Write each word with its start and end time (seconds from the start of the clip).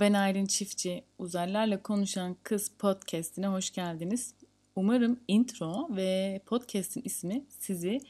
Ben 0.00 0.12
Aylin 0.12 0.46
Çiftçi. 0.46 1.04
Uzaylılarla 1.18 1.82
Konuşan 1.82 2.36
Kız 2.42 2.70
podcastine 2.78 3.46
hoş 3.46 3.70
geldiniz. 3.70 4.34
Umarım 4.76 5.20
intro 5.28 5.96
ve 5.96 6.40
podcast'in 6.46 7.02
ismi 7.04 7.44
sizi 7.48 8.00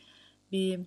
bir 0.52 0.80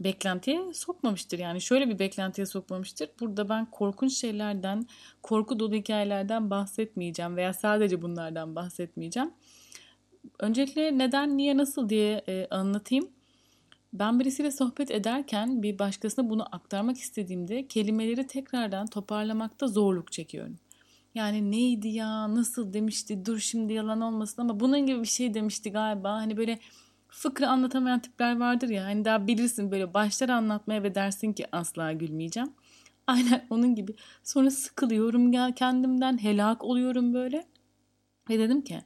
beklentiye 0.00 0.72
sokmamıştır. 0.74 1.38
Yani 1.38 1.60
şöyle 1.60 1.88
bir 1.88 1.98
beklentiye 1.98 2.46
sokmamıştır. 2.46 3.10
Burada 3.20 3.48
ben 3.48 3.70
korkunç 3.70 4.12
şeylerden, 4.12 4.86
korku 5.22 5.60
dolu 5.60 5.74
hikayelerden 5.74 6.50
bahsetmeyeceğim 6.50 7.36
veya 7.36 7.52
sadece 7.52 8.02
bunlardan 8.02 8.56
bahsetmeyeceğim. 8.56 9.30
Öncelikle 10.38 10.98
neden, 10.98 11.36
niye, 11.36 11.56
nasıl 11.56 11.88
diye 11.88 12.24
e, 12.28 12.46
anlatayım. 12.50 13.10
Ben 13.92 14.20
birisiyle 14.20 14.50
sohbet 14.50 14.90
ederken 14.90 15.62
bir 15.62 15.78
başkasına 15.78 16.30
bunu 16.30 16.54
aktarmak 16.54 16.96
istediğimde 16.98 17.66
kelimeleri 17.68 18.26
tekrardan 18.26 18.86
toparlamakta 18.86 19.68
zorluk 19.68 20.12
çekiyorum. 20.12 20.58
Yani 21.14 21.50
neydi 21.50 21.88
ya, 21.88 22.34
nasıl 22.34 22.72
demişti, 22.72 23.26
dur 23.26 23.38
şimdi 23.38 23.72
yalan 23.72 24.00
olmasın 24.00 24.42
ama 24.42 24.60
bunun 24.60 24.86
gibi 24.86 25.02
bir 25.02 25.08
şey 25.08 25.34
demişti 25.34 25.72
galiba. 25.72 26.12
Hani 26.12 26.36
böyle 26.36 26.58
fıkra 27.08 27.48
anlatamayan 27.48 28.00
tipler 28.00 28.38
vardır 28.40 28.68
ya. 28.68 28.84
Hani 28.84 29.04
daha 29.04 29.26
bilirsin 29.26 29.70
böyle 29.70 29.94
başlar 29.94 30.28
anlatmaya 30.28 30.82
ve 30.82 30.94
dersin 30.94 31.32
ki 31.32 31.46
asla 31.52 31.92
gülmeyeceğim. 31.92 32.52
Aynen 33.06 33.46
onun 33.50 33.74
gibi. 33.74 33.94
Sonra 34.22 34.50
sıkılıyorum 34.50 35.32
ya 35.32 35.54
kendimden 35.54 36.22
helak 36.22 36.64
oluyorum 36.64 37.14
böyle. 37.14 37.46
Ve 38.30 38.38
dedim 38.38 38.62
ki 38.62 38.82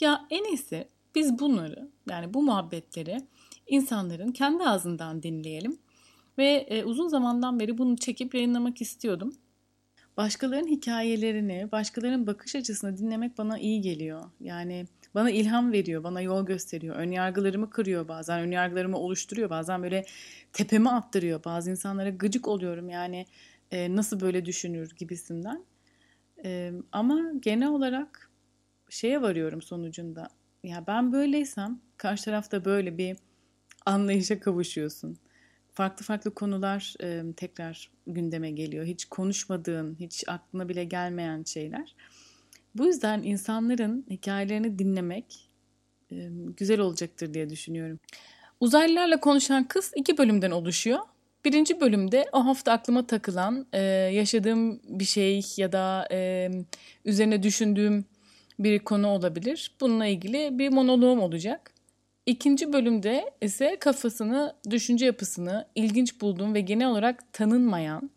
ya 0.00 0.26
en 0.30 0.44
iyisi 0.44 0.88
biz 1.14 1.38
bunları 1.38 1.90
yani 2.10 2.34
bu 2.34 2.42
muhabbetleri 2.42 3.20
insanların 3.66 4.32
kendi 4.32 4.64
ağzından 4.64 5.22
dinleyelim. 5.22 5.78
Ve 6.38 6.46
e, 6.46 6.84
uzun 6.84 7.08
zamandan 7.08 7.60
beri 7.60 7.78
bunu 7.78 7.96
çekip 7.96 8.34
yayınlamak 8.34 8.80
istiyordum. 8.80 9.34
Başkalarının 10.16 10.68
hikayelerini, 10.68 11.68
başkalarının 11.72 12.26
bakış 12.26 12.56
açısını 12.56 12.98
dinlemek 12.98 13.38
bana 13.38 13.58
iyi 13.58 13.80
geliyor. 13.80 14.24
Yani 14.40 14.86
bana 15.14 15.30
ilham 15.30 15.72
veriyor, 15.72 16.04
bana 16.04 16.20
yol 16.20 16.46
gösteriyor. 16.46 16.96
Önyargılarımı 16.96 17.70
kırıyor 17.70 18.08
bazen, 18.08 18.40
önyargılarımı 18.40 18.98
oluşturuyor. 18.98 19.50
Bazen 19.50 19.82
böyle 19.82 20.04
tepeme 20.52 20.90
attırıyor. 20.90 21.44
Bazı 21.44 21.70
insanlara 21.70 22.10
gıcık 22.10 22.48
oluyorum 22.48 22.88
yani 22.88 23.26
e, 23.70 23.96
nasıl 23.96 24.20
böyle 24.20 24.44
düşünür 24.44 24.90
gibisinden. 24.96 25.64
E, 26.44 26.72
ama 26.92 27.32
genel 27.40 27.68
olarak 27.68 28.30
şeye 28.90 29.22
varıyorum 29.22 29.62
sonucunda. 29.62 30.28
Ya 30.64 30.84
ben 30.86 31.12
böyleysem 31.12 31.80
karşı 31.96 32.24
tarafta 32.24 32.64
böyle 32.64 32.98
bir 32.98 33.16
anlayışa 33.86 34.40
kavuşuyorsun. 34.40 35.16
Farklı 35.74 36.04
farklı 36.04 36.34
konular 36.34 36.94
e, 37.02 37.22
tekrar 37.36 37.90
gündeme 38.06 38.50
geliyor. 38.50 38.84
Hiç 38.84 39.04
konuşmadığın, 39.04 39.96
hiç 40.00 40.24
aklına 40.28 40.68
bile 40.68 40.84
gelmeyen 40.84 41.42
şeyler. 41.42 41.94
Bu 42.74 42.86
yüzden 42.86 43.22
insanların 43.22 44.06
hikayelerini 44.10 44.78
dinlemek 44.78 45.48
e, 46.12 46.28
güzel 46.56 46.80
olacaktır 46.80 47.34
diye 47.34 47.50
düşünüyorum. 47.50 47.98
Uzaylılarla 48.60 49.20
konuşan 49.20 49.68
kız 49.68 49.92
iki 49.96 50.18
bölümden 50.18 50.50
oluşuyor. 50.50 50.98
Birinci 51.44 51.80
bölümde 51.80 52.26
o 52.32 52.44
hafta 52.44 52.72
aklıma 52.72 53.06
takılan, 53.06 53.66
e, 53.72 53.80
yaşadığım 54.12 54.80
bir 54.84 55.04
şey 55.04 55.42
ya 55.56 55.72
da 55.72 56.08
e, 56.10 56.50
üzerine 57.04 57.42
düşündüğüm 57.42 58.04
bir 58.58 58.78
konu 58.78 59.08
olabilir. 59.08 59.72
Bununla 59.80 60.06
ilgili 60.06 60.58
bir 60.58 60.68
monoloğum 60.68 61.20
olacak. 61.20 61.75
İkinci 62.26 62.72
bölümde 62.72 63.30
ise 63.40 63.76
kafasını, 63.80 64.56
düşünce 64.70 65.06
yapısını 65.06 65.68
ilginç 65.74 66.20
bulduğum 66.20 66.54
ve 66.54 66.60
genel 66.60 66.88
olarak 66.88 67.32
tanınmayan 67.32 68.10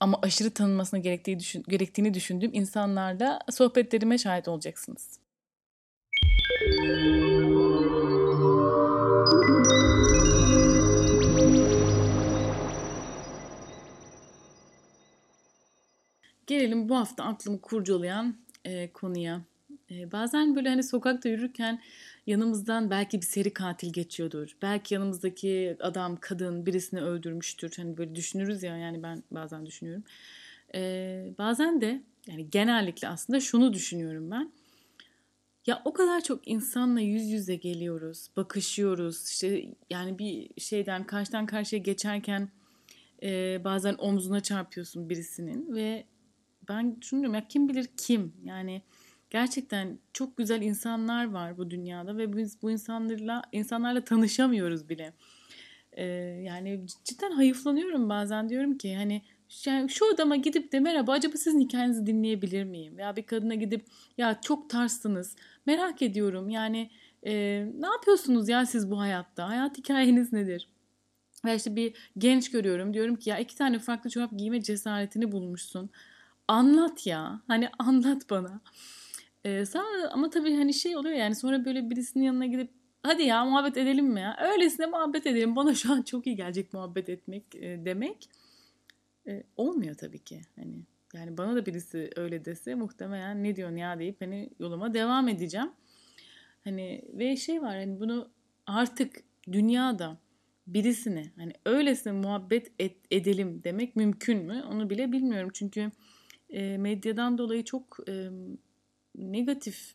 ama 0.00 0.18
aşırı 0.22 0.50
tanınmasına 0.50 1.00
gerektiği 1.00 1.38
düşün, 1.38 1.64
gerektiğini 1.68 2.14
düşündüğüm 2.14 2.50
insanlarla 2.54 3.38
sohbetlerime 3.50 4.18
şahit 4.18 4.48
olacaksınız. 4.48 5.18
Gelelim 16.46 16.88
bu 16.88 16.96
hafta 16.96 17.24
aklımı 17.24 17.60
kurcalayan 17.60 18.36
e, 18.64 18.92
konuya. 18.92 19.51
E, 19.92 20.12
bazen 20.12 20.56
böyle 20.56 20.68
hani 20.68 20.82
sokakta 20.82 21.28
yürürken 21.28 21.80
yanımızdan 22.26 22.90
belki 22.90 23.20
bir 23.20 23.26
seri 23.26 23.52
katil 23.52 23.92
geçiyordur. 23.92 24.56
Belki 24.62 24.94
yanımızdaki 24.94 25.76
adam, 25.80 26.16
kadın 26.20 26.66
birisini 26.66 27.00
öldürmüştür. 27.00 27.72
Hani 27.76 27.96
böyle 27.96 28.14
düşünürüz 28.14 28.62
ya 28.62 28.76
yani 28.76 29.02
ben 29.02 29.22
bazen 29.30 29.66
düşünüyorum. 29.66 30.04
Ee, 30.74 31.34
bazen 31.38 31.80
de 31.80 32.02
yani 32.26 32.50
genellikle 32.50 33.08
aslında 33.08 33.40
şunu 33.40 33.72
düşünüyorum 33.72 34.30
ben. 34.30 34.52
Ya 35.66 35.82
o 35.84 35.92
kadar 35.92 36.20
çok 36.20 36.48
insanla 36.48 37.00
yüz 37.00 37.30
yüze 37.30 37.56
geliyoruz, 37.56 38.28
bakışıyoruz. 38.36 39.28
İşte 39.28 39.64
yani 39.90 40.18
bir 40.18 40.60
şeyden 40.60 41.04
karşıdan 41.04 41.46
karşıya 41.46 41.82
geçerken 41.82 42.48
e, 43.22 43.60
bazen 43.64 43.94
omzuna 43.98 44.40
çarpıyorsun 44.40 45.10
birisinin 45.10 45.74
ve 45.74 46.04
ben 46.68 47.00
düşünüyorum 47.00 47.34
ya 47.34 47.48
kim 47.48 47.68
bilir 47.68 47.88
kim 47.96 48.32
yani 48.44 48.82
gerçekten 49.32 49.98
çok 50.12 50.36
güzel 50.36 50.62
insanlar 50.62 51.30
var 51.32 51.58
bu 51.58 51.70
dünyada 51.70 52.16
ve 52.16 52.36
biz 52.36 52.62
bu 52.62 52.70
insanlarla 52.70 53.42
insanlarla 53.52 54.04
tanışamıyoruz 54.04 54.88
bile. 54.88 55.12
Ee, 55.92 56.04
yani 56.44 56.86
cidden 57.04 57.30
hayıflanıyorum 57.30 58.08
bazen 58.08 58.48
diyorum 58.48 58.78
ki 58.78 58.96
hani 58.96 59.22
yani 59.66 59.90
şu 59.90 60.14
adama 60.14 60.36
gidip 60.36 60.72
de 60.72 60.80
merhaba 60.80 61.12
acaba 61.12 61.36
sizin 61.36 61.60
hikayenizi 61.60 62.06
dinleyebilir 62.06 62.64
miyim? 62.64 62.98
Veya 62.98 63.16
bir 63.16 63.22
kadına 63.22 63.54
gidip 63.54 63.86
ya 64.18 64.40
çok 64.40 64.70
tarsınız 64.70 65.36
merak 65.66 66.02
ediyorum 66.02 66.50
yani 66.50 66.90
e, 67.26 67.32
ne 67.78 67.86
yapıyorsunuz 67.86 68.48
ya 68.48 68.66
siz 68.66 68.90
bu 68.90 69.00
hayatta? 69.00 69.48
Hayat 69.48 69.78
hikayeniz 69.78 70.32
nedir? 70.32 70.68
Ve 71.44 71.56
işte 71.56 71.76
bir 71.76 71.94
genç 72.18 72.50
görüyorum 72.50 72.94
diyorum 72.94 73.16
ki 73.16 73.30
ya 73.30 73.38
iki 73.38 73.56
tane 73.56 73.78
farklı 73.78 74.10
çorap 74.10 74.30
giyme 74.38 74.62
cesaretini 74.62 75.32
bulmuşsun. 75.32 75.90
Anlat 76.48 77.06
ya 77.06 77.40
hani 77.46 77.68
anlat 77.78 78.30
bana. 78.30 78.60
Ee, 79.44 79.66
sonra 79.66 80.10
ama 80.12 80.30
tabii 80.30 80.56
hani 80.56 80.74
şey 80.74 80.96
oluyor 80.96 81.14
yani 81.14 81.34
sonra 81.34 81.64
böyle 81.64 81.90
birisinin 81.90 82.24
yanına 82.24 82.46
gidip 82.46 82.70
hadi 83.02 83.22
ya 83.22 83.44
muhabbet 83.44 83.76
edelim 83.76 84.06
mi 84.06 84.20
ya? 84.20 84.36
Öylesine 84.52 84.86
muhabbet 84.86 85.26
edelim. 85.26 85.56
Bana 85.56 85.74
şu 85.74 85.92
an 85.92 86.02
çok 86.02 86.26
iyi 86.26 86.36
gelecek 86.36 86.72
muhabbet 86.72 87.08
etmek 87.08 87.54
e, 87.54 87.84
demek. 87.84 88.28
E, 89.26 89.42
olmuyor 89.56 89.94
tabii 89.94 90.18
ki. 90.18 90.40
Hani 90.56 90.74
yani 91.14 91.38
bana 91.38 91.56
da 91.56 91.66
birisi 91.66 92.10
öyle 92.16 92.44
dese 92.44 92.74
muhtemelen 92.74 93.44
ne 93.44 93.56
diyorsun 93.56 93.76
ya 93.76 93.98
deyip 93.98 94.20
hani 94.20 94.50
yoluma 94.58 94.94
devam 94.94 95.28
edeceğim. 95.28 95.70
Hani 96.64 97.02
ve 97.12 97.36
şey 97.36 97.62
var 97.62 97.76
hani 97.76 98.00
bunu 98.00 98.28
artık 98.66 99.22
dünyada 99.52 100.18
birisine 100.66 101.32
hani 101.36 101.52
öylesine 101.64 102.12
muhabbet 102.12 102.72
et, 102.78 102.96
edelim 103.10 103.60
demek 103.64 103.96
mümkün 103.96 104.38
mü? 104.38 104.64
Onu 104.70 104.90
bile 104.90 105.12
bilmiyorum. 105.12 105.50
Çünkü 105.54 105.90
e, 106.50 106.78
medyadan 106.78 107.38
dolayı 107.38 107.64
çok 107.64 107.98
e, 108.08 108.28
negatif 109.14 109.94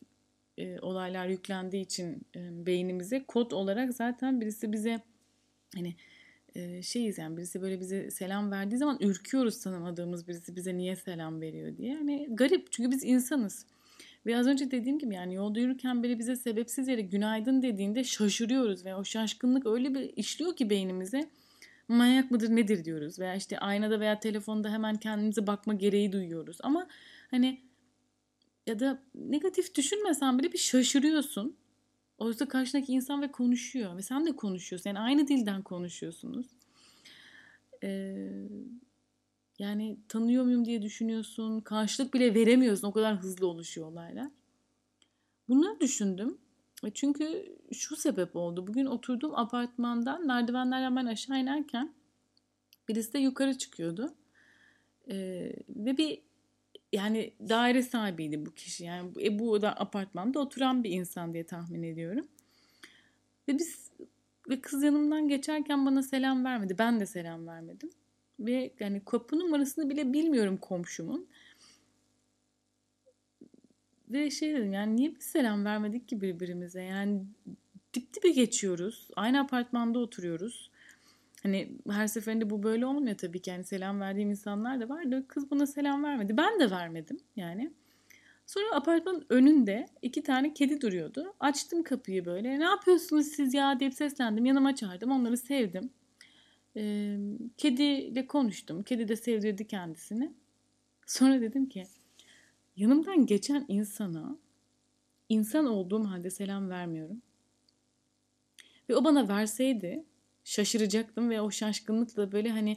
e, 0.58 0.80
olaylar 0.80 1.28
yüklendiği 1.28 1.84
için 1.84 2.22
e, 2.36 2.66
beynimize 2.66 3.24
kod 3.28 3.50
olarak 3.50 3.94
zaten 3.94 4.40
birisi 4.40 4.72
bize 4.72 5.00
hani 5.74 5.94
e, 6.54 6.82
şeyiz 6.82 7.18
yani 7.18 7.36
birisi 7.36 7.62
böyle 7.62 7.80
bize 7.80 8.10
selam 8.10 8.50
verdiği 8.50 8.76
zaman 8.76 8.98
ürküyoruz 9.00 9.60
tanımadığımız 9.60 10.28
birisi 10.28 10.56
bize 10.56 10.76
niye 10.76 10.96
selam 10.96 11.40
veriyor 11.40 11.76
diye. 11.76 11.92
Yani 11.92 12.28
garip 12.30 12.72
çünkü 12.72 12.90
biz 12.90 13.04
insanız. 13.04 13.66
Ve 14.26 14.36
az 14.36 14.46
önce 14.46 14.70
dediğim 14.70 14.98
gibi 14.98 15.14
yani 15.14 15.34
yolda 15.34 15.60
yürürken 15.60 16.02
biri 16.02 16.18
bize 16.18 16.36
sebepsiz 16.36 16.88
yere 16.88 17.00
günaydın 17.00 17.62
dediğinde 17.62 18.04
şaşırıyoruz 18.04 18.84
ve 18.84 18.94
o 18.94 19.04
şaşkınlık 19.04 19.66
öyle 19.66 19.94
bir 19.94 20.16
işliyor 20.16 20.56
ki 20.56 20.70
beynimize 20.70 21.30
manyak 21.88 22.30
mıdır 22.30 22.56
nedir 22.56 22.84
diyoruz 22.84 23.18
veya 23.18 23.34
işte 23.34 23.58
aynada 23.58 24.00
veya 24.00 24.20
telefonda 24.20 24.72
hemen 24.72 24.96
kendimize 24.96 25.46
bakma 25.46 25.74
gereği 25.74 26.12
duyuyoruz 26.12 26.58
ama 26.62 26.88
hani 27.30 27.60
ya 28.68 28.80
da 28.80 29.02
negatif 29.14 29.74
düşünmesen 29.74 30.38
bile 30.38 30.52
bir 30.52 30.58
şaşırıyorsun. 30.58 31.56
Oysa 32.18 32.48
karşındaki 32.48 32.92
insan 32.92 33.22
ve 33.22 33.32
konuşuyor 33.32 33.96
ve 33.96 34.02
sen 34.02 34.26
de 34.26 34.36
konuşuyorsun. 34.36 34.90
Yani 34.90 34.98
aynı 34.98 35.28
dilden 35.28 35.62
konuşuyorsunuz. 35.62 36.46
Ee, 37.82 38.48
yani 39.58 39.98
tanıyor 40.08 40.44
muyum 40.44 40.64
diye 40.64 40.82
düşünüyorsun. 40.82 41.60
Karşılık 41.60 42.14
bile 42.14 42.34
veremiyorsun. 42.34 42.88
O 42.88 42.92
kadar 42.92 43.16
hızlı 43.16 43.46
oluşuyor 43.46 43.86
olaylar. 43.86 44.28
Bunları 45.48 45.80
düşündüm. 45.80 46.38
E, 46.84 46.90
çünkü 46.90 47.56
şu 47.72 47.96
sebep 47.96 48.36
oldu. 48.36 48.66
Bugün 48.66 48.86
oturdum 48.86 49.34
apartmandan 49.34 50.26
merdivenlerden 50.26 50.96
ben 50.96 51.06
aşağı 51.06 51.40
inerken 51.40 51.94
birisi 52.88 53.12
de 53.12 53.18
yukarı 53.18 53.58
çıkıyordu. 53.58 54.14
Ee, 55.10 55.52
ve 55.68 55.96
bir 55.96 56.27
yani 56.92 57.32
daire 57.48 57.82
sahibiydi 57.82 58.46
bu 58.46 58.54
kişi. 58.54 58.84
Yani 58.84 59.10
e, 59.22 59.38
bu 59.38 59.62
da 59.62 59.72
apartmanda 59.72 60.40
oturan 60.40 60.84
bir 60.84 60.90
insan 60.90 61.34
diye 61.34 61.44
tahmin 61.44 61.82
ediyorum. 61.82 62.26
Ve 63.48 63.58
biz 63.58 63.90
ve 64.48 64.60
kız 64.60 64.82
yanımdan 64.82 65.28
geçerken 65.28 65.86
bana 65.86 66.02
selam 66.02 66.44
vermedi. 66.44 66.76
Ben 66.78 67.00
de 67.00 67.06
selam 67.06 67.46
vermedim. 67.46 67.90
Ve 68.40 68.70
yani 68.80 69.02
kapı 69.04 69.38
numarasını 69.38 69.90
bile 69.90 70.12
bilmiyorum 70.12 70.56
komşumun. 70.56 71.26
Ve 74.08 74.30
şey 74.30 74.54
dedim 74.54 74.72
yani 74.72 74.96
niye 74.96 75.14
bir 75.14 75.20
selam 75.20 75.64
vermedik 75.64 76.08
ki 76.08 76.20
birbirimize? 76.20 76.82
Yani 76.82 77.22
dip 77.94 78.14
dibe 78.14 78.30
geçiyoruz. 78.30 79.08
Aynı 79.16 79.40
apartmanda 79.40 79.98
oturuyoruz. 79.98 80.70
Hani 81.42 81.72
her 81.90 82.06
seferinde 82.06 82.50
bu 82.50 82.62
böyle 82.62 82.86
olmuyor 82.86 83.16
tabii 83.16 83.42
ki. 83.42 83.50
Yani 83.50 83.64
selam 83.64 84.00
verdiğim 84.00 84.30
insanlar 84.30 84.80
da 84.80 84.88
var 84.88 85.10
da 85.10 85.26
kız 85.28 85.50
buna 85.50 85.66
selam 85.66 86.04
vermedi. 86.04 86.36
Ben 86.36 86.60
de 86.60 86.70
vermedim 86.70 87.20
yani. 87.36 87.72
Sonra 88.46 88.74
apartmanın 88.74 89.26
önünde 89.28 89.86
iki 90.02 90.22
tane 90.22 90.54
kedi 90.54 90.80
duruyordu. 90.80 91.34
Açtım 91.40 91.82
kapıyı 91.82 92.24
böyle. 92.24 92.58
Ne 92.58 92.64
yapıyorsunuz 92.64 93.26
siz 93.26 93.54
ya 93.54 93.80
deyip 93.80 93.94
seslendim. 93.94 94.44
Yanıma 94.44 94.74
çağırdım. 94.74 95.10
Onları 95.10 95.36
sevdim. 95.36 95.90
Ee, 96.76 97.18
kediyle 97.56 98.26
konuştum. 98.26 98.82
Kedi 98.82 99.08
de 99.08 99.16
sevdirdi 99.16 99.66
kendisini. 99.66 100.32
Sonra 101.06 101.40
dedim 101.40 101.68
ki 101.68 101.86
yanımdan 102.76 103.26
geçen 103.26 103.64
insana 103.68 104.36
insan 105.28 105.66
olduğum 105.66 106.04
halde 106.04 106.30
selam 106.30 106.70
vermiyorum. 106.70 107.22
Ve 108.88 108.96
o 108.96 109.04
bana 109.04 109.28
verseydi 109.28 110.04
şaşıracaktım 110.48 111.30
ve 111.30 111.40
o 111.40 111.50
şaşkınlıkla 111.50 112.32
böyle 112.32 112.50
hani 112.50 112.76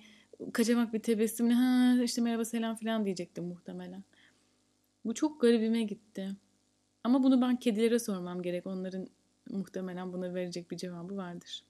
kaçamak 0.54 0.94
bir 0.94 1.00
tebessümle 1.00 1.54
ha 1.54 2.04
işte 2.04 2.22
merhaba 2.22 2.46
selam 2.46 2.76
falan 2.76 3.06
diyecektim 3.06 3.44
muhtemelen. 3.44 4.04
Bu 5.06 5.14
çok 5.14 5.42
garibime 5.42 5.84
gitti. 5.84 6.30
Ama 7.04 7.24
bunu 7.24 7.42
ben 7.42 7.60
kedilere 7.60 8.00
sormam 8.00 8.42
gerek. 8.42 8.68
Onların 8.68 9.08
muhtemelen 9.50 10.14
buna 10.14 10.34
verecek 10.34 10.72
bir 10.72 10.78
cevabı 10.78 11.18
vardır. 11.18 11.64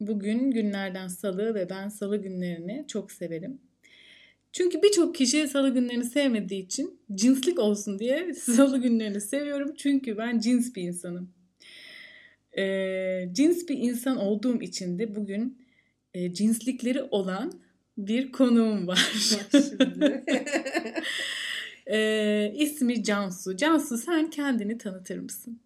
Bugün 0.00 0.50
günlerden 0.50 1.08
salı 1.08 1.54
ve 1.54 1.70
ben 1.70 1.88
salı 1.88 2.16
günlerini 2.16 2.84
çok 2.88 3.12
severim. 3.12 3.60
Çünkü 4.52 4.82
birçok 4.82 5.14
kişi 5.14 5.48
salı 5.48 5.74
günlerini 5.74 6.04
sevmediği 6.04 6.64
için 6.64 7.00
cinslik 7.14 7.58
olsun 7.58 7.98
diye 7.98 8.34
salı 8.56 8.78
günlerini 8.78 9.20
seviyorum. 9.20 9.74
Çünkü 9.78 10.18
ben 10.18 10.38
cins 10.38 10.74
bir 10.74 10.82
insanım. 10.82 11.32
E, 12.58 12.64
cins 13.32 13.68
bir 13.68 13.78
insan 13.78 14.16
olduğum 14.16 14.62
için 14.62 14.98
de 14.98 15.14
bugün 15.14 15.66
e, 16.14 16.34
cinslikleri 16.34 17.02
olan 17.02 17.52
bir 17.98 18.32
konuğum 18.32 18.86
var. 18.86 19.12
e, 21.86 22.52
ismi 22.56 23.04
Cansu. 23.04 23.56
Cansu 23.56 23.98
sen 23.98 24.30
kendini 24.30 24.78
tanıtır 24.78 25.18
mısın? 25.18 25.60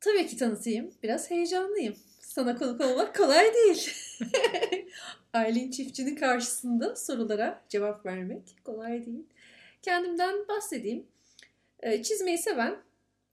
Tabii 0.00 0.26
ki 0.26 0.36
tanıtayım. 0.36 0.90
Biraz 1.02 1.30
heyecanlıyım. 1.30 1.94
Sana 2.34 2.56
konuk 2.56 2.80
olmak 2.80 3.16
kolay 3.16 3.54
değil. 3.54 3.90
Aylin 5.32 5.70
Çiftçi'nin 5.70 6.16
karşısında 6.16 6.96
sorulara 6.96 7.62
cevap 7.68 8.06
vermek 8.06 8.56
kolay 8.64 9.06
değil. 9.06 9.26
Kendimden 9.82 10.48
bahsedeyim. 10.48 11.06
Ee, 11.80 12.02
çizmeyi 12.02 12.38
seven 12.38 12.76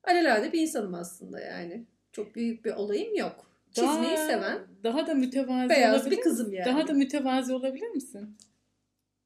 alelade 0.04 0.54
bir 0.54 0.62
insanım 0.62 0.94
aslında 0.94 1.40
yani. 1.40 1.86
Çok 2.12 2.36
büyük 2.36 2.66
bir 2.66 2.74
olayım 2.74 3.16
yok. 3.16 3.46
Çizmeyi 3.72 4.18
daha, 4.18 4.28
seven 4.28 4.60
daha 4.84 5.08
da 5.08 5.14
mütevazi 5.14 5.70
beyaz 5.70 6.12
bir 6.12 6.22
kızım 6.22 6.54
yani. 6.54 6.66
Daha 6.66 6.88
da 6.88 6.94
mütevazi 6.94 7.54
olabilir 7.54 7.90
misin? 7.90 8.38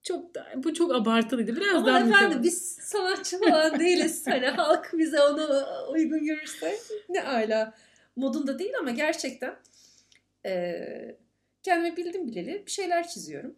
Çok 0.03 0.35
da, 0.35 0.47
bu 0.55 0.73
çok 0.73 0.95
abartılıydı. 0.95 1.55
Biraz 1.55 1.75
Ama 1.75 1.87
daha 1.87 1.99
efendim 1.99 2.17
mütevazi. 2.17 2.43
biz 2.43 2.75
sanatçı 2.81 3.39
falan 3.39 3.79
değiliz. 3.79 4.27
Hani 4.27 4.47
halk 4.47 4.91
bize 4.93 5.21
onu 5.21 5.63
uygun 5.91 6.25
görürse 6.25 6.77
ne 7.09 7.23
ala 7.23 7.73
modunda 8.15 8.59
değil 8.59 8.73
ama 8.79 8.91
gerçekten 8.91 9.55
e, 10.45 10.75
kendime 11.63 11.97
bildim 11.97 12.27
bileli 12.27 12.63
bir 12.65 12.71
şeyler 12.71 13.07
çiziyorum. 13.07 13.55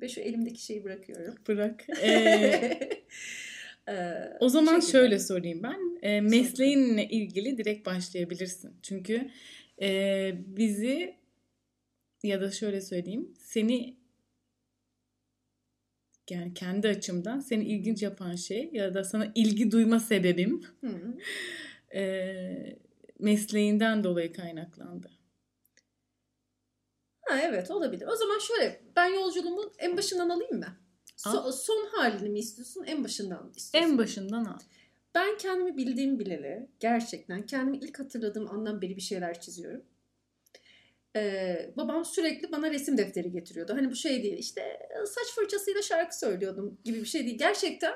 Ve 0.00 0.08
şu 0.08 0.20
elimdeki 0.20 0.62
şeyi 0.64 0.84
bırakıyorum. 0.84 1.34
Bırak. 1.48 1.86
Ee, 2.02 2.78
o 4.40 4.48
zaman 4.48 4.80
şöyle, 4.80 4.92
şöyle 4.92 5.18
sorayım 5.18 5.62
ben. 5.62 5.98
E, 6.02 6.20
mesleğinle 6.20 7.08
ilgili 7.08 7.58
direkt 7.58 7.86
başlayabilirsin. 7.86 8.74
Çünkü 8.82 9.30
e, 9.82 10.32
bizi 10.46 11.16
ya 12.22 12.40
da 12.40 12.50
şöyle 12.50 12.80
söyleyeyim 12.80 13.34
seni 13.38 13.96
yani 16.30 16.54
kendi 16.54 16.88
açımdan 16.88 17.40
seni 17.40 17.64
ilginç 17.64 18.02
yapan 18.02 18.34
şey 18.34 18.70
ya 18.72 18.94
da 18.94 19.04
sana 19.04 19.32
ilgi 19.34 19.70
duyma 19.70 20.00
sebebim 20.00 20.62
e, 21.94 22.00
mesleğinden 23.20 24.04
dolayı 24.04 24.32
kaynaklandı. 24.32 25.10
Ha 27.20 27.40
evet 27.40 27.70
olabilir. 27.70 28.06
O 28.06 28.16
zaman 28.16 28.38
şöyle 28.38 28.82
ben 28.96 29.14
yolculuğumu 29.14 29.72
en 29.78 29.96
başından 29.96 30.28
alayım 30.28 30.58
mı? 30.58 30.76
So, 31.16 31.52
son 31.52 31.86
halini 31.92 32.28
mi 32.28 32.38
istiyorsun 32.38 32.84
en 32.86 33.04
başından 33.04 33.44
mı 33.44 33.52
istiyorsun? 33.56 33.90
En 33.90 33.98
başından 33.98 34.44
al. 34.44 34.58
Ben 35.14 35.38
kendimi 35.38 35.76
bildiğim 35.76 36.18
bileli 36.18 36.68
gerçekten 36.80 37.46
kendimi 37.46 37.76
ilk 37.76 37.98
hatırladığım 37.98 38.50
andan 38.50 38.82
beri 38.82 38.96
bir 38.96 39.00
şeyler 39.00 39.40
çiziyorum. 39.40 39.84
Ee, 41.16 41.70
babam 41.76 42.04
sürekli 42.04 42.52
bana 42.52 42.70
resim 42.70 42.98
defteri 42.98 43.32
getiriyordu. 43.32 43.74
Hani 43.74 43.90
bu 43.90 43.94
şey 43.94 44.22
değil 44.22 44.38
işte 44.38 44.88
saç 45.06 45.34
fırçasıyla 45.34 45.82
şarkı 45.82 46.18
söylüyordum 46.18 46.78
gibi 46.84 47.00
bir 47.00 47.06
şey 47.06 47.26
değil. 47.26 47.38
Gerçekten 47.38 47.94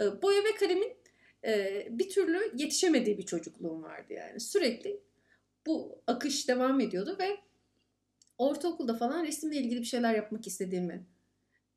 e, 0.00 0.22
boya 0.22 0.44
ve 0.44 0.54
kalemin 0.54 0.96
e, 1.46 1.86
bir 1.90 2.10
türlü 2.10 2.52
yetişemediği 2.56 3.18
bir 3.18 3.26
çocukluğum 3.26 3.82
vardı 3.82 4.12
yani. 4.12 4.40
Sürekli 4.40 5.00
bu 5.66 5.98
akış 6.06 6.48
devam 6.48 6.80
ediyordu 6.80 7.16
ve 7.18 7.36
ortaokulda 8.38 8.94
falan 8.94 9.24
resimle 9.24 9.56
ilgili 9.56 9.80
bir 9.80 9.86
şeyler 9.86 10.14
yapmak 10.14 10.46
istediğimi 10.46 11.06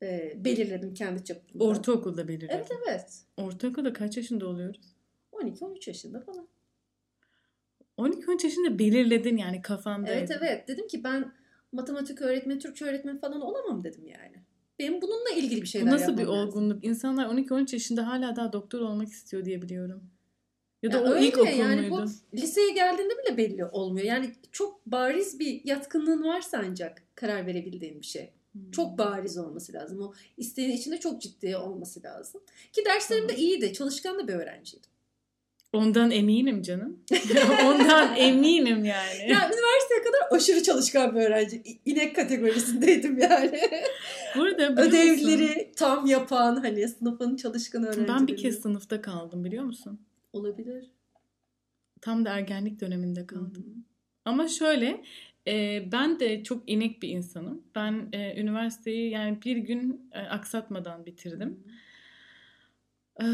e, 0.02 0.32
belirledim 0.44 0.94
kendi 0.94 1.24
çapımda. 1.24 1.64
Ortaokulda 1.64 2.28
belirledim. 2.28 2.56
Evet 2.56 2.70
evet. 2.88 3.22
Ortaokulda 3.36 3.92
kaç 3.92 4.16
yaşında 4.16 4.46
oluyoruz? 4.48 4.94
12-13 5.32 5.88
yaşında 5.90 6.20
falan. 6.20 6.48
12-13 7.98 8.44
yaşında 8.44 8.78
belirledin 8.78 9.36
yani 9.36 9.62
kafanda. 9.62 10.10
Evet 10.10 10.30
evet. 10.30 10.68
Dedim 10.68 10.86
ki 10.86 11.04
ben 11.04 11.32
matematik 11.72 12.22
öğretmeni, 12.22 12.58
Türkçe 12.58 12.84
öğretmeni 12.84 13.20
falan 13.20 13.40
olamam 13.40 13.84
dedim 13.84 14.06
yani. 14.06 14.47
Benim 14.78 15.02
bununla 15.02 15.30
ilgili 15.30 15.62
bir 15.62 15.66
şeyler 15.66 15.88
Bu 15.88 15.94
nasıl 15.94 16.18
bir 16.18 16.26
olgunluk? 16.26 16.76
Lazım. 16.76 16.90
İnsanlar 16.90 17.26
12-13 17.26 17.74
yaşında 17.74 18.06
hala 18.06 18.36
daha 18.36 18.52
doktor 18.52 18.80
olmak 18.80 19.08
istiyor 19.08 19.44
diye 19.44 19.62
biliyorum. 19.62 20.02
Ya 20.82 20.92
da 20.92 20.96
ya 20.96 21.02
o 21.02 21.08
öyle, 21.08 21.26
ilk 21.26 21.38
okul 21.38 21.48
yani 21.48 21.80
muydu? 21.80 22.10
Bu 22.32 22.36
liseye 22.36 22.70
geldiğinde 22.70 23.12
bile 23.18 23.36
belli 23.36 23.64
olmuyor. 23.64 24.06
Yani 24.06 24.32
çok 24.52 24.86
bariz 24.86 25.38
bir 25.38 25.60
yatkınlığın 25.64 26.24
varsa 26.24 26.62
ancak 26.68 27.02
karar 27.14 27.46
verebildiğin 27.46 28.00
bir 28.00 28.06
şey. 28.06 28.30
Hmm. 28.52 28.70
Çok 28.70 28.98
bariz 28.98 29.38
olması 29.38 29.72
lazım. 29.72 30.02
O 30.02 30.12
isteğin 30.36 30.70
içinde 30.70 31.00
çok 31.00 31.22
ciddi 31.22 31.56
olması 31.56 32.02
lazım. 32.02 32.40
Ki 32.72 32.84
derslerim 32.84 33.28
de 33.28 33.36
iyiydi. 33.36 33.72
Çalışkan 33.72 34.18
da 34.18 34.28
bir 34.28 34.32
öğrenciydim. 34.32 34.90
Ondan 35.72 36.10
eminim 36.10 36.62
canım. 36.62 37.04
Ondan 37.64 38.16
eminim 38.16 38.84
yani. 38.84 39.20
Ya 39.20 39.36
üniversiteye 39.36 40.02
kadar 40.04 40.36
aşırı 40.36 40.62
çalışkan 40.62 41.14
bir 41.14 41.20
öğrenci. 41.20 41.62
İnek 41.84 42.16
kategorisindeydim 42.16 43.18
yani. 43.18 43.60
Burada 44.36 44.82
Ödevleri 44.82 45.72
tam 45.76 46.06
yapan 46.06 46.56
hani 46.56 46.88
sınıfın 46.88 47.36
çalışkan 47.36 47.82
öğrencileri. 47.82 48.08
Ben 48.08 48.26
bir 48.26 48.36
kez 48.36 48.62
sınıfta 48.62 49.02
kaldım 49.02 49.44
biliyor 49.44 49.64
musun? 49.64 50.00
Olabilir. 50.32 50.84
Tam 52.00 52.24
da 52.24 52.30
ergenlik 52.30 52.80
döneminde 52.80 53.26
kaldım. 53.26 53.64
Hı-hı. 53.66 53.82
Ama 54.24 54.48
şöyle 54.48 55.04
e, 55.48 55.84
ben 55.92 56.20
de 56.20 56.42
çok 56.44 56.70
inek 56.70 57.02
bir 57.02 57.08
insanım. 57.08 57.62
Ben 57.74 58.08
e, 58.12 58.40
üniversiteyi 58.40 59.10
yani 59.10 59.38
bir 59.44 59.56
gün 59.56 60.10
e, 60.12 60.18
aksatmadan 60.18 61.06
bitirdim. 61.06 61.64
Ee, 63.20 63.24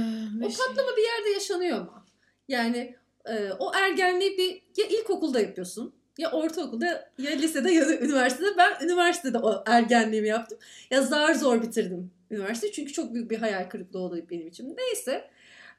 o 0.44 0.50
şey... 0.50 0.58
patlama 0.58 0.96
bir 0.96 1.02
yerde 1.02 1.28
yaşanıyor 1.34 1.80
mu? 1.80 2.03
Yani 2.48 2.96
e, 3.24 3.50
o 3.58 3.74
ergenliği 3.74 4.38
bir 4.38 4.82
ya 4.82 4.88
ilkokulda 4.88 5.40
yapıyorsun 5.40 5.94
ya 6.18 6.30
ortaokulda 6.30 6.86
ya 7.18 7.30
lisede 7.30 7.70
ya 7.70 7.88
da 7.88 7.98
üniversitede. 7.98 8.56
Ben 8.58 8.84
üniversitede 8.84 9.38
o 9.38 9.64
ergenliğimi 9.66 10.28
yaptım. 10.28 10.58
Ya 10.90 11.02
zar 11.02 11.34
zor 11.34 11.62
bitirdim 11.62 12.10
üniversiteyi 12.30 12.72
çünkü 12.72 12.92
çok 12.92 13.14
büyük 13.14 13.30
bir 13.30 13.38
hayal 13.38 13.68
kırıklığı 13.68 13.98
oldu 13.98 14.26
benim 14.30 14.46
için. 14.46 14.76
Neyse 14.76 15.30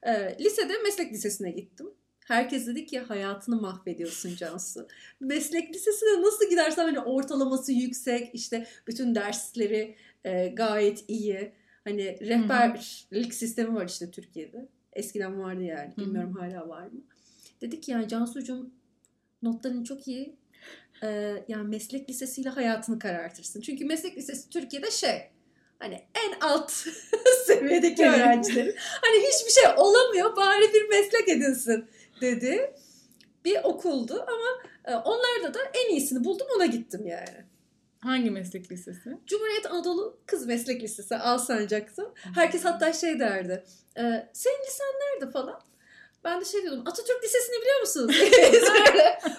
e, 0.04 0.38
lisede 0.40 0.74
meslek 0.84 1.14
lisesine 1.14 1.52
gittim. 1.52 1.88
Herkes 2.26 2.68
dedi 2.68 2.86
ki 2.86 3.00
hayatını 3.00 3.62
mahvediyorsun 3.62 4.36
Cansu. 4.36 4.88
Meslek 5.20 5.76
lisesine 5.76 6.22
nasıl 6.22 6.50
gidersen 6.50 6.84
hani 6.84 7.00
ortalaması 7.00 7.72
yüksek 7.72 8.36
işte 8.36 8.68
bütün 8.88 9.16
dersleri 9.16 9.96
e, 10.24 10.48
gayet 10.48 11.04
iyi. 11.08 11.52
Hani 11.84 12.20
rehberlik 12.22 13.34
sistemi 13.34 13.76
var 13.76 13.88
işte 13.88 14.12
Türkiye'de. 14.12 14.68
Eskiden 14.96 15.40
vardı 15.40 15.64
yani. 15.64 15.94
Bilmiyorum 15.98 16.36
Hı-hı. 16.36 16.44
hala 16.44 16.70
var 16.70 16.84
mı? 16.84 17.02
Dedik 17.62 17.88
yani 17.90 18.08
Cansu'cum 18.08 18.72
notların 19.42 19.84
çok 19.84 20.08
iyi. 20.08 20.36
Ee, 21.04 21.44
yani 21.48 21.68
meslek 21.68 22.10
lisesiyle 22.10 22.50
hayatını 22.50 23.00
karartırsın. 23.00 23.62
Çünkü 23.62 23.86
meslek 23.86 24.18
lisesi 24.18 24.50
Türkiye'de 24.50 24.92
şey 24.92 25.30
hani 25.80 25.96
en 25.96 26.40
alt 26.40 26.72
seviyedeki 27.46 28.06
öğrencilerin 28.06 28.76
hani 28.78 29.28
hiçbir 29.28 29.52
şey 29.52 29.64
olamıyor 29.78 30.36
bari 30.36 30.74
bir 30.74 30.90
meslek 30.90 31.30
edinsin 31.30 31.86
dedi. 32.22 32.74
bir 33.46 33.64
okuldu 33.64 34.26
ama 34.28 35.02
onlarda 35.02 35.54
da 35.54 35.60
en 35.74 35.92
iyisini 35.92 36.24
buldum 36.24 36.48
ona 36.56 36.66
gittim 36.66 37.08
yani. 37.08 37.45
Hangi 38.06 38.32
meslek 38.32 38.72
lisesi? 38.72 39.18
Cumhuriyet 39.26 39.66
Anadolu 39.72 40.18
Kız 40.26 40.46
Meslek 40.46 40.84
Lisesi 40.84 41.16
Alsancak'ta. 41.16 42.14
Herkes 42.36 42.66
hatta 42.66 42.94
şey 42.94 43.20
derdi. 43.20 43.64
E, 43.98 44.02
senin 44.34 44.66
lisen 44.68 44.88
nerede 45.02 45.32
falan. 45.32 45.62
Ben 46.24 46.42
de 46.42 46.46
şey 46.46 46.62
diyordum 46.62 46.84
Atatürk 46.86 47.24
Lisesi'ni 47.24 47.62
biliyor 47.62 47.80
musunuz? 47.80 48.16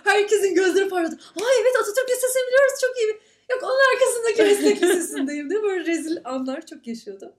Herkesin 0.05 0.55
gözleri 0.55 0.89
parladı. 0.89 1.15
Aa 1.15 1.51
evet 1.61 1.77
Atatürk 1.81 2.11
Lisesi'ni 2.11 2.47
biliyoruz 2.47 2.81
çok 2.81 2.99
iyi. 2.99 3.21
Yok 3.51 3.63
onun 3.63 3.95
arkasındaki 3.95 4.43
meslek 4.43 4.83
lisesindeyim 4.83 5.51
diye 5.51 5.63
böyle 5.63 5.85
rezil 5.85 6.17
anlar 6.25 6.67
çok 6.67 6.87
yaşıyordum. 6.87 7.33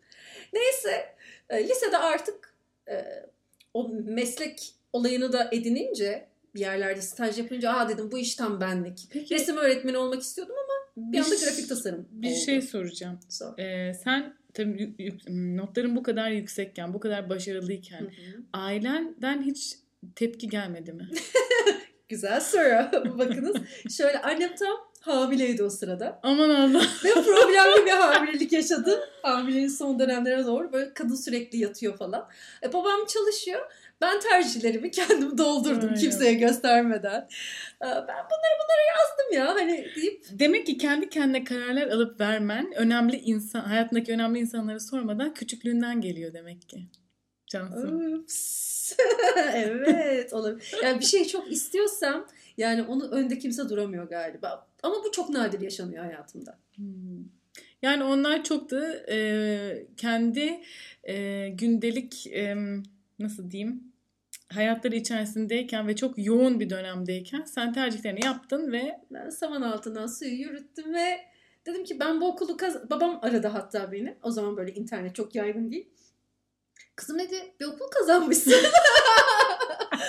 Neyse 0.53 1.15
e, 1.49 1.69
lisede 1.69 1.97
artık 1.97 2.53
e, 2.89 3.25
o 3.73 3.89
meslek 3.89 4.73
olayını 4.93 5.33
da 5.33 5.49
edinince 5.51 6.27
bir 6.55 6.59
yerlerde 6.59 7.01
staj 7.01 7.37
yapınca 7.39 7.71
aa 7.71 7.89
dedim 7.89 8.11
bu 8.11 8.17
iş 8.17 8.35
tam 8.35 8.61
benlik. 8.61 9.07
Peki, 9.11 9.35
Resim 9.35 9.57
öğretmeni 9.57 9.97
olmak 9.97 10.21
istiyordum 10.21 10.55
ama 10.63 10.66
bir 10.97 11.17
anda 11.17 11.35
grafik 11.35 11.69
tasarım 11.69 12.07
Bir 12.11 12.31
oldu. 12.31 12.39
şey 12.45 12.61
soracağım. 12.61 13.19
Sor. 13.29 13.57
Ee, 13.59 13.93
sen 14.03 14.33
tabii 14.53 14.95
notların 15.29 15.95
bu 15.95 16.03
kadar 16.03 16.31
yüksekken, 16.31 16.93
bu 16.93 16.99
kadar 16.99 17.29
başarılıyken 17.29 18.01
hı 18.01 18.05
hı. 18.05 18.43
ailenden 18.53 19.41
hiç 19.41 19.77
tepki 20.15 20.49
gelmedi 20.49 20.93
mi? 20.93 21.09
Güzel 22.09 22.39
soru. 22.41 23.17
Bakınız 23.17 23.55
şöyle 23.97 24.21
annem 24.21 24.55
tam 24.55 24.77
hamileydi 24.99 25.63
o 25.63 25.69
sırada. 25.69 26.19
Aman 26.23 26.49
Allah. 26.49 26.83
Ve 27.03 27.13
problemli 27.13 27.85
bir 27.85 27.91
hamilelik 27.91 28.51
yaşadı. 28.51 28.99
Hamileliğin 29.21 29.67
son 29.67 29.99
dönemlerine 29.99 30.45
doğru 30.45 30.73
böyle 30.73 30.93
kadın 30.93 31.15
sürekli 31.15 31.57
yatıyor 31.57 31.97
falan. 31.97 32.29
E, 32.63 32.73
babam 32.73 33.05
çalışıyor. 33.07 33.61
Ben 34.01 34.19
tercihlerimi 34.19 34.91
kendim 34.91 35.37
doldurdum 35.37 35.89
Aynen. 35.89 35.99
kimseye 35.99 36.33
göstermeden. 36.33 37.21
E, 37.81 37.85
ben 37.85 38.05
bunları 38.07 38.55
bunları 38.59 38.83
yazdım 38.97 39.33
ya 39.33 39.55
hani 39.55 39.87
deyip. 39.95 40.23
Demek 40.31 40.65
ki 40.65 40.77
kendi 40.77 41.09
kendine 41.09 41.43
kararlar 41.43 41.87
alıp 41.87 42.19
vermen 42.19 42.73
önemli 42.75 43.17
insan 43.17 43.59
hayatındaki 43.59 44.13
önemli 44.13 44.39
insanları 44.39 44.79
sormadan 44.79 45.33
küçüklüğünden 45.33 46.01
geliyor 46.01 46.33
demek 46.33 46.69
ki. 46.69 46.83
Cansın. 47.47 48.27
evet 49.53 50.33
olabilir. 50.33 50.75
Yani 50.83 50.99
bir 50.99 51.05
şey 51.05 51.27
çok 51.27 51.51
istiyorsam 51.51 52.27
yani 52.57 52.83
onu 52.83 53.09
önde 53.09 53.39
kimse 53.39 53.69
duramıyor 53.69 54.09
galiba. 54.09 54.67
Ama 54.83 54.95
bu 55.03 55.11
çok 55.11 55.29
nadir 55.29 55.61
yaşanıyor 55.61 56.03
hayatımda. 56.03 56.59
Hmm. 56.75 57.25
Yani 57.81 58.03
onlar 58.03 58.43
çok 58.43 58.71
da 58.71 58.93
e, 59.09 59.87
kendi 59.97 60.61
e, 61.03 61.47
gündelik 61.49 62.27
e, 62.27 62.55
nasıl 63.19 63.51
diyeyim 63.51 63.86
hayatları 64.53 64.95
içerisindeyken 64.95 65.87
ve 65.87 65.95
çok 65.95 66.13
yoğun 66.17 66.59
bir 66.59 66.69
dönemdeyken 66.69 67.43
sen 67.43 67.73
tercihlerini 67.73 68.25
yaptın 68.25 68.71
ve 68.71 68.99
ben 69.11 69.29
saman 69.29 69.61
altından 69.61 70.07
suyu 70.07 70.31
yürüttüm 70.31 70.93
ve 70.93 71.19
dedim 71.65 71.83
ki 71.83 71.99
ben 71.99 72.21
bu 72.21 72.27
okulu 72.27 72.57
kaz 72.57 72.89
babam 72.89 73.19
aradı 73.21 73.47
hatta 73.47 73.91
beni. 73.91 74.17
O 74.23 74.31
zaman 74.31 74.57
böyle 74.57 74.73
internet 74.73 75.15
çok 75.15 75.35
yaygın 75.35 75.71
değil. 75.71 75.89
Kızım 76.95 77.19
dedi 77.19 77.53
bir 77.59 77.65
okul 77.65 77.87
kazanmışsın. 77.87 78.53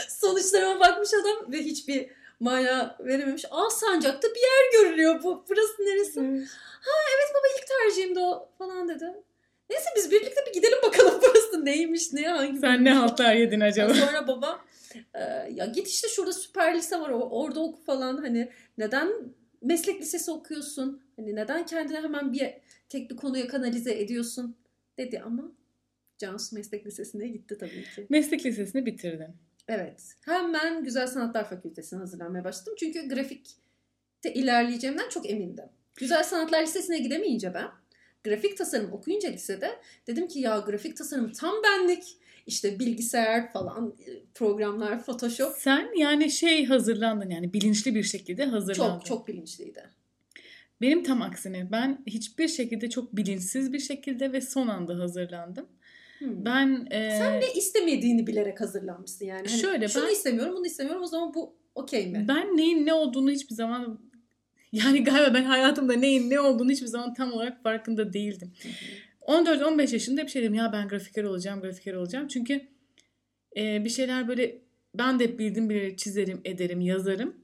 Sonuçlarıma 0.08 0.80
bakmış 0.80 1.10
adam 1.14 1.52
ve 1.52 1.58
hiçbir 1.58 2.10
maya 2.40 2.96
verememiş. 3.00 3.44
Aa 3.50 3.70
Sancak'ta 3.70 4.28
bir 4.28 4.40
yer 4.40 4.72
görülüyor 4.72 5.22
bu. 5.22 5.44
Burası 5.50 5.82
neresi? 5.82 6.20
Hmm. 6.20 6.40
Ha 6.80 6.90
evet 7.16 7.34
baba 7.34 7.46
ilk 7.58 7.66
tercihimdi 7.66 8.20
o 8.20 8.48
falan 8.58 8.88
dedi. 8.88 9.14
Neyse 9.70 9.84
biz 9.96 10.10
birlikte 10.10 10.40
bir 10.46 10.52
gidelim 10.52 10.78
bakalım 10.82 11.20
burası 11.22 11.64
neymiş 11.64 12.12
ne 12.12 12.28
hangi. 12.28 12.58
Sen 12.58 12.84
ne 12.84 12.92
haltlar 12.92 13.34
yedin 13.34 13.60
acaba? 13.60 13.94
Sonra 13.94 14.26
baba 14.26 14.60
e, 15.14 15.20
ya 15.54 15.66
git 15.66 15.88
işte 15.88 16.08
şurada 16.08 16.32
süper 16.32 16.76
lise 16.76 17.00
var 17.00 17.10
orada 17.10 17.60
oku 17.60 17.84
falan 17.84 18.16
hani 18.16 18.48
neden 18.78 19.08
meslek 19.62 20.00
lisesi 20.00 20.30
okuyorsun? 20.30 21.02
Hani 21.16 21.36
neden 21.36 21.66
kendine 21.66 22.00
hemen 22.00 22.32
bir 22.32 22.54
tek 22.88 23.10
bir 23.10 23.16
konuya 23.16 23.48
kanalize 23.48 24.00
ediyorsun 24.00 24.56
dedi 24.98 25.20
ama 25.24 25.52
Cansu 26.18 26.56
Meslek 26.56 26.86
Lisesi'ne 26.86 27.28
gitti 27.28 27.58
tabii 27.58 27.84
ki. 27.94 28.06
Meslek 28.08 28.46
Lisesi'ni 28.46 28.86
bitirdin. 28.86 29.36
Evet. 29.68 30.14
Hemen 30.24 30.84
Güzel 30.84 31.06
Sanatlar 31.06 31.48
Fakültesi'ne 31.48 31.98
hazırlanmaya 31.98 32.44
başladım. 32.44 32.74
Çünkü 32.78 33.08
grafikte 33.08 34.34
ilerleyeceğimden 34.34 35.08
çok 35.08 35.30
emindim. 35.30 35.64
Güzel 35.96 36.22
Sanatlar 36.22 36.62
Lisesi'ne 36.62 36.98
gidemeyince 36.98 37.54
ben 37.54 37.68
grafik 38.28 38.58
tasarım 38.58 38.92
okuyunca 38.92 39.28
lisede 39.28 39.70
dedim 40.06 40.28
ki 40.28 40.40
ya 40.40 40.58
grafik 40.58 40.96
tasarım 40.96 41.32
tam 41.32 41.54
benlik. 41.64 42.04
İşte 42.46 42.78
bilgisayar 42.78 43.52
falan 43.52 43.94
programlar, 44.34 45.02
Photoshop. 45.02 45.52
Sen 45.56 45.98
yani 45.98 46.30
şey 46.30 46.64
hazırlandın 46.64 47.30
yani 47.30 47.52
bilinçli 47.52 47.94
bir 47.94 48.02
şekilde 48.02 48.44
hazırlandın. 48.44 48.98
Çok 48.98 49.06
çok 49.06 49.28
bilinçliydi. 49.28 49.82
Benim 50.80 51.02
tam 51.02 51.22
aksine 51.22 51.72
ben 51.72 52.02
hiçbir 52.06 52.48
şekilde 52.48 52.90
çok 52.90 53.16
bilinçsiz 53.16 53.72
bir 53.72 53.78
şekilde 53.78 54.32
ve 54.32 54.40
son 54.40 54.68
anda 54.68 54.98
hazırlandım. 54.98 55.66
Hmm. 56.18 56.44
Ben 56.44 56.86
e... 56.90 57.10
sen 57.10 57.40
ne 57.40 57.52
istemediğini 57.52 58.26
bilerek 58.26 58.60
hazırlanmışsın 58.60 59.26
yani. 59.26 59.48
Hani 59.48 59.60
şöyle 59.60 59.88
şunu 59.88 60.06
ben 60.06 60.12
istemiyorum, 60.12 60.54
bunu 60.56 60.66
istemiyorum. 60.66 61.02
O 61.02 61.06
zaman 61.06 61.34
bu 61.34 61.56
okey 61.74 62.06
mi? 62.06 62.24
Ben 62.28 62.56
neyin 62.56 62.86
ne 62.86 62.92
olduğunu 62.92 63.30
hiçbir 63.30 63.54
zaman 63.54 64.00
yani 64.72 65.04
galiba 65.04 65.34
ben 65.34 65.44
hayatımda 65.44 65.92
neyin 65.92 66.30
ne 66.30 66.40
olduğunu 66.40 66.70
hiçbir 66.70 66.86
zaman 66.86 67.14
tam 67.14 67.32
olarak 67.32 67.62
farkında 67.62 68.12
değildim. 68.12 68.52
14-15 69.20 69.92
yaşında 69.92 70.20
hep 70.20 70.28
şey 70.28 70.42
dedim 70.42 70.54
ya 70.54 70.72
ben 70.72 70.88
grafiker 70.88 71.24
olacağım, 71.24 71.60
grafiker 71.60 71.94
olacağım. 71.94 72.28
Çünkü 72.28 72.60
e, 73.56 73.84
bir 73.84 73.90
şeyler 73.90 74.28
böyle 74.28 74.58
ben 74.94 75.18
de 75.18 75.24
hep 75.24 75.38
bildiğim 75.38 75.70
bir 75.70 75.96
çizerim, 75.96 76.40
ederim, 76.44 76.80
yazarım. 76.80 77.36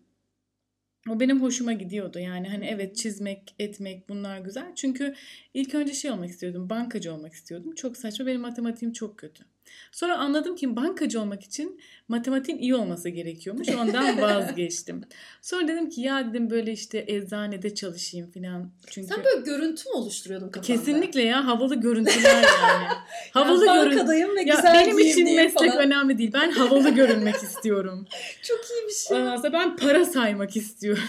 O 1.11 1.21
benim 1.21 1.43
hoşuma 1.43 1.73
gidiyordu. 1.73 2.19
Yani 2.19 2.49
hani 2.49 2.67
evet 2.67 2.97
çizmek, 2.97 3.55
etmek 3.59 4.09
bunlar 4.09 4.39
güzel. 4.39 4.75
Çünkü 4.75 5.15
ilk 5.55 5.75
önce 5.75 5.95
şey 5.95 6.11
olmak 6.11 6.31
istiyordum. 6.31 6.71
Bankacı 6.71 7.15
olmak 7.15 7.33
istiyordum. 7.33 7.75
Çok 7.75 7.97
saçma. 7.97 8.27
Benim 8.27 8.41
matematiğim 8.41 8.93
çok 8.93 9.19
kötü. 9.19 9.45
Sonra 9.93 10.19
anladım 10.19 10.57
ki 10.57 10.77
bankacı 10.77 11.21
olmak 11.21 11.43
için 11.43 11.81
matematiğin 12.09 12.59
iyi 12.59 12.75
olması 12.75 13.09
gerekiyormuş. 13.09 13.69
Ondan 13.69 14.21
vazgeçtim. 14.23 15.03
Sonra 15.43 15.69
dedim 15.69 15.89
ki 15.89 16.01
ya 16.01 16.29
dedim 16.31 16.51
böyle 16.51 16.73
işte 16.73 17.05
eczanede 17.09 17.75
çalışayım 17.75 18.31
falan. 18.31 18.71
Çünkü 18.91 19.09
Sen 19.09 19.25
böyle 19.25 19.41
görüntü 19.41 19.89
mü 19.89 19.95
oluşturuyordun 19.95 20.49
kafanda? 20.49 20.67
Kesinlikle 20.67 21.23
ya 21.23 21.47
havalı 21.47 21.75
görüntüler 21.75 22.43
yani. 22.43 22.87
havalı 23.33 23.67
yani 23.67 23.91
bankadayım 23.91 24.37
ve 24.37 24.43
güzel 24.43 24.75
Benim 24.75 24.99
için 24.99 25.37
meslek 25.37 25.73
falan. 25.73 25.87
önemli 25.87 26.19
değil. 26.19 26.31
Ben 26.33 26.51
havalı 26.51 26.91
görünmek 26.91 27.35
istiyorum. 27.35 28.07
Çok 28.43 28.59
iyi 28.59 28.89
bir 28.89 28.93
şey. 28.93 29.17
Ondan 29.17 29.53
ben 29.53 29.77
para 29.77 30.05
saymak 30.05 30.57
istiyorum. 30.57 31.03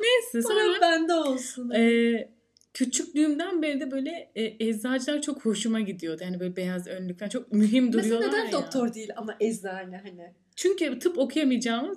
Neyse 0.00 0.48
sonra 0.48 0.60
para 0.60 0.80
bende 0.80 1.14
olsun. 1.14 1.70
E, 1.70 2.12
küçüklüğümden 2.74 3.62
beri 3.62 3.80
de 3.80 3.90
böyle 3.90 4.30
e, 4.34 4.68
eczacılar 4.68 5.22
çok 5.22 5.44
hoşuma 5.44 5.80
gidiyordu. 5.80 6.22
Yani 6.24 6.40
böyle 6.40 6.56
beyaz 6.56 6.86
önlükten 6.86 7.28
çok 7.28 7.52
mühim 7.52 7.92
duruyorlar 7.92 8.26
Mesela 8.26 8.42
neden 8.42 8.46
ya. 8.46 8.52
doktor 8.52 8.94
değil 8.94 9.10
ama 9.16 9.36
eczane 9.40 9.96
hani? 9.96 10.34
Çünkü 10.56 10.98
tıp 10.98 11.18
okuyamayacağımı 11.18 11.94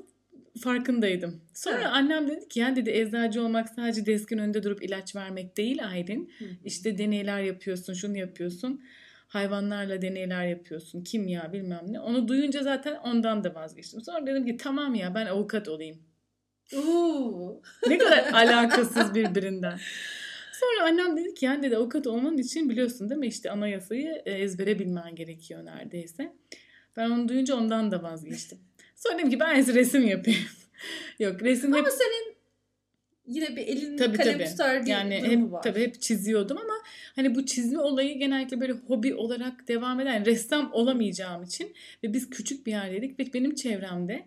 farkındaydım. 0.59 1.41
Sonra 1.53 1.75
evet. 1.75 1.87
annem 1.91 2.27
dedi 2.27 2.47
ki 2.47 2.59
ya 2.59 2.75
dedi 2.75 2.89
eczacı 2.89 3.41
olmak 3.43 3.69
sadece 3.69 4.05
deskin 4.05 4.37
önünde 4.37 4.63
durup 4.63 4.83
ilaç 4.83 5.15
vermek 5.15 5.57
değil 5.57 5.87
Aydın. 5.87 6.29
İşte 6.65 6.97
deneyler 6.97 7.39
yapıyorsun, 7.39 7.93
şunu 7.93 8.17
yapıyorsun. 8.17 8.83
Hayvanlarla 9.27 10.01
deneyler 10.01 10.47
yapıyorsun. 10.47 11.03
Kimya 11.03 11.53
bilmem 11.53 11.81
ne. 11.87 11.99
Onu 11.99 12.27
duyunca 12.27 12.63
zaten 12.63 12.95
ondan 12.95 13.43
da 13.43 13.55
vazgeçtim. 13.55 14.01
Sonra 14.01 14.27
dedim 14.27 14.45
ki 14.45 14.57
tamam 14.57 14.95
ya 14.95 15.15
ben 15.15 15.25
avukat 15.25 15.67
olayım. 15.67 15.97
Oo. 16.75 17.61
Ne 17.87 17.97
kadar 17.97 18.33
alakasız 18.33 19.15
birbirinden. 19.15 19.79
Sonra 20.53 20.87
annem 20.87 21.17
dedi 21.17 21.33
ki 21.33 21.45
yani 21.45 21.63
dedi 21.63 21.77
avukat 21.77 22.07
olman 22.07 22.37
için 22.37 22.69
biliyorsun 22.69 23.09
değil 23.09 23.19
mi 23.19 23.27
işte 23.27 23.51
anayasayı 23.51 24.21
e, 24.25 24.31
ezbere 24.31 24.79
bilmen 24.79 25.15
gerekiyor 25.15 25.65
neredeyse. 25.65 26.33
Ben 26.97 27.09
onu 27.09 27.29
duyunca 27.29 27.55
ondan 27.55 27.91
da 27.91 28.03
vazgeçtim. 28.03 28.57
Sonra 28.95 29.17
dedim 29.17 29.29
ki 29.29 29.39
ben 29.39 29.75
resim 29.75 30.07
yapayım. 30.07 30.39
Yok 31.19 31.43
resim 31.43 31.73
Ama 31.73 31.85
hep... 31.85 31.93
senin 31.93 32.35
yine 33.27 33.55
bir 33.55 33.67
elin 33.67 33.97
tabii, 33.97 34.17
kalem 34.17 34.37
tabii. 34.37 34.49
tutar 34.49 34.81
bir 34.81 34.87
yani 34.87 35.15
hep, 35.15 35.51
var. 35.51 35.61
Tabii 35.61 35.81
hep 35.81 36.01
çiziyordum 36.01 36.57
ama 36.57 36.73
hani 37.15 37.35
bu 37.35 37.45
çizme 37.45 37.79
olayı 37.79 38.19
genellikle 38.19 38.61
böyle 38.61 38.73
hobi 38.73 39.15
olarak 39.15 39.67
devam 39.67 39.99
eden 39.99 40.13
yani 40.13 40.25
ressam 40.25 40.73
olamayacağım 40.73 41.43
için 41.43 41.73
ve 42.03 42.13
biz 42.13 42.29
küçük 42.29 42.65
bir 42.65 42.71
yerdeydik 42.71 43.19
ve 43.19 43.33
benim 43.33 43.55
çevremde 43.55 44.25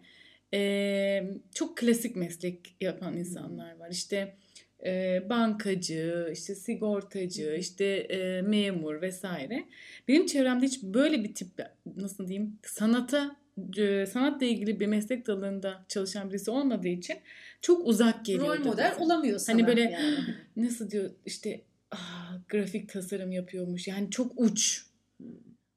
e, 0.54 1.30
çok 1.54 1.76
klasik 1.76 2.16
meslek 2.16 2.76
yapan 2.80 3.16
insanlar 3.16 3.76
var. 3.76 3.90
İşte 3.90 4.36
e, 4.84 5.22
bankacı, 5.28 6.30
işte 6.32 6.54
sigortacı, 6.54 7.56
işte 7.58 7.84
e, 7.84 8.42
memur 8.42 9.02
vesaire. 9.02 9.64
Benim 10.08 10.26
çevremde 10.26 10.66
hiç 10.66 10.82
böyle 10.82 11.24
bir 11.24 11.34
tip 11.34 11.48
nasıl 11.96 12.28
diyeyim 12.28 12.58
sanata 12.62 13.36
e, 13.78 14.06
sanatla 14.06 14.46
ilgili 14.46 14.80
bir 14.80 14.86
meslek 14.86 15.26
dalında 15.26 15.84
çalışan 15.88 16.30
birisi 16.30 16.50
olmadığı 16.50 16.88
için 16.88 17.16
çok 17.60 17.86
uzak 17.86 18.24
geliyor. 18.24 18.58
Rol 18.58 18.64
model 18.64 18.92
bize. 18.92 19.04
olamıyor 19.04 19.38
sana. 19.38 19.56
Hani 19.56 19.66
böyle 19.66 19.80
yani. 19.80 20.16
nasıl 20.56 20.90
diyor 20.90 21.10
işte 21.26 21.60
ah, 21.90 22.38
grafik 22.48 22.88
tasarım 22.88 23.32
yapıyormuş. 23.32 23.88
Yani 23.88 24.10
çok 24.10 24.32
uç. 24.36 24.86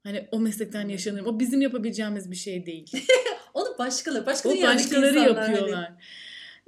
Hani 0.03 0.27
o 0.31 0.39
meslekten 0.39 0.89
yaşanırım. 0.89 1.25
O 1.25 1.39
bizim 1.39 1.61
yapabileceğimiz 1.61 2.31
bir 2.31 2.35
şey 2.35 2.65
değil. 2.65 2.91
Onu 3.53 3.77
başkaları. 3.79 4.25
Başkaları 4.25 4.57
o 4.59 4.63
başkaları 4.63 5.19
yapıyorlar. 5.19 5.85
Hani. 5.85 5.97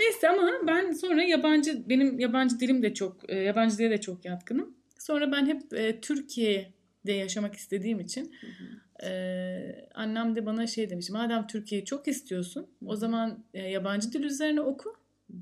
Neyse 0.01 0.29
ama 0.29 0.51
ben 0.67 0.91
sonra 0.91 1.23
yabancı 1.23 1.89
benim 1.89 2.19
yabancı 2.19 2.59
dilim 2.59 2.83
de 2.83 2.93
çok 2.93 3.29
e, 3.29 3.35
yabancı 3.35 3.77
dile 3.77 3.89
de 3.89 4.01
çok 4.01 4.25
yatkınım. 4.25 4.75
Sonra 4.99 5.31
ben 5.31 5.45
hep 5.45 5.73
e, 5.73 6.01
Türkiye'de 6.01 7.11
yaşamak 7.11 7.55
istediğim 7.55 7.99
için 7.99 8.35
e, 9.03 9.09
annem 9.95 10.35
de 10.35 10.45
bana 10.45 10.67
şey 10.67 10.89
demiş. 10.89 11.09
Madem 11.09 11.47
Türkiye'yi 11.47 11.85
çok 11.85 12.07
istiyorsun 12.07 12.67
o 12.85 12.95
zaman 12.95 13.43
e, 13.53 13.61
yabancı 13.61 14.13
dil 14.13 14.23
üzerine 14.23 14.61
oku. 14.61 14.95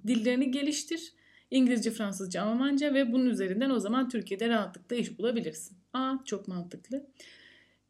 Dillerini 0.07 0.51
geliştir. 0.51 1.13
İngilizce, 1.51 1.91
Fransızca, 1.91 2.41
Almanca 2.41 2.93
ve 2.93 3.11
bunun 3.11 3.25
üzerinden 3.25 3.69
o 3.69 3.79
zaman 3.79 4.09
Türkiye'de 4.09 4.49
rahatlıkla 4.49 4.95
iş 4.95 5.19
bulabilirsin. 5.19 5.77
Aa 5.93 6.13
çok 6.25 6.47
mantıklı. 6.47 7.07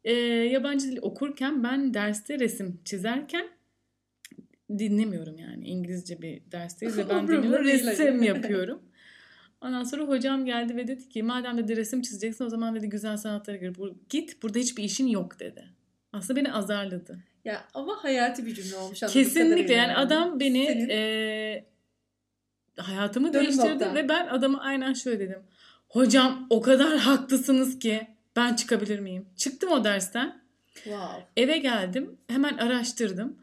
E, 0.04 0.12
yabancı 0.24 0.90
dil 0.90 0.98
okurken 1.02 1.62
ben 1.62 1.94
derste 1.94 2.38
resim 2.38 2.80
çizerken 2.84 3.48
dinlemiyorum 4.78 5.38
yani. 5.38 5.68
İngilizce 5.68 6.22
bir 6.22 6.42
dersteyiz 6.52 6.98
ve 6.98 7.08
ben 7.08 7.28
dinliyorum 7.28 7.64
resim 7.64 8.22
yapıyorum. 8.22 8.82
Ondan 9.60 9.84
sonra 9.84 10.02
hocam 10.02 10.44
geldi 10.44 10.76
ve 10.76 10.88
dedi 10.88 11.08
ki 11.08 11.22
madem 11.22 11.58
dedi 11.58 11.76
resim 11.76 12.02
çizeceksin 12.02 12.44
o 12.44 12.48
zaman 12.48 12.74
dedi 12.74 12.88
güzel 12.88 13.16
sanatlara 13.16 13.56
gir. 13.56 13.76
Git 14.08 14.42
burada 14.42 14.58
hiçbir 14.58 14.84
işin 14.84 15.06
yok 15.06 15.40
dedi. 15.40 15.64
Aslında 16.12 16.40
beni 16.40 16.52
azarladı. 16.52 17.18
Ya 17.44 17.64
ama 17.74 18.04
hayati 18.04 18.46
bir 18.46 18.54
cümle 18.54 18.76
olmuş. 18.76 19.00
Kesinlikle 19.00 19.74
yani, 19.74 19.88
yani 19.88 19.96
adam 19.96 20.40
beni 20.40 20.66
Senin... 20.66 20.88
e, 20.88 21.64
hayatımı 22.76 23.32
Dönüm 23.32 23.44
değiştirdi 23.44 23.72
nokta. 23.72 23.94
ve 23.94 24.08
ben 24.08 24.26
adama 24.26 24.60
aynen 24.60 24.92
şöyle 24.92 25.20
dedim. 25.20 25.42
Hocam 25.88 26.46
o 26.50 26.60
kadar 26.60 26.98
haklısınız 26.98 27.78
ki 27.78 28.06
ben 28.36 28.54
çıkabilir 28.54 28.98
miyim? 28.98 29.26
Çıktım 29.36 29.70
o 29.72 29.84
dersten. 29.84 30.42
Wow. 30.74 31.26
Eve 31.36 31.58
geldim 31.58 32.16
hemen 32.28 32.56
araştırdım. 32.56 33.38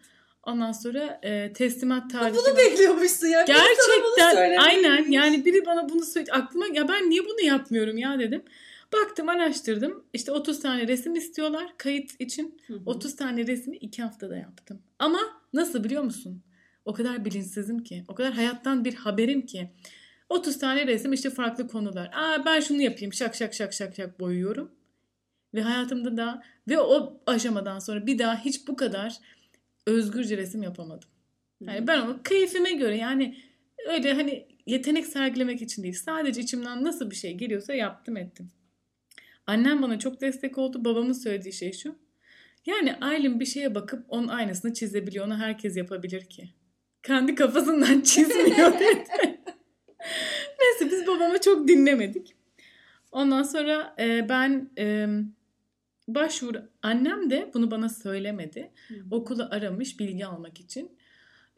Ondan 0.48 0.72
sonra 0.72 1.20
e, 1.24 1.54
teslimat 1.54 2.12
tarihi. 2.12 2.38
Bunu 2.38 2.58
bekliyormuşsun 2.58 3.28
ya. 3.28 3.42
Gerçekten 3.42 4.58
aynen 4.58 5.12
yani 5.12 5.46
biri 5.46 5.66
bana 5.66 5.90
bunu 5.90 6.06
söyledi. 6.06 6.32
Aklıma 6.32 6.66
ya 6.74 6.88
ben 6.88 7.10
niye 7.10 7.26
bunu 7.26 7.42
yapmıyorum 7.42 7.98
ya 7.98 8.20
dedim. 8.20 8.44
Baktım 8.94 9.30
araştırdım. 9.30 10.04
İşte 10.14 10.32
30 10.32 10.60
tane 10.60 10.88
resim 10.88 11.16
istiyorlar 11.16 11.74
kayıt 11.78 12.22
için. 12.22 12.60
Hı 12.68 12.74
hı. 12.74 12.80
30 12.86 13.16
tane 13.16 13.48
resmi 13.48 13.78
2 13.78 14.04
haftada 14.04 14.38
yaptım. 14.38 14.82
Ama 15.00 15.20
nasıl 15.54 15.84
biliyor 15.84 16.04
musun? 16.04 16.42
O 16.86 16.94
kadar 16.94 17.26
bilinçsizim 17.26 17.84
ki. 17.84 18.04
O 18.08 18.16
kadar 18.16 18.34
hayattan 18.34 18.86
bir 18.86 18.94
haberim 18.94 19.46
ki. 19.46 19.72
30 20.30 20.60
tane 20.60 20.88
resim 20.88 21.14
işte 21.14 21.30
farklı 21.30 21.68
konular. 21.68 22.12
Aa 22.14 22.46
ben 22.46 22.60
şunu 22.60 22.82
yapayım 22.82 23.14
şak 23.14 23.36
şak 23.36 23.54
şak 23.54 23.74
şak 23.74 23.96
şak 23.96 24.20
boyuyorum. 24.20 24.72
Ve 25.54 25.62
hayatımda 25.62 26.18
da 26.18 26.44
ve 26.68 26.80
o 26.80 27.22
aşamadan 27.26 27.80
sonra 27.80 28.08
bir 28.08 28.20
daha 28.20 28.46
hiç 28.46 28.68
bu 28.68 28.76
kadar 28.76 29.18
özgürce 29.88 30.38
resim 30.38 30.64
yapamadım. 30.64 31.10
Yani 31.62 31.88
ben 31.88 32.02
onu 32.02 32.24
keyfime 32.24 32.72
göre 32.72 32.98
yani 32.98 33.38
öyle 33.88 34.14
hani 34.14 34.48
yetenek 34.66 35.06
sergilemek 35.06 35.62
için 35.62 35.84
değil. 35.84 35.94
Sadece 35.94 36.42
içimden 36.42 36.84
nasıl 36.84 37.12
bir 37.12 37.16
şey 37.16 37.34
geliyorsa 37.34 37.74
yaptım 37.74 38.18
ettim. 38.18 38.50
Annem 39.48 39.82
bana 39.82 40.00
çok 40.00 40.22
destek 40.22 40.58
oldu. 40.58 40.86
Babamın 40.86 41.14
söylediği 41.14 41.54
şey 41.54 41.74
şu. 41.74 41.96
Yani 42.66 42.96
Aylin 43.02 43.40
bir 43.40 43.46
şeye 43.46 43.76
bakıp 43.76 44.06
onun 44.10 44.28
aynısını 44.28 44.74
çizebiliyor. 44.74 45.26
Onu 45.26 45.38
herkes 45.38 45.78
yapabilir 45.78 46.26
ki. 46.26 46.50
Kendi 47.04 47.36
kafasından 47.36 48.02
çizmiyor 48.04 48.80
dedi. 48.80 49.04
Neyse 50.60 50.92
biz 50.92 51.08
babama 51.08 51.42
çok 51.42 51.68
dinlemedik. 51.68 52.36
Ondan 53.12 53.44
sonra 53.44 53.96
e, 54.00 54.30
ben 54.30 54.70
e, 54.78 55.08
başvur 56.08 56.56
annem 56.82 57.30
de 57.30 57.52
bunu 57.54 57.72
bana 57.72 57.90
söylemedi. 57.90 58.72
Hı. 58.88 58.94
Okulu 59.12 59.48
aramış 59.52 60.00
bilgi 60.00 60.26
almak 60.26 60.60
için. 60.60 60.98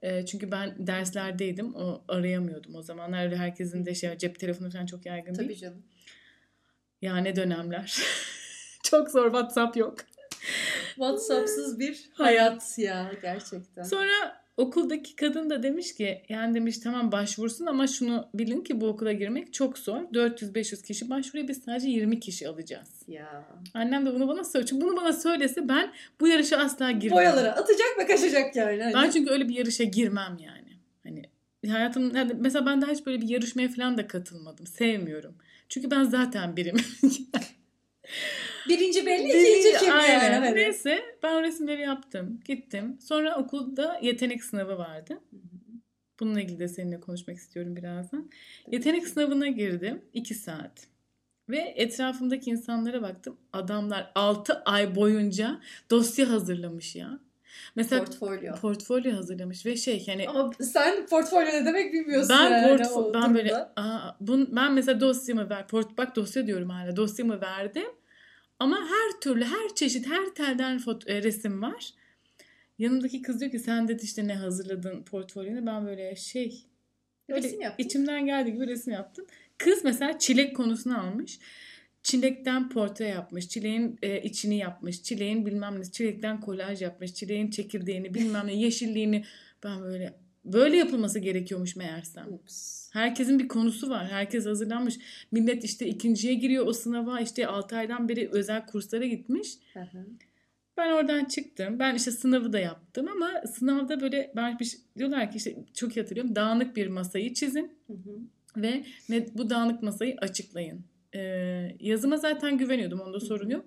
E, 0.02 0.26
çünkü 0.26 0.52
ben 0.52 0.88
derslerdeydim. 0.88 1.76
O 1.76 2.04
arayamıyordum 2.08 2.76
o 2.76 2.82
zamanlar. 2.82 3.26
Öyle 3.26 3.36
herkesin 3.38 3.86
de 3.86 3.96
şey 3.96 4.18
cep 4.18 4.40
telefonu 4.40 4.72
falan 4.72 4.86
çok 4.86 5.06
yaygın 5.06 5.34
Tabii 5.34 5.48
değil. 5.48 5.60
Tabii 5.60 5.70
canım. 5.70 5.84
Ya 7.02 7.18
ne 7.18 7.36
dönemler. 7.36 8.00
çok 8.84 9.10
zor 9.10 9.26
WhatsApp 9.26 9.78
yok. 9.78 9.98
WhatsApp'sız 10.96 11.80
bir 11.80 12.10
hayat 12.14 12.78
ya 12.78 13.12
gerçekten. 13.22 13.84
Sonra 13.84 14.42
okuldaki 14.60 15.16
kadın 15.16 15.50
da 15.50 15.64
demiş 15.64 15.96
ki 15.96 16.22
yani 16.30 16.56
demiş 16.56 16.78
tamam 16.78 17.12
başvursun 17.12 17.66
ama 17.66 17.88
şunu 17.88 18.30
bilin 18.34 18.62
ki 18.62 18.82
bu 18.82 18.88
okula 18.88 19.12
girmek 19.12 19.54
çok 19.54 19.78
zor. 19.78 20.02
400-500 20.02 20.84
kişi 20.84 21.10
başvuruyor 21.10 21.48
biz 21.48 21.64
sadece 21.64 21.90
20 21.90 22.20
kişi 22.20 22.50
alacağız. 22.50 22.90
Ya. 23.08 23.46
Annem 23.74 24.06
de 24.06 24.14
bunu 24.14 24.28
bana 24.28 24.44
söylüyor. 24.44 24.70
Çünkü 24.70 24.86
bunu 24.86 24.98
bana 24.98 25.14
söylese 25.14 25.70
ben 25.70 25.94
bu 26.20 26.28
yarışa 26.28 26.58
asla 26.58 26.92
girmem. 26.92 27.18
Boyaları 27.18 27.52
atacak 27.52 27.88
ve 28.00 28.08
kaçacak 28.08 28.56
yani. 28.56 28.84
Hani. 28.84 28.94
Ben 28.94 29.10
çünkü 29.10 29.32
öyle 29.32 29.50
bir 29.50 29.56
yarışa 29.56 29.84
girmem 29.84 30.38
yani. 30.40 30.78
Hani 31.04 31.24
hayatım 31.72 32.16
yani 32.16 32.34
mesela 32.40 32.66
ben 32.66 32.82
daha 32.82 32.92
hiç 32.92 33.06
böyle 33.06 33.22
bir 33.22 33.30
yarışmaya 33.30 33.70
falan 33.70 33.98
da 33.98 34.08
katılmadım. 34.08 34.68
Sevmiyorum. 34.68 35.36
Çünkü 35.70 35.92
ben 35.92 36.04
zaten 36.04 36.58
birim. 36.58 36.78
Birinci 38.70 39.06
belli, 39.06 39.28
ikinci 39.28 39.78
kim 39.80 39.94
aynen. 39.94 40.34
yani. 40.34 40.46
Hani. 40.46 40.56
Neyse 40.56 41.00
ben 41.24 41.36
o 41.36 41.42
resimleri 41.42 41.82
yaptım. 41.82 42.40
Gittim. 42.46 42.98
Sonra 43.02 43.36
okulda 43.36 44.00
yetenek 44.02 44.44
sınavı 44.44 44.78
vardı. 44.78 45.22
Bununla 46.20 46.42
ilgili 46.42 46.60
de 46.60 46.68
seninle 46.68 47.00
konuşmak 47.00 47.38
istiyorum 47.38 47.76
birazdan. 47.76 48.30
Yetenek 48.72 49.08
sınavına 49.08 49.48
girdim. 49.48 50.02
iki 50.14 50.36
saat. 50.36 50.88
Ve 51.50 51.74
etrafımdaki 51.76 52.50
insanlara 52.50 53.02
baktım. 53.02 53.38
Adamlar 53.54 54.12
6 54.16 54.54
ay 54.54 54.96
boyunca 54.96 55.60
dosya 55.90 56.30
hazırlamış 56.30 56.96
ya. 56.96 57.20
Mesela 57.76 58.06
portfolyo. 58.06 58.56
Portfolyo 58.56 59.16
hazırlamış 59.16 59.66
ve 59.66 59.78
şey 59.78 60.04
yani 60.08 60.30
Ama 60.30 60.52
sen 60.62 61.06
portfolyo 61.06 61.48
ne 61.48 61.66
demek 61.66 61.94
bilmiyorsun 61.94 62.30
ben 62.30 62.52
yani. 62.52 62.82
Portfo- 62.82 63.14
ben 63.14 63.36
böyle 63.36 63.56
aa, 63.56 64.16
bun, 64.20 64.50
ben 64.56 64.74
mesela 64.74 65.00
dosyamı 65.00 65.50
ver. 65.50 65.68
Port, 65.68 65.98
bak 65.98 66.16
dosya 66.16 66.48
diyorum 66.48 66.70
hala. 66.70 66.96
Dosyamı 66.96 67.42
verdim. 67.42 67.88
Ama 68.60 68.78
her 68.78 69.22
türlü, 69.22 69.44
her 69.44 69.76
çeşit, 69.76 70.08
her 70.08 70.26
telden 70.26 70.82
e, 71.08 71.24
resim 71.24 71.62
var. 71.62 71.94
Yanımdaki 72.80 73.22
kız 73.22 73.40
diyor 73.40 73.52
ki 73.52 73.60
sen 73.60 73.88
de 73.88 73.98
işte 74.04 74.28
ne 74.28 74.36
hazırladın 74.36 75.04
portfolyonu. 75.04 75.66
Ben 75.66 75.86
böyle 75.86 76.16
şey 76.16 76.66
böyle 77.30 77.48
resim 77.48 77.62
yaptım. 77.62 77.86
içimden 77.86 78.26
geldiği 78.26 78.54
gibi 78.54 78.68
resim 78.68 78.94
yaptım. 78.94 79.26
Kız 79.58 79.84
mesela 79.84 80.20
çilek 80.20 80.56
konusunu 80.56 81.00
almış. 81.00 81.40
Çilekten 82.04 82.70
portre 82.70 83.08
yapmış, 83.08 83.48
çileğin 83.50 84.00
e, 84.02 84.22
içini 84.22 84.58
yapmış, 84.58 85.04
çileğin 85.04 85.46
bilmem 85.46 85.80
ne, 85.80 85.84
çilekten 85.84 86.42
kolaj 86.42 86.82
yapmış, 86.82 87.14
çileğin 87.14 87.50
çekirdeğini 87.50 88.14
bilmem 88.14 88.48
ne, 88.48 88.54
yeşilliğini 88.54 89.26
ben 89.64 89.82
böyle 89.82 90.14
böyle 90.46 90.78
yapılması 90.78 91.20
gerekiyormuş 91.20 91.76
meğersem. 91.76 92.34
Ups. 92.34 92.79
Herkesin 92.94 93.40
bir 93.40 93.48
konusu 93.48 93.90
var. 93.90 94.08
Herkes 94.08 94.46
hazırlanmış. 94.46 94.98
Millet 95.32 95.64
işte 95.64 95.88
ikinciye 95.88 96.34
giriyor 96.34 96.68
o 96.68 96.74
sınava. 96.74 97.20
işte 97.20 97.48
6 97.48 97.76
aydan 97.76 98.10
beri 98.10 98.30
özel 98.32 98.66
kurslara 98.66 99.06
gitmiş. 99.06 99.54
Hı 99.74 99.80
hı. 99.80 100.06
Ben 100.78 100.92
oradan 100.92 101.26
çıktım. 101.26 101.80
Ben 101.80 101.96
işte 101.96 102.12
sınavı 102.12 102.54
da 102.54 102.60
yaptım 102.60 103.08
ama 103.08 103.32
sınavda 103.48 104.02
böyle 104.02 104.32
ben 104.36 104.60
bir 104.60 104.66
şey, 104.66 104.80
diyorlar 104.98 105.32
ki 105.32 105.38
işte 105.38 105.56
çok 105.74 105.98
iyi 105.98 106.02
hatırlıyorum. 106.02 106.36
Dağınık 106.36 106.76
bir 106.76 106.88
masayı 106.88 107.34
çizin. 107.34 107.72
Hı 107.88 107.94
hı. 107.94 108.20
Ve 109.10 109.28
bu 109.34 109.50
dağınık 109.50 109.84
masayı 109.84 110.16
açıklayın. 110.18 110.82
Ee, 111.16 111.76
yazıma 111.80 112.18
zaten 112.18 112.58
güveniyordum. 112.58 113.00
Onda 113.00 113.20
sorun 113.20 113.50
yok. 113.50 113.66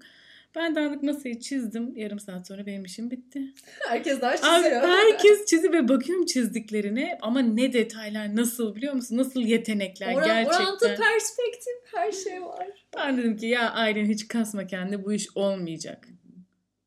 Ben 0.57 0.75
dağınık 0.75 1.03
masayı 1.03 1.41
çizdim. 1.41 1.97
Yarım 1.97 2.21
saat 2.21 2.47
sonra 2.47 2.67
benim 2.67 2.85
işim 2.85 3.11
bitti. 3.11 3.43
Herkes 3.88 4.21
daha 4.21 4.37
çiziyor. 4.37 4.83
Abi, 4.83 4.88
herkes 4.88 5.45
çizi 5.51 5.73
ve 5.73 5.88
bakıyorum 5.88 6.27
çizdiklerine 6.27 7.19
ama 7.23 7.41
ne 7.41 7.73
detaylar 7.73 8.37
nasıl 8.37 8.75
biliyor 8.75 8.95
musun? 8.95 9.17
Nasıl 9.17 9.41
yetenekler 9.41 10.15
Oran, 10.15 10.27
gerçekten. 10.27 10.65
Orantı, 10.65 10.87
perspektif 10.87 11.75
her 11.95 12.12
şey 12.12 12.43
var. 12.43 12.69
Ben 12.97 13.19
dedim 13.19 13.37
ki 13.37 13.47
ya 13.47 13.71
Aylin 13.71 14.07
hiç 14.07 14.29
kasma 14.29 14.67
kendine 14.67 15.05
bu 15.05 15.12
iş 15.12 15.37
olmayacak. 15.37 16.09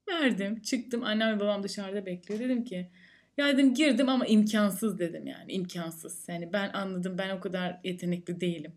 Verdim 0.10 0.62
çıktım 0.62 1.04
annem 1.04 1.36
ve 1.36 1.39
babam 1.39 1.63
dışarıda 1.63 2.06
bekliyor. 2.06 2.39
Dedim 2.39 2.63
ki 2.63 2.89
ya 3.38 3.47
dedim 3.47 3.73
girdim 3.73 4.10
ama 4.10 4.25
imkansız 4.25 4.99
dedim 4.99 5.28
yani 5.28 5.51
imkansız. 5.51 6.25
Yani 6.30 6.54
ben 6.54 6.69
anladım 6.73 7.17
ben 7.17 7.30
o 7.30 7.39
kadar 7.39 7.80
yetenekli 7.84 8.41
değilim. 8.41 8.75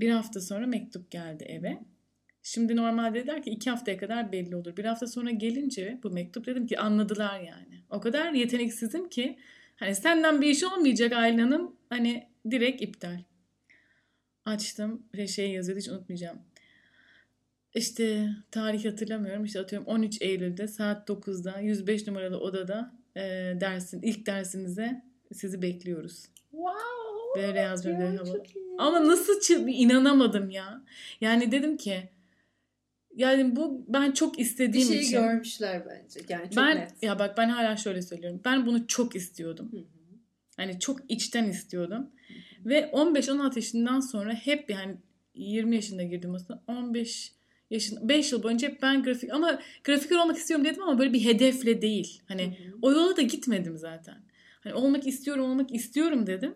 Bir 0.00 0.10
hafta 0.10 0.40
sonra 0.40 0.66
mektup 0.66 1.10
geldi 1.10 1.44
eve. 1.44 1.78
Şimdi 2.46 2.76
normalde 2.76 3.14
dediler 3.14 3.42
ki 3.42 3.50
iki 3.50 3.70
haftaya 3.70 3.98
kadar 3.98 4.32
belli 4.32 4.56
olur. 4.56 4.76
Bir 4.76 4.84
hafta 4.84 5.06
sonra 5.06 5.30
gelince 5.30 6.00
bu 6.02 6.10
mektup 6.10 6.46
dedim 6.46 6.66
ki 6.66 6.78
anladılar 6.78 7.40
yani. 7.40 7.82
O 7.90 8.00
kadar 8.00 8.32
yeteneksizim 8.32 9.08
ki 9.08 9.38
hani 9.76 9.94
senden 9.94 10.40
bir 10.40 10.46
iş 10.46 10.64
olmayacak 10.64 11.12
Aylin 11.12 11.38
Hanım 11.38 11.76
hani 11.88 12.28
direkt 12.50 12.82
iptal. 12.82 13.18
Açtım 14.44 15.06
ve 15.14 15.26
şey 15.26 15.50
yazıyordu 15.50 15.80
hiç 15.80 15.88
unutmayacağım. 15.88 16.38
İşte 17.74 18.28
tarih 18.50 18.84
hatırlamıyorum. 18.84 19.44
İşte 19.44 19.60
atıyorum 19.60 19.88
13 19.88 20.22
Eylül'de 20.22 20.68
saat 20.68 21.08
9'da 21.08 21.60
105 21.60 22.06
numaralı 22.06 22.40
odada 22.40 22.94
e, 23.16 23.20
dersin 23.60 24.02
ilk 24.02 24.26
dersinize 24.26 25.02
sizi 25.32 25.62
bekliyoruz. 25.62 26.24
Wow. 26.50 27.42
Böyle 27.42 27.58
yazmıyor. 27.58 28.26
Ama 28.78 29.08
nasıl 29.08 29.66
inanamadım 29.68 30.50
ya. 30.50 30.82
Yani 31.20 31.52
dedim 31.52 31.76
ki 31.76 32.15
yani 33.16 33.56
bu 33.56 33.84
ben 33.88 34.12
çok 34.12 34.38
istediğim 34.38 34.88
bir 34.88 34.94
şeyi 34.94 35.06
için. 35.06 35.20
görmüşler 35.20 35.82
bence. 35.86 36.20
Yani 36.28 36.50
çok 36.50 36.56
ben 36.56 36.76
net. 36.76 37.02
ya 37.02 37.18
bak 37.18 37.38
ben 37.38 37.48
hala 37.48 37.76
şöyle 37.76 38.02
söylüyorum. 38.02 38.40
Ben 38.44 38.66
bunu 38.66 38.86
çok 38.86 39.16
istiyordum. 39.16 39.72
Hı 39.72 39.76
hı. 39.76 39.84
Hani 40.56 40.80
çok 40.80 41.00
içten 41.08 41.44
istiyordum. 41.44 42.10
Ve 42.64 42.90
15-16 42.92 43.56
yaşından 43.56 44.00
sonra 44.00 44.34
hep 44.34 44.70
yani 44.70 44.96
20 45.34 45.76
yaşında 45.76 46.02
girdim 46.02 46.34
aslında. 46.34 46.62
15 46.66 47.32
yaşında 47.70 48.08
5 48.08 48.32
yıl 48.32 48.42
boyunca 48.42 48.68
hep 48.68 48.82
ben 48.82 49.02
grafik 49.02 49.32
ama 49.32 49.60
grafiker 49.84 50.16
olmak 50.16 50.36
istiyorum 50.36 50.64
dedim 50.66 50.82
ama 50.82 50.98
böyle 50.98 51.12
bir 51.12 51.24
hedefle 51.24 51.82
değil. 51.82 52.22
Hani 52.28 52.42
Hı 52.42 52.48
hı. 52.48 52.78
o 52.82 52.92
yola 52.92 53.16
da 53.16 53.22
gitmedim 53.22 53.76
zaten. 53.78 54.16
Hani 54.60 54.74
olmak 54.74 55.06
istiyorum, 55.06 55.44
olmak 55.44 55.74
istiyorum 55.74 56.26
dedim. 56.26 56.54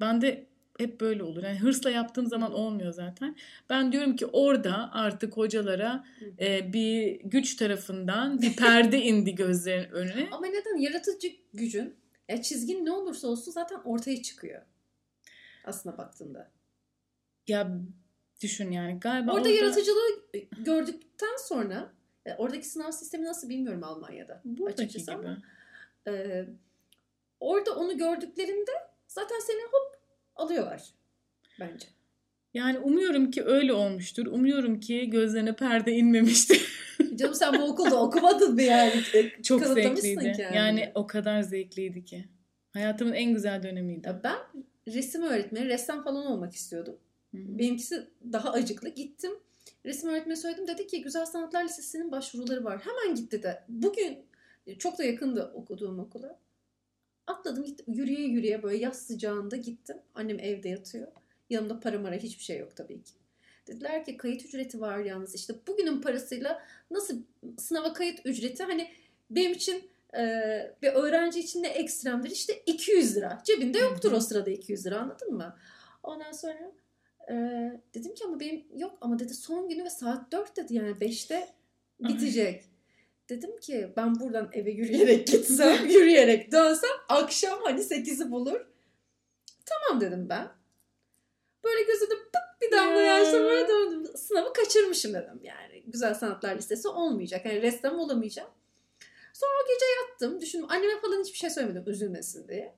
Ben 0.00 0.20
de 0.20 0.49
hep 0.80 1.00
böyle 1.00 1.22
olur. 1.22 1.42
Yani 1.42 1.58
hırsla 1.58 1.90
yaptığım 1.90 2.26
zaman 2.26 2.52
olmuyor 2.52 2.92
zaten. 2.92 3.36
Ben 3.70 3.92
diyorum 3.92 4.16
ki 4.16 4.26
orada 4.26 4.90
artık 4.92 5.36
hocalara 5.36 6.04
e, 6.40 6.72
bir 6.72 7.20
güç 7.24 7.56
tarafından 7.56 8.42
bir 8.42 8.56
perde 8.56 9.02
indi 9.02 9.34
gözlerin 9.34 9.90
önüne. 9.90 10.28
Ama 10.32 10.46
neden? 10.46 10.76
Yaratıcı 10.76 11.28
gücün 11.54 11.96
ya 12.28 12.42
çizgin 12.42 12.86
ne 12.86 12.90
olursa 12.90 13.28
olsun 13.28 13.52
zaten 13.52 13.80
ortaya 13.84 14.22
çıkıyor. 14.22 14.62
Aslına 15.64 15.98
baktığında. 15.98 16.50
Ya 17.48 17.78
düşün 18.42 18.70
yani 18.70 19.00
galiba 19.00 19.32
Orada 19.32 19.48
yaratıcılığı 19.48 20.22
gördükten 20.58 21.36
sonra 21.48 21.92
e, 22.26 22.34
oradaki 22.34 22.68
sınav 22.68 22.90
sistemi 22.90 23.24
nasıl 23.24 23.48
bilmiyorum 23.48 23.84
Almanya'da. 23.84 24.40
buradaki 24.44 24.82
açıkçası 24.82 25.18
gibi. 25.18 25.28
ama. 25.28 25.42
Ee, 26.08 26.44
orada 27.40 27.76
onu 27.76 27.98
gördüklerinde 27.98 28.70
zaten 29.06 29.38
seni 29.38 29.62
hop 29.62 29.99
alıyorlar 30.40 30.82
bence. 31.60 31.86
Yani 32.54 32.78
umuyorum 32.78 33.30
ki 33.30 33.44
öyle 33.44 33.72
olmuştur. 33.72 34.26
Umuyorum 34.26 34.80
ki 34.80 35.10
gözlerine 35.10 35.56
perde 35.56 35.92
inmemiştir. 35.92 36.80
Canım 37.16 37.34
sen 37.34 37.60
bu 37.60 37.64
okulda 37.64 38.02
okumadın 38.02 38.54
mı 38.54 38.62
yani? 38.62 38.92
E, 39.14 39.42
Çok 39.42 39.66
zevkliydi. 39.66 40.20
kendini. 40.20 40.56
Yani 40.56 40.92
o 40.94 41.06
kadar 41.06 41.42
zevkliydi 41.42 42.04
ki. 42.04 42.24
Hayatımın 42.72 43.12
en 43.12 43.34
güzel 43.34 43.62
dönemiydi. 43.62 44.08
Ya 44.08 44.20
ben 44.24 44.38
resim 44.88 45.22
öğretmeni, 45.22 45.68
ressam 45.68 46.04
falan 46.04 46.26
olmak 46.26 46.54
istiyordum. 46.54 46.96
Hı 47.34 47.38
hı. 47.38 47.58
Benimkisi 47.58 48.06
daha 48.32 48.52
acıklı. 48.52 48.88
Gittim 48.88 49.32
resim 49.86 50.10
öğretmeni 50.10 50.36
söyledim. 50.36 50.66
Dedi 50.66 50.86
ki 50.86 51.02
Güzel 51.02 51.26
Sanatlar 51.26 51.64
Lisesi'nin 51.64 52.12
başvuruları 52.12 52.64
var. 52.64 52.80
Hemen 52.84 53.14
gitti 53.14 53.42
de. 53.42 53.64
Bugün 53.68 54.18
çok 54.78 54.98
da 54.98 55.04
yakındı 55.04 55.52
okuduğum 55.54 55.98
okula. 55.98 56.38
Atladım 57.30 57.64
gittim. 57.64 57.86
Yürüye 57.88 58.26
yürüye 58.26 58.62
böyle 58.62 58.76
yaz 58.76 59.02
sıcağında 59.02 59.56
gittim. 59.56 59.96
Annem 60.14 60.38
evde 60.38 60.68
yatıyor. 60.68 61.06
Yanımda 61.50 61.80
para 61.80 61.98
mara 61.98 62.14
hiçbir 62.14 62.42
şey 62.42 62.58
yok 62.58 62.76
tabii 62.76 63.02
ki. 63.02 63.12
Dediler 63.66 64.04
ki 64.04 64.16
kayıt 64.16 64.44
ücreti 64.44 64.80
var 64.80 64.98
yalnız. 64.98 65.34
İşte 65.34 65.54
bugünün 65.66 66.00
parasıyla 66.00 66.62
nasıl 66.90 67.22
sınava 67.58 67.92
kayıt 67.92 68.20
ücreti 68.24 68.62
hani 68.62 68.90
benim 69.30 69.52
için 69.52 69.90
e, 70.16 70.22
bir 70.82 70.88
öğrenci 70.88 71.40
için 71.40 71.64
de 71.64 71.68
ekstremdir. 71.68 72.30
İşte 72.30 72.62
200 72.66 73.16
lira. 73.16 73.42
Cebinde 73.44 73.78
yoktur 73.78 74.12
o 74.12 74.20
sırada 74.20 74.50
200 74.50 74.86
lira 74.86 74.98
anladın 75.00 75.34
mı? 75.34 75.56
Ondan 76.02 76.32
sonra 76.32 76.72
e, 77.30 77.34
dedim 77.94 78.14
ki 78.14 78.24
ama 78.24 78.40
benim 78.40 78.64
yok 78.76 78.98
ama 79.00 79.18
dedi 79.18 79.34
son 79.34 79.68
günü 79.68 79.84
ve 79.84 79.90
saat 79.90 80.32
4 80.32 80.56
dedi 80.56 80.74
yani 80.74 80.90
5'te 80.90 81.48
bitecek. 82.00 82.69
Dedim 83.30 83.60
ki 83.60 83.92
ben 83.96 84.20
buradan 84.20 84.50
eve 84.52 84.70
yürüyerek 84.70 85.26
gitsem, 85.26 85.86
yürüyerek 85.88 86.52
dönsem 86.52 86.90
akşam 87.08 87.58
hani 87.62 87.80
8'i 87.80 88.30
bulur. 88.30 88.60
Tamam 89.66 90.00
dedim 90.00 90.28
ben. 90.28 90.48
Böyle 91.64 91.82
gözümde 91.82 92.14
pıt 92.14 92.60
bir 92.62 92.70
damla 92.72 93.00
Ya. 93.00 93.18
yaşla 93.18 93.38
böyle 93.42 93.68
döndüm. 93.68 94.16
Sınavı 94.16 94.52
kaçırmışım 94.52 95.14
dedim 95.14 95.40
yani. 95.42 95.82
Güzel 95.86 96.14
Sanatlar 96.14 96.56
Lisesi 96.56 96.88
olmayacak. 96.88 97.46
Yani 97.46 97.62
ressam 97.62 97.98
olamayacağım. 97.98 98.50
Sonra 99.32 99.50
o 99.64 99.68
gece 99.68 99.86
yattım. 100.00 100.40
Düşündüm. 100.40 100.66
Anneme 100.70 101.00
falan 101.00 101.20
hiçbir 101.24 101.38
şey 101.38 101.50
söylemedim 101.50 101.84
üzülmesin 101.86 102.48
diye. 102.48 102.74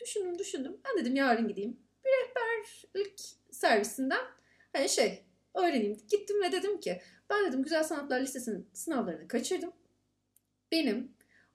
Düşündüm 0.00 0.38
düşündüm. 0.38 0.76
Ben 0.84 1.02
dedim 1.02 1.16
yarın 1.16 1.48
gideyim. 1.48 1.76
Bir 2.04 2.10
rehberlik 2.10 3.20
servisinden 3.50 4.20
hani 4.72 4.88
şey 4.88 5.23
öğreneyim. 5.54 5.96
Gittim 6.10 6.42
ve 6.42 6.52
dedim 6.52 6.80
ki 6.80 7.00
ben 7.30 7.46
dedim 7.46 7.62
Güzel 7.62 7.84
Sanatlar 7.84 8.20
Lisesi'nin 8.20 8.68
sınavlarını 8.72 9.28
kaçırdım. 9.28 9.72
Benim 10.72 11.12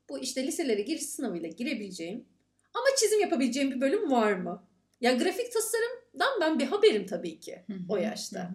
bu 0.09 0.19
işte 0.19 0.47
liselere 0.47 0.81
giriş 0.81 1.05
sınavıyla 1.05 1.49
girebileceğim 1.49 2.25
ama 2.73 2.85
çizim 2.97 3.19
yapabileceğim 3.19 3.71
bir 3.71 3.81
bölüm 3.81 4.12
var 4.12 4.33
mı? 4.33 4.67
Ya 5.01 5.13
grafik 5.13 5.53
tasarımdan 5.53 6.41
ben 6.41 6.59
bir 6.59 6.65
haberim 6.65 7.05
tabii 7.05 7.39
ki 7.39 7.65
o 7.89 7.97
yaşta. 7.97 8.51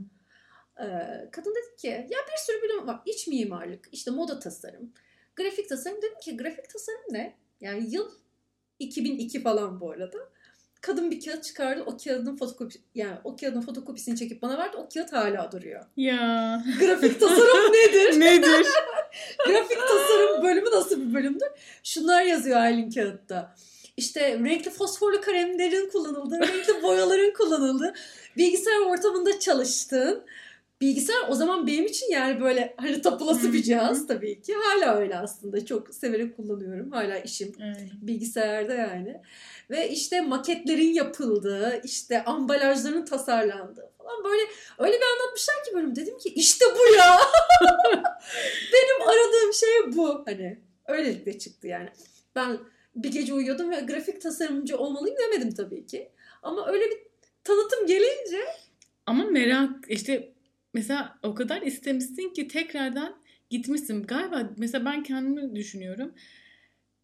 Ee, 0.81 0.85
kadın 1.33 1.55
dedi 1.55 1.77
ki 1.77 1.87
ya 1.87 2.19
bir 2.33 2.39
sürü 2.47 2.63
bölüm 2.63 2.87
var. 2.87 3.01
İç 3.07 3.27
mimarlık, 3.27 3.89
işte 3.93 4.11
moda 4.11 4.39
tasarım, 4.39 4.93
grafik 5.37 5.69
tasarım. 5.69 5.97
Dedim 6.03 6.19
ki 6.23 6.37
grafik 6.37 6.71
tasarım 6.71 7.05
ne? 7.11 7.37
Yani 7.61 7.95
yıl 7.95 8.11
2002 8.79 9.43
falan 9.43 9.81
bu 9.81 9.91
arada. 9.91 10.19
Kadın 10.87 11.11
bir 11.11 11.25
kağıt 11.25 11.45
çıkardı. 11.45 11.83
O 11.87 11.97
kağıdın 11.97 12.37
fotokopi 12.37 12.79
yani 12.95 13.17
o 13.25 13.37
kağıdın 13.37 13.61
fotokopisini 13.61 14.17
çekip 14.17 14.43
bana 14.43 14.59
verdi. 14.59 14.77
O 14.77 14.89
kağıt 14.95 15.13
hala 15.13 15.53
duruyor. 15.53 15.85
Ya 15.97 16.63
Grafik 16.81 17.21
tasarım 17.21 17.73
nedir? 17.73 18.21
nedir? 18.21 18.67
Grafik 19.47 19.79
tasarım 19.79 20.43
bölümü 20.43 20.71
nasıl 20.71 21.01
bir 21.01 21.15
bölümdür? 21.15 21.49
Şunlar 21.83 22.23
yazıyor 22.23 22.57
Aylin 22.61 22.91
kağıtta. 22.91 23.55
İşte 23.97 24.39
renkli 24.39 24.71
fosforlu 24.71 25.21
kalemlerin 25.21 25.91
kullanıldığı, 25.91 26.41
renkli 26.41 26.83
boyaların 26.83 27.33
kullanıldığı, 27.33 27.95
bilgisayar 28.37 28.81
ortamında 28.81 29.41
çalıştığın. 29.41 30.25
Bilgisayar 30.85 31.29
o 31.29 31.35
zaman 31.35 31.67
benim 31.67 31.85
için 31.85 32.13
yani 32.13 32.41
böyle 32.41 32.75
hani 32.81 33.03
tapulası 33.03 33.53
bir 33.53 33.63
cihaz 33.63 34.07
tabii 34.07 34.43
ki. 34.43 34.55
Hala 34.55 34.97
öyle 34.97 35.19
aslında. 35.19 35.67
Çok 35.67 35.95
severek 35.95 36.37
kullanıyorum. 36.37 36.91
Hala 36.93 37.19
işim 37.19 37.53
Evet. 37.63 37.91
bilgisayarda 38.03 38.75
yani. 38.75 39.21
Ve 39.71 39.89
işte 39.89 40.21
maketlerin 40.21 40.93
yapıldığı, 40.93 41.81
işte 41.85 42.25
ambalajların 42.25 43.05
tasarlandığı 43.05 43.91
falan 43.99 44.25
böyle 44.25 44.43
öyle 44.79 44.97
bir 44.97 45.05
anlatmışlar 45.15 45.65
ki 45.65 45.75
bölüm. 45.75 45.97
Dedim 45.97 46.19
ki 46.19 46.29
işte 46.29 46.65
bu 46.75 46.97
ya. 46.97 47.19
Benim 48.73 49.09
aradığım 49.09 49.53
şey 49.53 49.97
bu. 49.97 50.23
Hani 50.27 50.59
öylelikle 50.89 51.39
çıktı 51.39 51.67
yani. 51.67 51.89
Ben 52.35 52.59
bir 52.97 53.13
gece 53.13 53.35
uyuyordum 53.35 53.71
ve 53.71 53.81
grafik 53.81 54.21
tasarımcı 54.21 54.79
olmalıyım 54.79 55.17
demedim 55.19 55.55
tabii 55.55 55.87
ki. 55.87 56.11
Ama 56.43 56.69
öyle 56.69 56.85
bir 56.85 56.99
tanıtım 57.45 57.87
gelince 57.87 58.45
Ama 59.07 59.25
merak 59.25 59.71
işte 59.89 60.34
mesela 60.75 61.19
o 61.23 61.35
kadar 61.35 61.63
istemişsin 61.63 62.33
ki 62.35 62.49
tekrardan 62.49 63.17
gitmişsin. 63.51 64.03
Galiba 64.03 64.51
mesela 64.57 64.85
ben 64.85 65.03
kendimi 65.03 65.57
düşünüyorum. 65.57 66.15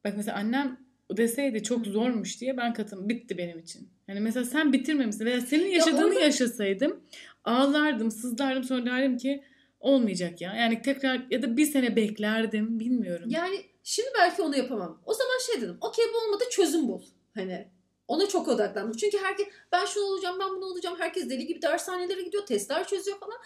Bak 0.05 0.15
mesela 0.17 0.37
annem 0.37 0.81
deseydi 1.17 1.63
çok 1.63 1.87
zormuş 1.87 2.41
diye 2.41 2.57
ben 2.57 2.75
katım 2.75 3.09
bitti 3.09 3.39
benim 3.39 3.59
için. 3.59 3.89
Yani 4.09 4.21
mesela 4.21 4.45
sen 4.45 4.73
bitirmemişsin 4.73 5.25
veya 5.25 5.41
senin 5.41 5.67
yaşadığını 5.67 6.07
orada- 6.07 6.21
yaşasaydım 6.21 7.01
ağlardım, 7.45 8.11
sızlardım 8.11 8.65
sonra 8.65 8.87
derdim 8.87 9.17
ki 9.17 9.43
olmayacak 9.81 10.41
ya. 10.41 10.55
Yani 10.55 10.83
tekrar 10.83 11.27
ya 11.31 11.43
da 11.43 11.57
bir 11.57 11.65
sene 11.67 11.97
beklerdim 11.97 12.81
bilmiyorum. 12.81 13.29
yani 13.31 13.57
şimdi 13.85 14.09
belki 14.19 14.43
onu 14.43 14.57
yapamam. 14.57 15.03
O 15.07 15.15
zaman 15.15 15.39
şey 15.53 15.63
dedim. 15.63 15.77
Okey 15.81 16.05
bu 16.15 16.27
olmadı 16.29 16.45
çözüm 16.51 16.89
bul. 16.89 17.03
Hani 17.35 17.69
ona 18.11 18.29
çok 18.29 18.49
odaklandım. 18.49 18.97
Çünkü 18.97 19.19
herkes 19.19 19.47
ben 19.73 19.85
şunu 19.87 20.05
olacağım 20.05 20.39
ben 20.41 20.51
bunu 20.51 20.65
olacağım. 20.65 20.97
Herkes 20.99 21.31
deli 21.31 21.47
gibi 21.47 21.63
dershanelere 21.63 22.23
gidiyor. 22.23 22.47
Testler 22.47 22.87
çözüyor 22.87 23.19
falan. 23.19 23.39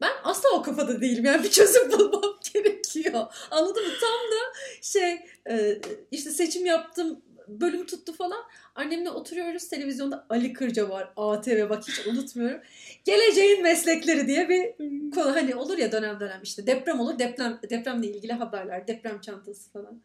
Ben 0.00 0.12
asla 0.24 0.48
o 0.54 0.62
kafada 0.62 1.00
değilim. 1.00 1.24
Yani 1.24 1.44
bir 1.44 1.50
çözüm 1.50 1.92
bulmam 1.92 2.34
gerekiyor. 2.54 3.26
Anladın 3.50 3.86
mı? 3.86 3.92
Tam 4.00 4.10
da 4.10 4.58
şey 4.82 5.26
e, 5.50 5.80
işte 6.10 6.30
seçim 6.30 6.66
yaptım 6.66 7.22
bölüm 7.48 7.86
tuttu 7.86 8.12
falan. 8.12 8.42
Annemle 8.74 9.10
oturuyoruz 9.10 9.68
televizyonda 9.68 10.26
Ali 10.30 10.52
Kırca 10.52 10.88
var. 10.88 11.12
ATV 11.16 11.70
bak 11.70 11.88
hiç 11.88 12.06
unutmuyorum. 12.06 12.60
Geleceğin 13.04 13.62
meslekleri 13.62 14.26
diye 14.26 14.48
bir 14.48 14.74
konu 15.10 15.34
hani 15.34 15.54
olur 15.54 15.78
ya 15.78 15.92
dönem 15.92 16.20
dönem 16.20 16.40
işte 16.42 16.66
deprem 16.66 17.00
olur 17.00 17.18
deprem 17.18 17.60
depremle 17.70 18.06
ilgili 18.06 18.32
haberler 18.32 18.86
deprem 18.86 19.20
çantası 19.20 19.70
falan. 19.70 20.00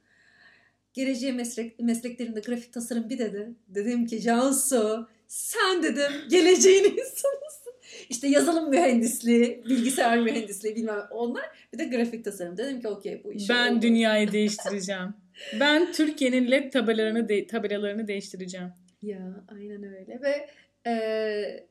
Geleceğin 0.93 1.35
meslek, 1.35 1.79
mesleklerinde 1.79 2.39
grafik 2.39 2.73
tasarım 2.73 3.09
bir 3.09 3.19
dedi. 3.19 3.49
Dedim 3.67 4.05
ki 4.05 4.21
Cansu 4.21 5.07
sen 5.27 5.83
dedim 5.83 6.11
geleceğin 6.29 6.83
insanısın. 6.83 7.73
İşte 8.09 8.27
yazılım 8.27 8.69
mühendisliği, 8.69 9.63
bilgisayar 9.69 10.17
mühendisliği 10.21 10.75
bilmem 10.75 11.01
onlar. 11.11 11.45
Bir 11.73 11.77
de 11.79 11.85
grafik 11.85 12.25
tasarım. 12.25 12.57
Dedim 12.57 12.81
ki 12.81 12.87
okey 12.87 13.23
bu 13.23 13.33
iş 13.33 13.49
Ben 13.49 13.73
oldu. 13.73 13.81
dünyayı 13.81 14.31
değiştireceğim. 14.31 15.13
Ben 15.59 15.91
Türkiye'nin 15.91 16.51
led 16.51 16.71
tabelalarını 16.71 17.29
de- 17.29 17.47
tabelalarını 17.47 18.07
değiştireceğim. 18.07 18.67
Ya 19.01 19.43
aynen 19.47 19.83
öyle 19.83 20.19
ve 20.21 20.49
e, 20.89 21.67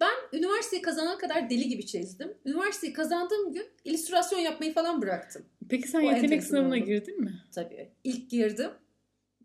ben 0.00 0.38
üniversiteyi 0.38 0.82
kazanana 0.82 1.18
kadar 1.18 1.50
deli 1.50 1.68
gibi 1.68 1.86
çizdim. 1.86 2.34
Üniversiteyi 2.44 2.92
kazandığım 2.92 3.52
gün 3.52 3.66
illüstrasyon 3.84 4.38
yapmayı 4.38 4.74
falan 4.74 5.02
bıraktım. 5.02 5.46
Peki 5.68 5.88
sen 5.88 5.98
O 6.04 6.10
yetenek 6.10 6.44
sınavına 6.44 6.74
oldu. 6.74 6.84
girdin 6.84 7.20
mi? 7.20 7.42
Tabii. 7.54 7.92
İlk 8.04 8.30
girdim. 8.30 8.70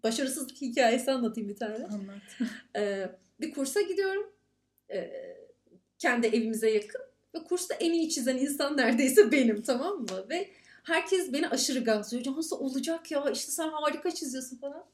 Başarısızlık 0.03 0.61
hikayesi 0.61 1.11
anlatayım 1.11 1.49
bir 1.49 1.55
tane. 1.55 1.75
Anlat. 1.85 2.21
Ee, 2.75 3.09
bir 3.41 3.51
kursa 3.51 3.81
gidiyorum. 3.81 4.33
Ee, 4.91 5.37
kendi 5.99 6.27
evimize 6.27 6.69
yakın. 6.69 7.01
Ve 7.35 7.43
kursta 7.43 7.75
en 7.75 7.93
iyi 7.93 8.09
çizen 8.09 8.37
insan 8.37 8.77
neredeyse 8.77 9.31
benim 9.31 9.61
tamam 9.61 9.99
mı? 9.99 10.29
Ve 10.29 10.49
herkes 10.83 11.33
beni 11.33 11.47
aşırı 11.49 11.79
gazlıyor. 11.79 12.35
Nasıl 12.37 12.59
olacak 12.59 13.11
ya 13.11 13.29
işte 13.33 13.51
sen 13.51 13.69
harika 13.69 14.11
çiziyorsun 14.11 14.57
falan. 14.57 14.85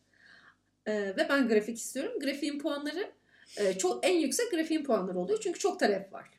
Ee, 0.85 0.93
ve 0.93 1.27
ben 1.29 1.47
grafik 1.47 1.77
istiyorum. 1.77 2.19
Grafiğin 2.19 2.59
puanları 2.59 3.11
e, 3.57 3.77
çok 3.77 4.05
en 4.05 4.17
yüksek 4.17 4.51
grafiğin 4.51 4.83
puanları 4.83 5.19
oluyor. 5.19 5.39
Çünkü 5.43 5.59
çok 5.59 5.79
talep 5.79 6.13
var. 6.13 6.29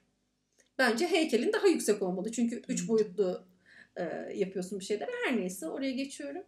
Bence 0.78 1.06
heykelin 1.06 1.52
daha 1.52 1.66
yüksek 1.66 2.02
olmalı. 2.02 2.32
Çünkü 2.32 2.62
üç 2.68 2.88
boyutlu 2.88 3.44
e, 3.96 4.04
yapıyorsun 4.34 4.80
bir 4.80 4.84
şeyler. 4.84 5.08
Her 5.24 5.36
neyse 5.36 5.68
oraya 5.68 5.92
geçiyorum. 5.92 6.42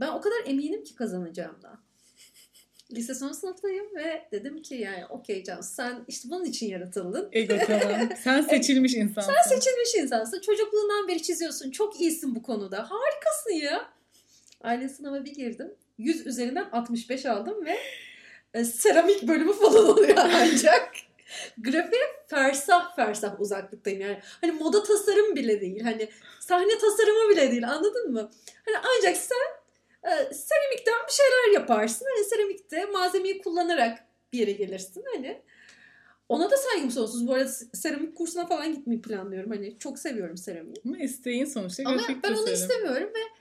Ben 0.00 0.08
o 0.08 0.20
kadar 0.20 0.46
eminim 0.46 0.84
ki 0.84 0.94
kazanacağımdan. 0.94 1.80
Lise 2.92 3.14
son 3.14 3.32
sınıftayım 3.32 3.96
ve 3.96 4.28
dedim 4.32 4.62
ki 4.62 4.74
yani 4.74 5.06
okey 5.06 5.44
Can 5.44 5.60
sen 5.60 6.04
işte 6.08 6.28
bunun 6.30 6.44
için 6.44 6.68
yaratıldın. 6.68 7.28
Ego 7.32 7.54
tamam. 7.66 8.08
Sen 8.22 8.42
seçilmiş 8.42 8.94
insansın. 8.94 9.32
Sen 9.32 9.56
seçilmiş 9.56 9.94
insansın. 9.94 10.40
Çocukluğundan 10.40 11.08
beri 11.08 11.22
çiziyorsun. 11.22 11.70
Çok 11.70 12.00
iyisin 12.00 12.34
bu 12.34 12.42
konuda. 12.42 12.76
Harikasın 12.90 13.52
ya. 13.62 13.90
Aile 14.60 14.88
sınava 14.88 15.24
bir 15.24 15.34
girdim. 15.34 15.74
100 15.98 16.26
üzerinden 16.26 16.68
65 16.72 17.26
aldım 17.26 17.64
ve 17.64 17.78
e, 18.54 18.64
seramik 18.64 19.28
bölümü 19.28 19.52
falan 19.52 19.88
oluyor 19.88 20.16
ancak. 20.16 20.92
Grafiğe 21.58 22.02
fersah 22.26 22.96
fersah 22.96 23.40
uzaklıktayım 23.40 24.00
yani. 24.00 24.20
Hani 24.40 24.52
moda 24.52 24.82
tasarım 24.82 25.36
bile 25.36 25.60
değil. 25.60 25.80
Hani 25.80 26.08
sahne 26.40 26.78
tasarımı 26.78 27.30
bile 27.30 27.50
değil 27.50 27.68
anladın 27.68 28.12
mı? 28.12 28.30
Hani 28.66 28.76
ancak 28.76 29.16
sen 29.16 29.36
e, 30.04 30.34
seramikten 30.34 30.94
bir 31.08 31.12
şeyler 31.12 31.60
yaparsın. 31.60 32.06
Hani 32.16 32.24
seramikte 32.24 32.84
malzemeyi 32.84 33.42
kullanarak 33.42 33.98
bir 34.32 34.38
yere 34.38 34.52
gelirsin. 34.52 35.04
Hani 35.14 35.42
ona 36.28 36.50
da 36.50 36.56
saygım 36.56 36.90
sonsuz. 36.90 37.26
Bu 37.26 37.34
arada 37.34 37.48
seramik 37.74 38.16
kursuna 38.16 38.46
falan 38.46 38.74
gitmeyi 38.74 39.02
planlıyorum. 39.02 39.50
Hani 39.50 39.78
çok 39.78 39.98
seviyorum 39.98 40.36
seramiği. 40.36 40.76
Ama 40.86 40.98
isteğin 40.98 41.44
sonuçta 41.44 41.82
Ama 41.86 42.02
ben 42.22 42.34
onu 42.34 42.50
istemiyorum 42.50 43.10
ve 43.14 43.39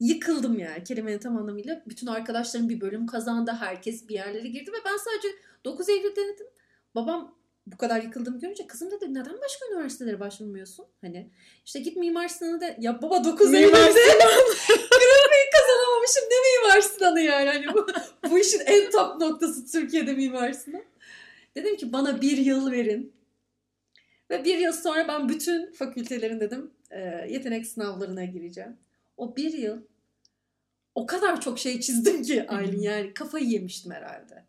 yıkıldım 0.00 0.58
yani 0.58 0.84
kelimenin 0.84 1.18
tam 1.18 1.36
anlamıyla. 1.36 1.82
Bütün 1.86 2.06
arkadaşlarım 2.06 2.68
bir 2.68 2.80
bölüm 2.80 3.06
kazandı. 3.06 3.50
Herkes 3.60 4.08
bir 4.08 4.14
yerlere 4.14 4.48
girdi 4.48 4.72
ve 4.72 4.76
ben 4.84 4.96
sadece 4.96 5.28
9 5.64 5.88
Eylül 5.88 6.16
denedim. 6.16 6.46
Babam 6.94 7.38
bu 7.66 7.76
kadar 7.76 8.02
yıkıldım 8.02 8.40
görünce 8.40 8.66
kızım 8.66 8.90
dedi 8.90 9.14
neden 9.14 9.40
başka 9.40 9.66
üniversitelere 9.72 10.20
başvurmuyorsun? 10.20 10.86
Hani 11.00 11.30
işte 11.64 11.80
git 11.80 11.96
mimar 11.96 12.28
sınavı 12.28 12.60
da 12.60 12.76
ya 12.78 13.02
baba 13.02 13.24
9 13.24 13.54
Eylül'de 13.54 13.74
grafiği 14.68 15.46
kazanamamışım 15.56 16.24
ne 16.30 16.36
mimar 16.62 16.80
sınavı 16.80 17.20
yani 17.20 17.48
hani 17.48 17.74
bu, 17.74 17.86
bu 18.30 18.38
işin 18.38 18.60
en 18.66 18.90
top 18.90 19.20
noktası 19.20 19.72
Türkiye'de 19.72 20.12
mimar 20.12 20.52
sınavı. 20.52 20.82
Dedim 21.54 21.76
ki 21.76 21.92
bana 21.92 22.20
bir 22.20 22.36
yıl 22.36 22.70
verin. 22.70 23.12
Ve 24.30 24.44
bir 24.44 24.58
yıl 24.58 24.72
sonra 24.72 25.08
ben 25.08 25.28
bütün 25.28 25.72
fakültelerin 25.72 26.40
dedim 26.40 26.70
yetenek 27.28 27.66
sınavlarına 27.66 28.24
gireceğim. 28.24 28.76
O 29.18 29.36
bir 29.36 29.52
yıl 29.52 29.82
o 30.94 31.06
kadar 31.06 31.40
çok 31.40 31.58
şey 31.58 31.80
çizdim 31.80 32.22
ki 32.22 32.48
Aylin 32.48 32.80
yani 32.80 33.14
kafayı 33.14 33.44
yemiştim 33.44 33.92
herhalde. 33.92 34.44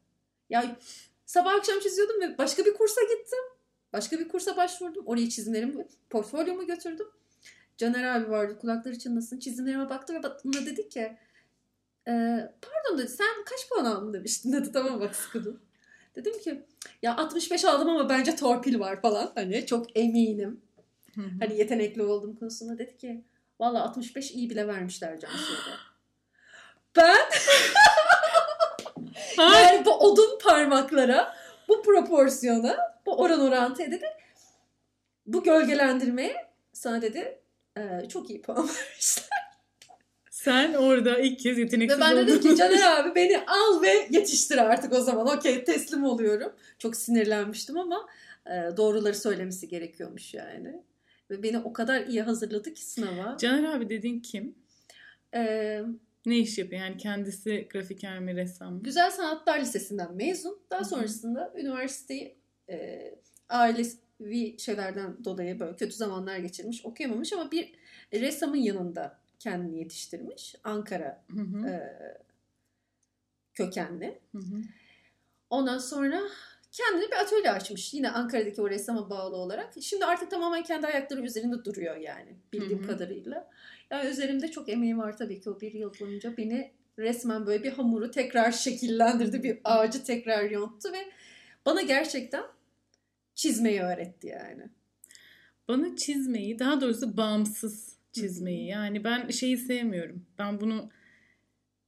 Ya 0.49 0.77
sabah 1.25 1.53
akşam 1.53 1.79
çiziyordum 1.79 2.21
ve 2.21 2.37
başka 2.37 2.65
bir 2.65 2.73
kursa 2.73 3.01
gittim. 3.01 3.39
Başka 3.93 4.19
bir 4.19 4.27
kursa 4.27 4.57
başvurdum. 4.57 5.03
Oraya 5.05 5.29
çizimlerimi, 5.29 5.87
portfolyomu 6.09 6.67
götürdüm. 6.67 7.07
Caner 7.77 8.03
abi 8.03 8.29
vardı 8.29 8.57
kulakları 8.61 8.99
çınlasın. 8.99 9.39
Çizimlerime 9.39 9.89
baktı 9.89 10.13
ve 10.13 10.23
bana 10.23 10.65
dedi 10.65 10.89
ki 10.89 11.17
e, 12.07 12.11
pardon 12.61 12.97
dedi 12.97 13.07
sen 13.07 13.43
kaç 13.45 13.69
puan 13.69 13.85
aldın 13.85 14.13
demiştin 14.13 14.53
dedi 14.53 14.71
tamam 14.71 14.99
bak 14.99 15.15
sıkıldım. 15.15 15.59
Dedim 16.15 16.39
ki 16.39 16.63
ya 17.01 17.17
65 17.17 17.65
aldım 17.65 17.89
ama 17.89 18.09
bence 18.09 18.35
torpil 18.35 18.79
var 18.79 19.01
falan. 19.01 19.31
Hani 19.35 19.65
çok 19.65 19.97
eminim. 19.97 20.61
hani 21.39 21.57
yetenekli 21.57 22.03
olduğum 22.03 22.39
konusunda 22.39 22.77
dedi 22.77 22.97
ki 22.97 23.23
Valla 23.59 23.83
65 23.83 24.31
iyi 24.31 24.49
bile 24.49 24.67
vermişler 24.67 25.19
Cansu'ya 25.19 25.59
Ben 26.95 27.17
yani 29.37 29.85
bu 29.85 29.93
odun 29.93 30.39
parmaklara, 30.43 31.35
bu 31.67 31.83
proporsiyona, 31.83 32.77
bu 33.05 33.15
oran 33.17 33.39
orantıya 33.39 33.91
dedi. 33.91 34.05
Bu 35.25 35.43
gölgelendirmeye 35.43 36.49
sana 36.73 37.01
dedi 37.01 37.39
e, 37.77 38.09
çok 38.09 38.29
iyi 38.29 38.41
puan 38.41 38.57
vermişler. 38.67 39.29
Sen 40.31 40.73
orada 40.73 41.19
ilk 41.19 41.39
kez 41.39 41.57
yeteneksiz 41.57 41.97
Ve 41.97 42.01
ben 42.01 42.17
dedim 42.17 42.41
ki 42.41 42.55
Caner 42.55 42.81
abi 42.99 43.15
beni 43.15 43.37
al 43.47 43.81
ve 43.81 44.07
yetiştir 44.09 44.57
artık 44.57 44.93
o 44.93 45.01
zaman. 45.01 45.37
Okey 45.37 45.63
teslim 45.63 46.03
oluyorum. 46.03 46.53
Çok 46.79 46.95
sinirlenmiştim 46.95 47.77
ama 47.77 48.07
e, 48.45 48.77
doğruları 48.77 49.15
söylemesi 49.15 49.67
gerekiyormuş 49.67 50.33
yani. 50.33 50.83
Ve 51.29 51.43
beni 51.43 51.59
o 51.59 51.73
kadar 51.73 52.05
iyi 52.05 52.21
hazırladı 52.21 52.73
ki 52.73 52.85
sınava. 52.85 53.37
Caner 53.37 53.63
abi 53.63 53.89
dediğin 53.89 54.19
kim? 54.19 54.55
Ee, 55.33 55.81
ne 56.25 56.37
iş 56.37 56.57
yapıyor? 56.57 56.81
Yani 56.81 56.97
kendisi 56.97 57.67
grafiker 57.73 58.19
mi, 58.19 58.35
ressam 58.35 58.73
mı? 58.73 58.83
Güzel 58.83 59.11
Sanatlar 59.11 59.59
Lisesi'nden 59.59 60.15
mezun. 60.15 60.59
Daha 60.71 60.83
sonrasında 60.83 61.41
Hı-hı. 61.41 61.59
üniversiteyi 61.59 62.37
e, 62.69 62.99
ailevi 63.49 64.59
şeylerden 64.59 65.23
dolayı 65.23 65.59
böyle 65.59 65.75
kötü 65.75 65.95
zamanlar 65.95 66.37
geçirmiş, 66.37 66.85
okuyamamış 66.85 67.33
ama 67.33 67.51
bir 67.51 67.75
ressamın 68.13 68.57
yanında 68.57 69.19
kendini 69.39 69.79
yetiştirmiş. 69.79 70.55
Ankara 70.63 71.23
e, 71.67 71.79
kökenli. 73.53 74.19
Hı-hı. 74.31 74.61
Ondan 75.49 75.77
sonra 75.77 76.21
kendine 76.71 77.07
bir 77.07 77.21
atölye 77.21 77.51
açmış. 77.51 77.93
Yine 77.93 78.09
Ankara'daki 78.09 78.61
o 78.61 78.69
ressama 78.69 79.09
bağlı 79.09 79.35
olarak. 79.35 79.73
Şimdi 79.81 80.05
artık 80.05 80.31
tamamen 80.31 80.63
kendi 80.63 80.87
ayakları 80.87 81.21
üzerinde 81.21 81.65
duruyor 81.65 81.97
yani 81.97 82.35
bildiğim 82.53 82.79
Hı-hı. 82.79 82.87
kadarıyla. 82.87 83.49
Yani 83.91 84.09
üzerimde 84.09 84.51
çok 84.51 84.69
emeği 84.69 84.97
var 84.97 85.17
tabii 85.17 85.41
ki 85.41 85.49
o 85.49 85.61
bir 85.61 85.73
yıl 85.73 85.93
boyunca. 85.99 86.37
Beni 86.37 86.71
resmen 86.99 87.45
böyle 87.45 87.63
bir 87.63 87.71
hamuru 87.71 88.11
tekrar 88.11 88.51
şekillendirdi. 88.51 89.43
Bir 89.43 89.59
ağacı 89.63 90.03
tekrar 90.03 90.43
yonttu 90.49 90.93
ve 90.93 91.11
bana 91.65 91.81
gerçekten 91.81 92.43
çizmeyi 93.35 93.81
öğretti 93.81 94.27
yani. 94.27 94.63
Bana 95.67 95.95
çizmeyi 95.95 96.59
daha 96.59 96.81
doğrusu 96.81 97.17
bağımsız 97.17 97.97
çizmeyi. 98.11 98.67
Yani 98.67 99.03
ben 99.03 99.27
şeyi 99.27 99.57
sevmiyorum. 99.57 100.25
Ben 100.39 100.61
bunu 100.61 100.89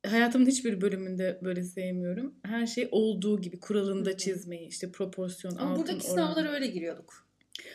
hayatımın 0.07 0.45
hiçbir 0.45 0.81
bölümünde 0.81 1.39
böyle 1.43 1.63
sevmiyorum. 1.63 2.35
Her 2.43 2.65
şey 2.67 2.87
olduğu 2.91 3.41
gibi 3.41 3.59
kuralında 3.59 4.17
çizmeyi 4.17 4.67
işte 4.67 4.91
proporsiyon 4.91 5.55
Ama 5.55 5.71
altın 5.71 5.81
buradaki 5.83 6.07
oran. 6.07 6.15
sınavlara 6.15 6.51
öyle 6.51 6.67
giriyorduk. 6.67 7.27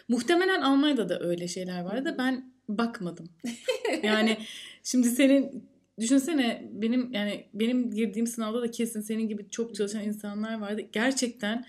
Muhtemelen 0.09 0.61
Almanya'da 0.61 1.09
da 1.09 1.21
öyle 1.21 1.49
şeyler 1.49 1.81
vardı 1.81 2.05
da 2.05 2.19
ben 2.19 2.53
bakmadım. 2.69 3.29
yani 4.03 4.37
şimdi 4.83 5.09
senin 5.09 5.69
düşünsene 6.01 6.69
benim 6.73 7.13
yani 7.13 7.47
benim 7.55 7.91
girdiğim 7.91 8.27
sınavda 8.27 8.63
da 8.63 8.71
kesin 8.71 9.01
senin 9.01 9.29
gibi 9.29 9.51
çok 9.51 9.75
çalışan 9.75 10.05
insanlar 10.05 10.61
vardı. 10.61 10.83
Gerçekten 10.93 11.65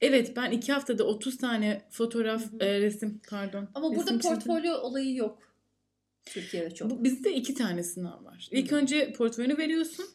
evet 0.00 0.36
ben 0.36 0.50
iki 0.50 0.72
haftada 0.72 1.04
30 1.04 1.38
tane 1.38 1.82
fotoğraf 1.90 2.42
e, 2.60 2.80
resim 2.80 3.20
pardon. 3.30 3.68
Ama 3.74 3.90
resim 3.90 3.98
burada 3.98 4.18
portfolyo 4.18 4.62
çizdim. 4.62 4.80
olayı 4.82 5.14
yok. 5.14 5.45
Türkiye'de 6.26 6.74
çok. 6.74 6.90
Bu, 6.90 7.04
bizde 7.04 7.34
iki 7.34 7.54
tane 7.54 7.82
sınav 7.82 8.24
var. 8.24 8.48
İlk 8.50 8.70
hmm. 8.70 8.78
önce 8.78 9.12
portföyünü 9.12 9.58
veriyorsun. 9.58 10.06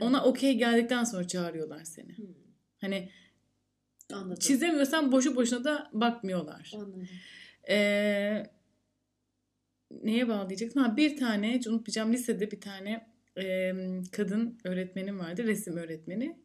Ona 0.00 0.24
okey 0.24 0.58
geldikten 0.58 1.04
sonra 1.04 1.28
çağırıyorlar 1.28 1.84
seni. 1.84 2.16
Hmm. 2.16 2.26
Hani 2.80 3.10
Anladım. 4.12 4.38
çizemiyorsan 4.40 5.12
boşu 5.12 5.36
boşuna 5.36 5.64
da 5.64 5.90
bakmıyorlar. 5.92 6.72
Anladım. 6.74 7.08
Ee, 7.68 8.46
neye 10.02 10.28
bağlayacaktım? 10.28 10.82
Ha, 10.82 10.96
bir 10.96 11.16
tane 11.16 11.54
hiç 11.54 11.66
unutmayacağım 11.66 12.12
lisede 12.12 12.50
bir 12.50 12.60
tane 12.60 13.06
e, 13.38 13.72
kadın 14.12 14.58
öğretmenim 14.64 15.18
vardı. 15.18 15.46
Resim 15.46 15.76
öğretmeni. 15.76 16.36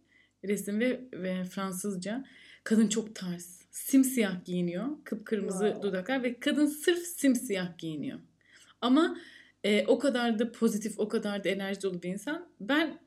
Resim 0.43 0.79
ve, 0.79 1.01
ve 1.13 1.43
Fransızca. 1.43 2.25
Kadın 2.63 2.88
çok 2.88 3.15
tarz. 3.15 3.62
Simsiyah 3.71 4.45
giyiniyor. 4.45 4.86
Kıpkırmızı 5.03 5.65
wow. 5.65 5.89
dudaklar 5.89 6.23
ve 6.23 6.39
kadın 6.39 6.65
sırf 6.65 6.99
simsiyah 6.99 7.77
giyiniyor. 7.77 8.19
Ama 8.81 9.17
e, 9.63 9.85
o 9.85 9.99
kadar 9.99 10.39
da 10.39 10.51
pozitif, 10.51 10.99
o 10.99 11.07
kadar 11.07 11.43
da 11.43 11.49
enerji 11.49 11.81
dolu 11.81 12.03
bir 12.03 12.09
insan. 12.09 12.47
Ben 12.59 12.99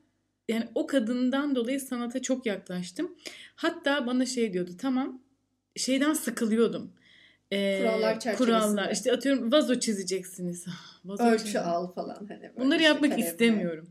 yani 0.49 0.67
o 0.75 0.87
kadından 0.87 1.55
dolayı 1.55 1.79
sanata 1.79 2.21
çok 2.21 2.45
yaklaştım. 2.45 3.15
Hatta 3.55 4.07
bana 4.07 4.25
şey 4.25 4.53
diyordu 4.53 4.71
tamam 4.77 5.21
şeyden 5.75 6.13
sıkılıyordum. 6.13 6.91
Ee, 7.51 7.79
kurallar 7.79 8.19
çerçevesinde. 8.19 8.45
Kurallar 8.45 8.91
işte 8.91 9.11
atıyorum 9.11 9.51
vazo 9.51 9.79
çizeceksiniz. 9.79 10.65
Vazo 11.05 11.23
Ölçü 11.23 11.37
çizeceğim. 11.39 11.67
al 11.67 11.91
falan. 11.91 12.27
Hani 12.27 12.51
Bunları 12.57 12.79
şey 12.79 12.87
yapmak 12.87 13.11
kalemle. 13.11 13.29
istemiyorum. 13.29 13.87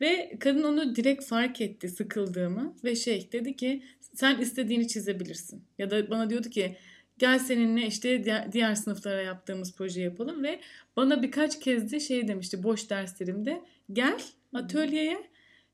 Ve 0.00 0.36
kadın 0.40 0.62
onu 0.62 0.96
direkt 0.96 1.24
fark 1.24 1.60
etti 1.60 1.88
sıkıldığımı 1.88 2.76
ve 2.84 2.96
şey 2.96 3.32
dedi 3.32 3.56
ki 3.56 3.82
sen 4.14 4.40
istediğini 4.40 4.88
çizebilirsin. 4.88 5.64
Ya 5.78 5.90
da 5.90 6.10
bana 6.10 6.30
diyordu 6.30 6.48
ki 6.50 6.76
gel 7.22 7.38
seninle 7.38 7.86
işte 7.86 8.24
diğer 8.52 8.74
sınıflara 8.74 9.22
yaptığımız 9.22 9.76
proje 9.76 10.02
yapalım 10.02 10.42
ve 10.42 10.60
bana 10.96 11.22
birkaç 11.22 11.60
kez 11.60 11.92
de 11.92 12.00
şey 12.00 12.28
demişti 12.28 12.62
boş 12.62 12.90
derslerimde 12.90 13.62
gel 13.92 14.20
atölyeye 14.54 15.30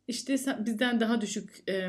işte 0.08 0.38
sen, 0.38 0.66
bizden 0.66 1.00
daha 1.00 1.20
düşük 1.20 1.68
e, 1.68 1.88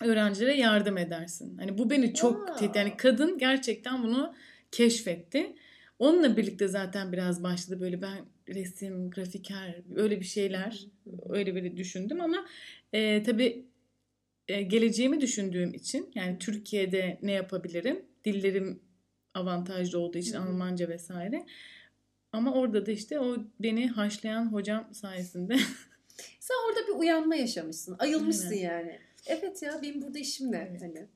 öğrencilere 0.00 0.56
yardım 0.56 0.98
edersin. 0.98 1.58
Hani 1.58 1.78
bu 1.78 1.90
beni 1.90 2.14
çok 2.14 2.48
wow. 2.48 2.78
yani 2.78 2.96
kadın 2.96 3.38
gerçekten 3.38 4.02
bunu 4.02 4.34
keşfetti. 4.70 5.54
Onunla 5.98 6.36
birlikte 6.36 6.68
zaten 6.68 7.12
biraz 7.12 7.42
başladı 7.42 7.80
böyle 7.80 8.02
ben 8.02 8.18
resim, 8.48 9.10
grafiker 9.10 9.74
öyle 9.96 10.20
bir 10.20 10.24
şeyler 10.24 10.80
öyle 11.28 11.54
bir 11.54 11.76
düşündüm 11.76 12.20
ama 12.20 12.46
e, 12.92 13.22
tabii 13.22 13.66
e, 14.48 14.62
geleceğimi 14.62 15.20
düşündüğüm 15.20 15.74
için 15.74 16.10
yani 16.14 16.38
Türkiye'de 16.38 17.18
ne 17.22 17.32
yapabilirim? 17.32 18.13
Dillerim 18.24 18.82
avantajlı 19.34 19.98
olduğu 19.98 20.18
için 20.18 20.34
Almanca 20.34 20.88
vesaire. 20.88 21.46
Ama 22.32 22.52
orada 22.52 22.86
da 22.86 22.90
işte 22.90 23.20
o 23.20 23.36
beni 23.60 23.88
haşlayan 23.88 24.52
hocam 24.52 24.94
sayesinde. 24.94 25.56
Sen 26.40 26.54
orada 26.68 26.86
bir 26.86 26.92
uyanma 26.92 27.36
yaşamışsın. 27.36 27.96
Ayılmışsın 27.98 28.50
Aynen. 28.50 28.62
yani. 28.62 28.98
Evet 29.26 29.62
ya 29.62 29.82
benim 29.82 30.02
burada 30.02 30.18
işim 30.18 30.52
ne? 30.52 30.68
Evet. 30.70 30.82
Hani. 30.82 31.06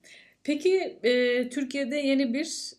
Peki 0.43 0.99
e, 1.03 1.49
Türkiye'de 1.49 1.95
yeni 1.95 2.33
bir 2.33 2.73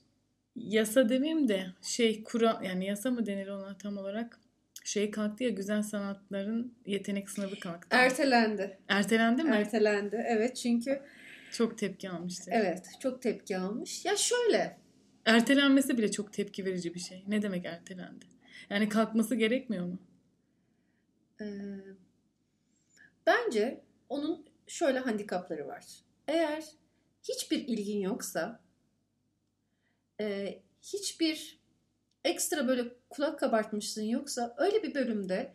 yasa 0.56 1.08
demeyeyim 1.08 1.48
de 1.48 1.66
şey 1.82 2.24
kural 2.24 2.64
yani 2.64 2.86
yasa 2.86 3.10
mı 3.10 3.26
denir 3.26 3.48
ona 3.48 3.78
tam 3.78 3.98
olarak 3.98 4.40
şey 4.84 5.10
kalktı 5.10 5.44
ya 5.44 5.50
güzel 5.50 5.82
sanatların 5.82 6.74
yetenek 6.86 7.30
sınavı 7.30 7.60
kalktı. 7.60 7.88
Ertelendi. 7.90 8.78
Ertelendi 8.88 9.42
mi? 9.44 9.50
Ertelendi 9.50 10.24
evet 10.28 10.56
çünkü 10.56 11.00
çok 11.52 11.78
tepki 11.78 12.10
almıştı. 12.10 12.50
Evet 12.54 12.86
çok 13.00 13.22
tepki 13.22 13.58
almış. 13.58 14.04
Ya 14.04 14.16
şöyle. 14.16 14.78
Ertelenmesi 15.24 15.98
bile 15.98 16.10
çok 16.10 16.32
tepki 16.32 16.64
verici 16.64 16.94
bir 16.94 17.00
şey. 17.00 17.24
Ne 17.28 17.42
demek 17.42 17.64
ertelendi? 17.64 18.24
Yani 18.70 18.88
kalkması 18.88 19.34
gerekmiyor 19.34 19.86
mu? 19.86 19.98
Ee, 21.40 21.46
bence 23.26 23.84
onun 24.08 24.46
şöyle 24.66 24.98
handikapları 24.98 25.66
var. 25.66 25.84
Eğer 26.28 26.64
hiçbir 27.22 27.58
ilgin 27.58 28.00
yoksa 28.00 28.60
e, 30.20 30.58
hiçbir 30.82 31.60
ekstra 32.24 32.68
böyle 32.68 32.84
kulak 33.10 33.38
kabartmışsın 33.38 34.02
yoksa 34.02 34.54
öyle 34.58 34.82
bir 34.82 34.94
bölümde 34.94 35.54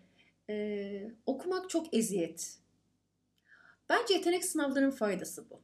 e, 0.49 1.12
okumak 1.25 1.69
çok 1.69 1.93
eziyet. 1.93 2.58
Bence 3.89 4.13
yetenek 4.13 4.45
sınavlarının 4.45 4.91
faydası 4.91 5.49
bu. 5.49 5.62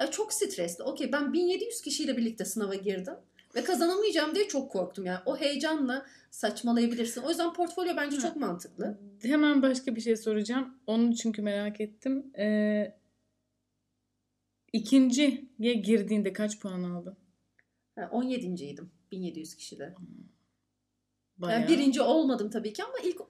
Ya 0.00 0.10
çok 0.10 0.32
stresli. 0.32 0.84
Okey 0.84 1.12
ben 1.12 1.32
1700 1.32 1.80
kişiyle 1.80 2.16
birlikte 2.16 2.44
sınava 2.44 2.74
girdim 2.74 3.14
ve 3.56 3.64
kazanamayacağım 3.64 4.34
diye 4.34 4.48
çok 4.48 4.70
korktum. 4.70 5.04
Yani 5.04 5.18
o 5.26 5.36
heyecanla 5.36 6.06
saçmalayabilirsin. 6.30 7.22
O 7.22 7.28
yüzden 7.28 7.52
portfolyo 7.52 7.96
bence 7.96 8.16
çok 8.18 8.36
mantıklı. 8.36 8.98
Hemen 9.22 9.62
başka 9.62 9.96
bir 9.96 10.00
şey 10.00 10.16
soracağım. 10.16 10.78
Onu 10.86 11.16
çünkü 11.16 11.42
merak 11.42 11.80
ettim. 11.80 12.32
Ee, 12.38 12.94
ikinciye 14.72 15.74
girdiğinde 15.74 16.32
kaç 16.32 16.60
puan 16.60 16.82
aldın? 16.82 17.16
17.ydim 17.96 18.90
1700 19.12 19.54
kişide. 19.54 19.94
Bayağı. 21.38 21.60
Yani 21.60 21.68
birinci 21.68 22.02
olmadım 22.02 22.50
tabii 22.50 22.72
ki 22.72 22.84
ama 22.84 22.94
ilk 23.04 23.20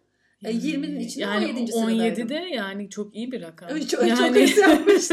e, 0.44 0.50
yani 0.50 0.56
20'nin 0.56 1.00
içinde 1.00 1.24
yani 1.24 1.46
17. 1.46 1.72
sıradaydım. 1.72 2.28
17'de 2.28 2.34
yani 2.34 2.90
çok 2.90 3.16
iyi 3.16 3.32
bir 3.32 3.42
rakam. 3.42 3.80
Çok, 3.80 4.08
yani... 4.08 4.16
çok 4.16 4.36
hırs 4.36 4.56
yapmış. 4.58 5.10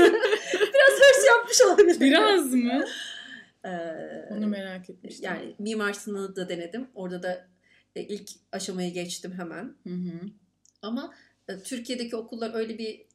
Yapmış 1.38 1.62
olabilir. 1.62 2.00
Biraz 2.00 2.54
mı? 2.54 2.86
Ee, 3.66 3.70
Onu 4.32 4.48
merak 4.48 4.90
etmiştim. 4.90 5.26
Yani 5.26 5.56
Mimar 5.60 5.94
Sinan'ı 5.94 6.36
da 6.36 6.50
denedim. 6.50 6.88
Orada 6.96 7.24
da 7.24 7.48
e, 7.96 8.02
ilk 8.02 8.30
aşamayı 8.52 8.94
geçtim 8.94 9.34
hemen. 9.38 9.76
Hı 9.84 9.94
hı. 9.94 10.20
Ama 10.82 11.14
e, 11.48 11.60
Türkiye'deki 11.60 12.16
okullar 12.16 12.54
öyle 12.54 12.78
bir 12.78 13.06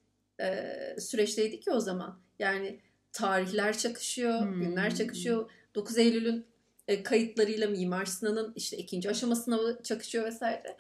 e, 0.41 1.01
süreçteydi 1.01 1.61
ki 1.61 1.71
o 1.71 1.81
zaman. 1.81 2.21
Yani 2.39 2.81
tarihler 3.13 3.79
çakışıyor, 3.79 4.41
hmm. 4.41 4.61
günler 4.61 4.95
çakışıyor. 4.95 5.51
9 5.75 5.99
Eylül'ün 5.99 6.47
e, 6.89 7.03
kayıtlarıyla 7.03 7.69
Mimar 7.69 8.05
Sinan'ın 8.05 8.53
işte 8.57 8.77
ikinci 8.77 9.11
aşama 9.11 9.35
sınavı 9.35 9.83
çakışıyor 9.83 10.25
vesaire. 10.25 10.77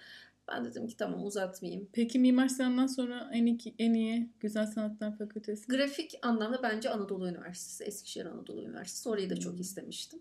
Ben 0.52 0.64
dedim 0.64 0.86
ki 0.86 0.96
tamam 0.96 1.26
uzatmayayım. 1.26 1.88
Peki 1.92 2.18
Mimar 2.18 2.48
Sinan'dan 2.48 2.86
sonra 2.86 3.30
en 3.32 3.46
iyi, 3.46 3.74
en 3.78 3.94
iyi 3.94 4.30
Güzel 4.40 4.66
Sanatlar 4.66 5.18
Fakültesi? 5.18 5.66
Grafik 5.68 6.18
anlamda 6.22 6.62
bence 6.62 6.90
Anadolu 6.90 7.28
Üniversitesi, 7.28 7.84
Eskişehir 7.84 8.26
Anadolu 8.26 8.62
Üniversitesi. 8.62 9.08
Orayı 9.08 9.30
da 9.30 9.36
çok 9.36 9.52
hmm. 9.52 9.60
istemiştim. 9.60 10.20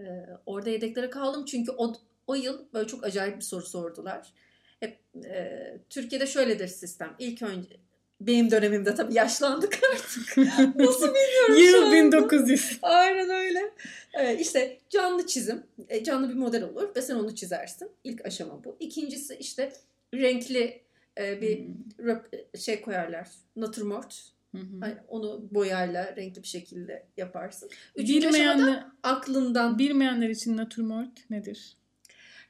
Ee, 0.00 0.26
orada 0.46 0.70
yedeklere 0.70 1.10
kaldım 1.10 1.44
çünkü 1.44 1.72
o, 1.72 1.92
o 2.26 2.34
yıl 2.34 2.72
böyle 2.72 2.86
çok 2.86 3.04
acayip 3.04 3.36
bir 3.36 3.44
soru 3.44 3.66
sordular. 3.66 4.32
Hep 4.80 5.00
e, 5.24 5.78
Türkiye'de 5.90 6.26
şöyledir 6.26 6.68
sistem. 6.68 7.16
İlk 7.18 7.42
önce 7.42 7.76
benim 8.20 8.50
dönemimde 8.50 8.94
tabii 8.94 9.14
yaşlandık 9.14 9.80
artık. 9.92 10.36
Nasıl 10.76 11.14
bilmiyorum 11.14 11.56
Yıl 11.56 11.92
1900. 11.92 12.78
Aynen 12.82 13.30
öyle. 13.30 13.70
Evet, 14.14 14.40
işte 14.40 14.78
canlı 14.90 15.26
çizim. 15.26 15.62
E, 15.88 16.04
canlı 16.04 16.28
bir 16.28 16.34
model 16.34 16.62
olur 16.62 16.88
ve 16.96 17.02
sen 17.02 17.14
onu 17.14 17.34
çizersin. 17.34 17.90
İlk 18.04 18.26
aşama 18.26 18.64
bu. 18.64 18.76
İkincisi 18.80 19.34
işte 19.34 19.72
renkli 20.14 20.82
e, 21.18 21.40
bir 21.40 21.58
hmm. 21.58 22.60
şey 22.60 22.80
koyarlar. 22.80 23.28
Natürmort. 23.56 24.34
Hı. 24.54 24.60
onu 25.08 25.48
boyayla 25.50 26.16
renkli 26.16 26.42
bir 26.42 26.48
şekilde 26.48 27.06
yaparsın. 27.16 27.70
Üçüncü 27.96 28.28
Bilmeyenler, 28.28 28.62
aşamada 28.62 28.92
aklından. 29.02 29.78
Bilmeyenler 29.78 30.28
için 30.28 30.56
natürmort 30.56 31.30
nedir? 31.30 31.76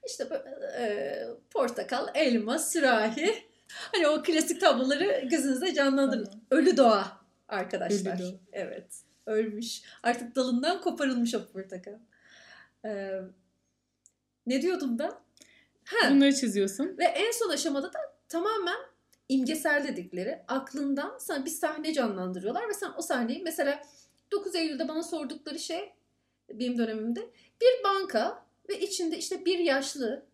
İşte 0.06 0.28
e, 0.78 1.14
portakal, 1.50 2.08
elma, 2.14 2.58
sürahi. 2.58 3.34
Hani 3.68 4.08
o 4.08 4.22
klasik 4.22 4.60
tabloları 4.60 5.28
gözünüzde 5.30 5.74
canlandırın. 5.74 6.24
Tamam. 6.24 6.40
Ölü 6.50 6.76
doğa 6.76 7.20
arkadaşlar. 7.48 8.14
Ölü 8.14 8.22
doğa. 8.22 8.32
Evet. 8.52 8.86
Ölmüş. 9.26 9.82
Artık 10.02 10.36
dalından 10.36 10.80
koparılmış 10.80 11.34
o 11.34 11.46
portakal. 11.46 11.98
Ee, 12.84 13.20
ne 14.46 14.62
diyordum 14.62 14.98
da? 14.98 15.22
Ha. 15.84 16.10
Bunları 16.10 16.34
çiziyorsun. 16.34 16.98
Ve 16.98 17.04
en 17.04 17.30
son 17.30 17.48
aşamada 17.48 17.92
da 17.92 17.98
tamamen 18.28 18.78
imgesel 19.28 19.84
dedikleri 19.88 20.42
aklından 20.48 21.18
sana 21.18 21.44
bir 21.44 21.50
sahne 21.50 21.92
canlandırıyorlar 21.92 22.68
ve 22.68 22.74
sen 22.74 22.90
o 22.96 23.02
sahneyi 23.02 23.42
mesela 23.42 23.82
9 24.32 24.54
Eylül'de 24.54 24.88
bana 24.88 25.02
sordukları 25.02 25.58
şey 25.58 25.92
benim 26.48 26.78
dönemimde 26.78 27.20
bir 27.60 27.84
banka 27.84 28.46
ve 28.68 28.80
içinde 28.80 29.18
işte 29.18 29.44
bir 29.44 29.58
yaşlı, 29.58 30.26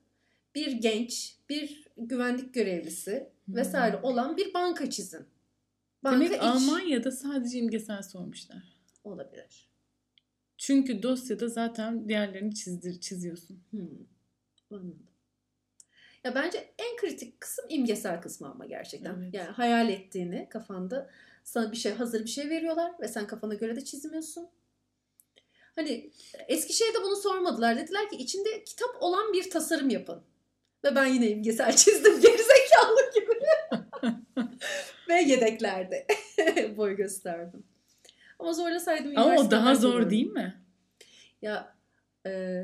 bir 0.55 0.73
genç, 0.73 1.37
bir 1.49 1.88
güvenlik 2.08 2.54
görevlisi 2.54 3.28
vesaire 3.48 3.96
hmm. 3.96 4.04
olan 4.04 4.36
bir 4.36 4.54
banka 4.54 4.90
çizin. 4.90 5.26
Banka 6.04 6.24
Demek 6.24 6.32
iç... 6.32 6.42
Almanya'da 6.42 7.10
sadece 7.10 7.58
imgesel 7.58 8.02
sormuşlar. 8.02 8.62
Olabilir. 9.04 9.70
Çünkü 10.56 11.02
dosyada 11.02 11.48
zaten 11.48 12.08
diğerlerini 12.08 12.54
çizdir, 12.54 13.00
çiziyorsun. 13.00 13.62
Hmm. 13.70 13.88
Anladım. 14.70 15.06
Ya 16.24 16.34
bence 16.34 16.74
en 16.78 16.96
kritik 16.96 17.40
kısım 17.40 17.64
imgesel 17.68 18.20
kısmı 18.20 18.50
ama 18.50 18.66
gerçekten. 18.66 19.22
Evet. 19.22 19.34
Yani 19.34 19.48
hayal 19.48 19.88
ettiğini 19.88 20.48
kafanda 20.50 21.10
sana 21.44 21.72
bir 21.72 21.76
şey 21.76 21.92
hazır 21.92 22.24
bir 22.24 22.30
şey 22.30 22.50
veriyorlar 22.50 22.92
ve 23.00 23.08
sen 23.08 23.26
kafana 23.26 23.54
göre 23.54 23.76
de 23.76 23.84
çizmiyorsun. 23.84 24.48
Hani 25.76 26.10
Eskişehir'de 26.48 27.02
bunu 27.02 27.16
sormadılar. 27.16 27.76
Dediler 27.76 28.10
ki 28.10 28.16
içinde 28.16 28.64
kitap 28.64 28.96
olan 29.00 29.32
bir 29.32 29.50
tasarım 29.50 29.90
yapın. 29.90 30.22
Ve 30.85 30.95
ben 30.95 31.07
yine 31.07 31.31
imgesel 31.31 31.77
çizdim 31.77 32.21
gerizekalı 32.21 33.11
gibi. 33.14 33.31
Ve 35.09 35.14
yedeklerde 35.14 36.07
boy 36.77 36.97
gösterdim. 36.97 37.62
Ama 38.38 38.53
zorlasaydım 38.53 39.12
Ama 39.16 39.37
o 39.37 39.51
daha 39.51 39.75
zor 39.75 39.95
olurum. 39.95 40.11
değil 40.11 40.27
mi? 40.27 40.55
Ya 41.43 41.75
e, 42.27 42.62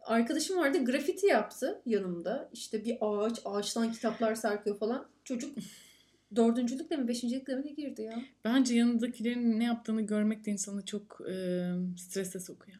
arkadaşım 0.00 0.58
vardı 0.58 0.84
grafiti 0.84 1.26
yaptı 1.26 1.82
yanımda. 1.86 2.48
İşte 2.52 2.84
bir 2.84 2.98
ağaç, 3.00 3.40
ağaçtan 3.44 3.92
kitaplar 3.92 4.34
sarkıyor 4.34 4.78
falan. 4.78 5.08
Çocuk 5.24 5.58
dördüncülükle 6.36 6.96
mi 6.96 7.08
beşincilikle 7.08 7.54
mi 7.56 7.62
ne 7.66 7.70
girdi 7.70 8.02
ya? 8.02 8.22
Bence 8.44 8.74
yanındakilerin 8.74 9.60
ne 9.60 9.64
yaptığını 9.64 10.02
görmek 10.02 10.46
de 10.46 10.50
insanı 10.50 10.84
çok 10.84 11.20
e, 11.30 11.34
strese 11.98 12.40
sokuyor. 12.40 12.78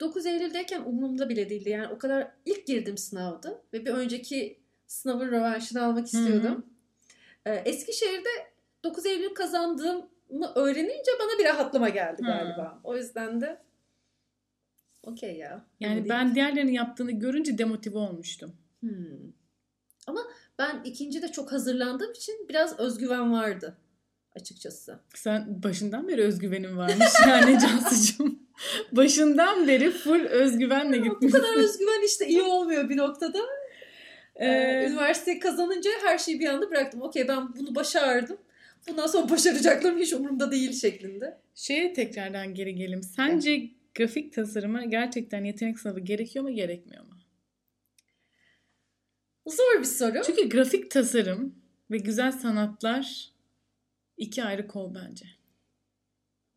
9 0.00 0.26
Eylül'deyken 0.26 0.82
umurumda 0.82 1.28
bile 1.28 1.50
değildi. 1.50 1.70
Yani 1.70 1.88
o 1.88 1.98
kadar 1.98 2.32
ilk 2.44 2.66
girdim 2.66 2.98
sınavdı 2.98 3.62
ve 3.72 3.86
bir 3.86 3.90
önceki 3.90 4.60
sınavın 4.86 5.30
rövanşını 5.30 5.84
almak 5.84 6.06
istiyordum. 6.06 6.66
Ee, 7.46 7.54
Eskişehir'de 7.54 8.28
9 8.84 9.06
Eylül 9.06 9.34
kazandığımı 9.34 10.52
öğrenince 10.54 11.10
bana 11.20 11.38
bir 11.38 11.44
rahatlama 11.44 11.88
geldi 11.88 12.22
galiba. 12.22 12.72
Hmm. 12.72 12.80
O 12.84 12.96
yüzden 12.96 13.40
de 13.40 13.62
okey 15.02 15.36
ya. 15.36 15.64
Yani 15.80 16.08
ben 16.08 16.34
diğerlerinin 16.34 16.72
yaptığını 16.72 17.12
görünce 17.12 17.58
demotive 17.58 17.98
olmuştum. 17.98 18.52
Hmm. 18.80 19.32
Ama 20.06 20.20
ben 20.58 20.80
ikinci 20.84 21.22
de 21.22 21.32
çok 21.32 21.52
hazırlandığım 21.52 22.12
için 22.12 22.46
biraz 22.48 22.78
özgüven 22.78 23.32
vardı 23.32 23.78
açıkçası. 24.36 25.00
Sen 25.14 25.62
başından 25.62 26.08
beri 26.08 26.22
özgüvenin 26.22 26.76
varmış 26.76 27.12
yani 27.26 27.58
Cansu'cum. 27.62 28.47
başından 28.92 29.68
beri 29.68 29.90
full 29.90 30.20
özgüvenle 30.20 30.96
gitmişsin. 30.98 31.40
Bu 31.40 31.42
kadar 31.42 31.56
özgüven 31.56 32.06
işte 32.06 32.26
iyi 32.26 32.42
olmuyor 32.42 32.88
bir 32.88 32.96
noktada. 32.96 33.38
Ee, 34.36 34.86
üniversiteyi 34.88 35.38
kazanınca 35.38 35.90
her 36.02 36.18
şeyi 36.18 36.40
bir 36.40 36.46
anda 36.46 36.70
bıraktım. 36.70 37.02
Okey 37.02 37.28
ben 37.28 37.56
bunu 37.56 37.74
başardım. 37.74 38.38
Bundan 38.88 39.06
sonra 39.06 39.30
başaracaklarım 39.30 39.98
hiç 39.98 40.12
umurumda 40.12 40.50
değil 40.50 40.72
şeklinde. 40.72 41.38
Şeye 41.54 41.92
tekrardan 41.92 42.54
geri 42.54 42.74
gelelim. 42.74 43.02
Sence 43.02 43.70
grafik 43.94 44.32
tasarıma 44.32 44.84
gerçekten 44.84 45.44
yetenek 45.44 45.78
sınavı 45.78 46.00
gerekiyor 46.00 46.44
mu 46.44 46.54
gerekmiyor 46.54 47.04
mu? 47.04 47.18
Zor 49.46 49.80
bir 49.80 49.84
soru. 49.84 50.22
Çünkü 50.26 50.48
grafik 50.48 50.90
tasarım 50.90 51.54
ve 51.90 51.98
güzel 51.98 52.32
sanatlar 52.32 53.32
iki 54.16 54.44
ayrı 54.44 54.66
kol 54.66 54.94
bence. 54.94 55.37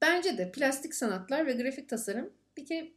Bence 0.02 0.38
de 0.38 0.52
plastik 0.52 0.96
sanatlar 0.96 1.48
ve 1.48 1.54
grafik 1.54 1.90
tasarım 1.90 2.34
bir 2.58 2.66
kere 2.66 2.92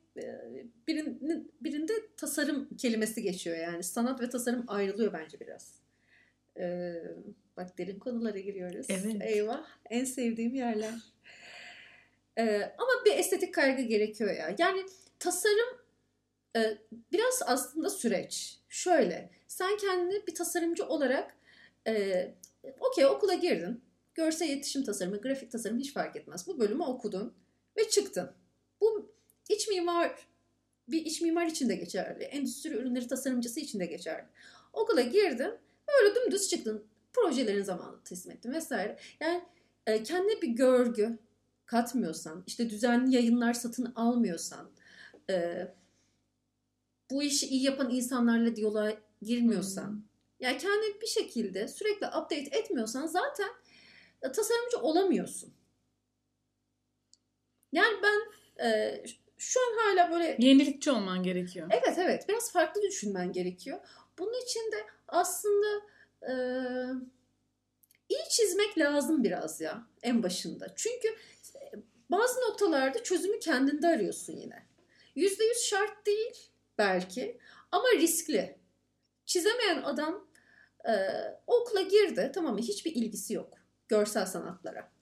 birinde, 0.88 1.42
birinde 1.60 1.92
tasarım 2.16 2.76
kelimesi 2.76 3.22
geçiyor 3.22 3.56
yani. 3.56 3.82
Sanat 3.82 4.20
ve 4.20 4.28
tasarım 4.28 4.64
ayrılıyor 4.68 5.12
bence 5.12 5.40
biraz. 5.40 5.80
Ee, 6.58 6.94
bak 7.56 7.78
derin 7.78 7.98
konulara 7.98 8.38
giriyoruz. 8.38 8.86
Evet. 8.88 9.16
Eyvah 9.20 9.66
en 9.90 10.04
sevdiğim 10.04 10.54
yerler. 10.54 10.94
Ee, 12.38 12.72
ama 12.78 12.90
bir 13.06 13.18
estetik 13.18 13.54
kaygı 13.54 13.82
gerekiyor 13.82 14.30
ya. 14.30 14.54
Yani 14.58 14.86
tasarım 15.18 15.78
e, 16.56 16.78
biraz 17.12 17.42
aslında 17.46 17.90
süreç. 17.90 18.58
Şöyle 18.68 19.30
sen 19.46 19.76
kendini 19.76 20.26
bir 20.26 20.34
tasarımcı 20.34 20.86
olarak 20.86 21.36
e, 21.86 22.34
okey 22.80 23.06
okula 23.06 23.34
girdin. 23.34 23.80
Görsel 24.14 24.48
iletişim 24.48 24.84
tasarımı, 24.84 25.20
grafik 25.20 25.52
tasarım 25.52 25.78
hiç 25.78 25.92
fark 25.92 26.16
etmez. 26.16 26.46
Bu 26.46 26.60
bölümü 26.60 26.82
okudun 26.82 27.34
ve 27.76 27.88
çıktın. 27.88 28.30
Bu 28.80 29.12
iç 29.48 29.68
mimar 29.68 30.28
bir 30.88 31.06
iç 31.06 31.20
mimar 31.20 31.46
için 31.46 31.68
de 31.68 31.74
geçerli. 31.74 32.24
Endüstri 32.24 32.70
ürünleri 32.70 33.08
tasarımcısı 33.08 33.60
için 33.60 33.80
de 33.80 33.86
geçerli. 33.86 34.24
Okula 34.72 35.00
girdin, 35.00 35.52
böyle 35.88 36.14
dümdüz 36.14 36.48
çıktın. 36.48 36.84
Projelerin 37.12 37.62
zamanında 37.62 38.04
teslim 38.04 38.32
ettin 38.32 38.52
vesaire. 38.52 38.98
Yani 39.20 39.44
e, 39.86 40.02
kendine 40.02 40.42
bir 40.42 40.48
görgü 40.48 41.18
katmıyorsan, 41.66 42.44
işte 42.46 42.70
düzenli 42.70 43.14
yayınlar 43.14 43.52
satın 43.52 43.92
almıyorsan, 43.96 44.70
e, 45.30 45.68
bu 47.10 47.22
işi 47.22 47.46
iyi 47.46 47.62
yapan 47.62 47.90
insanlarla 47.90 48.56
diyaloğa 48.56 48.92
girmiyorsan, 49.22 49.90
hmm. 49.90 50.02
yani 50.40 50.58
kendini 50.58 51.00
bir 51.00 51.06
şekilde 51.06 51.68
sürekli 51.68 52.06
update 52.06 52.58
etmiyorsan 52.58 53.06
zaten 53.06 53.48
tasarımcı 54.32 54.78
olamıyorsun. 54.78 55.54
Yani 57.72 57.96
ben 58.02 58.20
e, 58.66 59.02
şu 59.38 59.60
an 59.60 59.78
hala 59.78 60.10
böyle... 60.10 60.36
Yenilikçi 60.38 60.90
olman 60.90 61.22
gerekiyor. 61.22 61.68
Evet 61.70 61.98
evet 61.98 62.28
biraz 62.28 62.52
farklı 62.52 62.82
düşünmen 62.82 63.32
gerekiyor. 63.32 63.80
Bunun 64.18 64.42
için 64.42 64.72
de 64.72 64.76
aslında 65.08 65.66
e, 66.22 66.32
iyi 68.08 68.28
çizmek 68.30 68.78
lazım 68.78 69.24
biraz 69.24 69.60
ya 69.60 69.86
en 70.02 70.22
başında. 70.22 70.74
Çünkü 70.76 71.08
bazı 72.10 72.40
noktalarda 72.40 73.02
çözümü 73.02 73.38
kendinde 73.38 73.86
arıyorsun 73.86 74.36
yine. 74.36 74.66
Yüzde 75.14 75.44
yüz 75.44 75.62
şart 75.62 76.06
değil 76.06 76.50
belki 76.78 77.38
ama 77.72 77.84
riskli. 77.94 78.58
Çizemeyen 79.26 79.82
adam 79.82 80.28
e, 80.88 80.92
okula 81.46 81.80
girdi 81.80 82.32
tamam 82.34 82.54
mı 82.54 82.60
hiçbir 82.60 82.94
ilgisi 82.94 83.34
yok 83.34 83.63
görsel 83.88 84.26
sanatlara. 84.26 84.92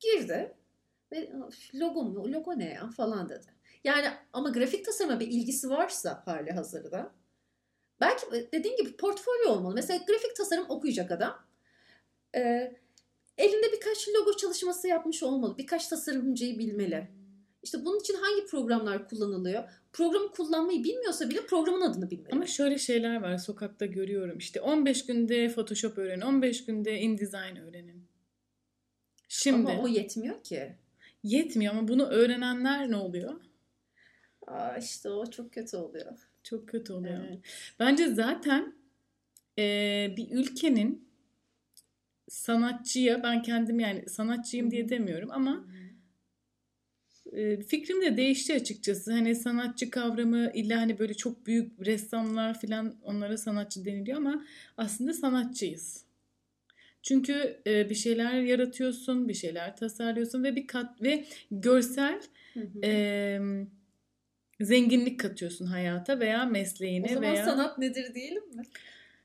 Girdi 0.00 0.54
ve 1.12 1.32
logo 1.74 2.02
mu 2.02 2.32
logo 2.32 2.58
ne 2.58 2.74
ya 2.74 2.90
falan 2.90 3.28
dedi. 3.28 3.46
Yani 3.84 4.08
ama 4.32 4.50
grafik 4.50 4.84
tasarıma 4.84 5.20
bir 5.20 5.28
ilgisi 5.28 5.70
varsa 5.70 6.22
hali 6.24 6.50
hazırda 6.50 7.12
belki 8.00 8.52
dediğin 8.52 8.76
gibi 8.76 8.96
portfolyo 8.96 9.48
olmalı. 9.48 9.74
Mesela 9.74 10.04
grafik 10.06 10.36
tasarım 10.36 10.66
okuyacak 10.68 11.10
adam. 11.10 11.46
E, 12.34 12.72
elinde 13.38 13.72
birkaç 13.72 14.08
logo 14.08 14.36
çalışması 14.36 14.88
yapmış 14.88 15.22
olmalı. 15.22 15.58
Birkaç 15.58 15.88
tasarımcıyı 15.88 16.58
bilmeli. 16.58 17.08
İşte 17.66 17.84
bunun 17.84 18.00
için 18.00 18.14
hangi 18.14 18.46
programlar 18.46 19.08
kullanılıyor? 19.08 19.64
Programı 19.92 20.30
kullanmayı 20.30 20.84
bilmiyorsa 20.84 21.30
bile 21.30 21.46
programın 21.46 21.80
adını 21.80 22.10
bilmeli. 22.10 22.32
Ama 22.32 22.46
şöyle 22.46 22.78
şeyler 22.78 23.22
var 23.22 23.38
sokakta 23.38 23.86
görüyorum. 23.86 24.38
İşte 24.38 24.60
15 24.60 25.06
günde 25.06 25.48
Photoshop 25.48 25.98
öğrenin, 25.98 26.20
15 26.20 26.64
günde 26.64 27.00
InDesign 27.00 27.56
öğrenin. 27.56 28.04
Şimdi 29.28 29.70
Ama 29.70 29.82
o 29.82 29.88
yetmiyor 29.88 30.42
ki. 30.42 30.76
Yetmiyor 31.22 31.74
ama 31.74 31.88
bunu 31.88 32.06
öğrenenler 32.06 32.90
ne 32.90 32.96
oluyor? 32.96 33.40
Aa 34.46 34.76
işte 34.76 35.10
o 35.10 35.30
çok 35.30 35.52
kötü 35.52 35.76
oluyor. 35.76 36.28
Çok 36.42 36.68
kötü 36.68 36.92
oluyor. 36.92 37.24
Evet. 37.28 37.38
Bence 37.78 38.08
zaten 38.08 38.74
e, 39.58 39.64
bir 40.16 40.30
ülkenin 40.30 41.08
sanatçıya 42.28 43.22
ben 43.22 43.42
kendim 43.42 43.80
yani 43.80 44.08
sanatçıyım 44.08 44.70
diye 44.70 44.88
demiyorum 44.88 45.30
ama 45.32 45.64
fikrim 47.68 48.02
de 48.02 48.16
değişti 48.16 48.54
açıkçası. 48.54 49.12
Hani 49.12 49.34
sanatçı 49.34 49.90
kavramı 49.90 50.50
illa 50.54 50.80
hani 50.80 50.98
böyle 50.98 51.14
çok 51.14 51.46
büyük 51.46 51.86
ressamlar 51.86 52.60
falan 52.60 52.94
onlara 53.02 53.38
sanatçı 53.38 53.84
deniliyor 53.84 54.18
ama 54.18 54.44
aslında 54.76 55.12
sanatçıyız. 55.12 56.04
Çünkü 57.02 57.60
bir 57.66 57.94
şeyler 57.94 58.40
yaratıyorsun, 58.40 59.28
bir 59.28 59.34
şeyler 59.34 59.76
tasarlıyorsun 59.76 60.44
ve 60.44 60.56
bir 60.56 60.66
kat 60.66 61.02
ve 61.02 61.24
görsel 61.50 62.20
E, 62.84 63.38
zenginlik 64.60 65.20
katıyorsun 65.20 65.66
hayata 65.66 66.20
veya 66.20 66.44
mesleğine 66.44 67.06
o 67.06 67.08
zaman 67.14 67.32
veya 67.32 67.44
sanat 67.44 67.78
nedir 67.78 68.14
diyelim 68.14 68.56
mi? 68.56 68.62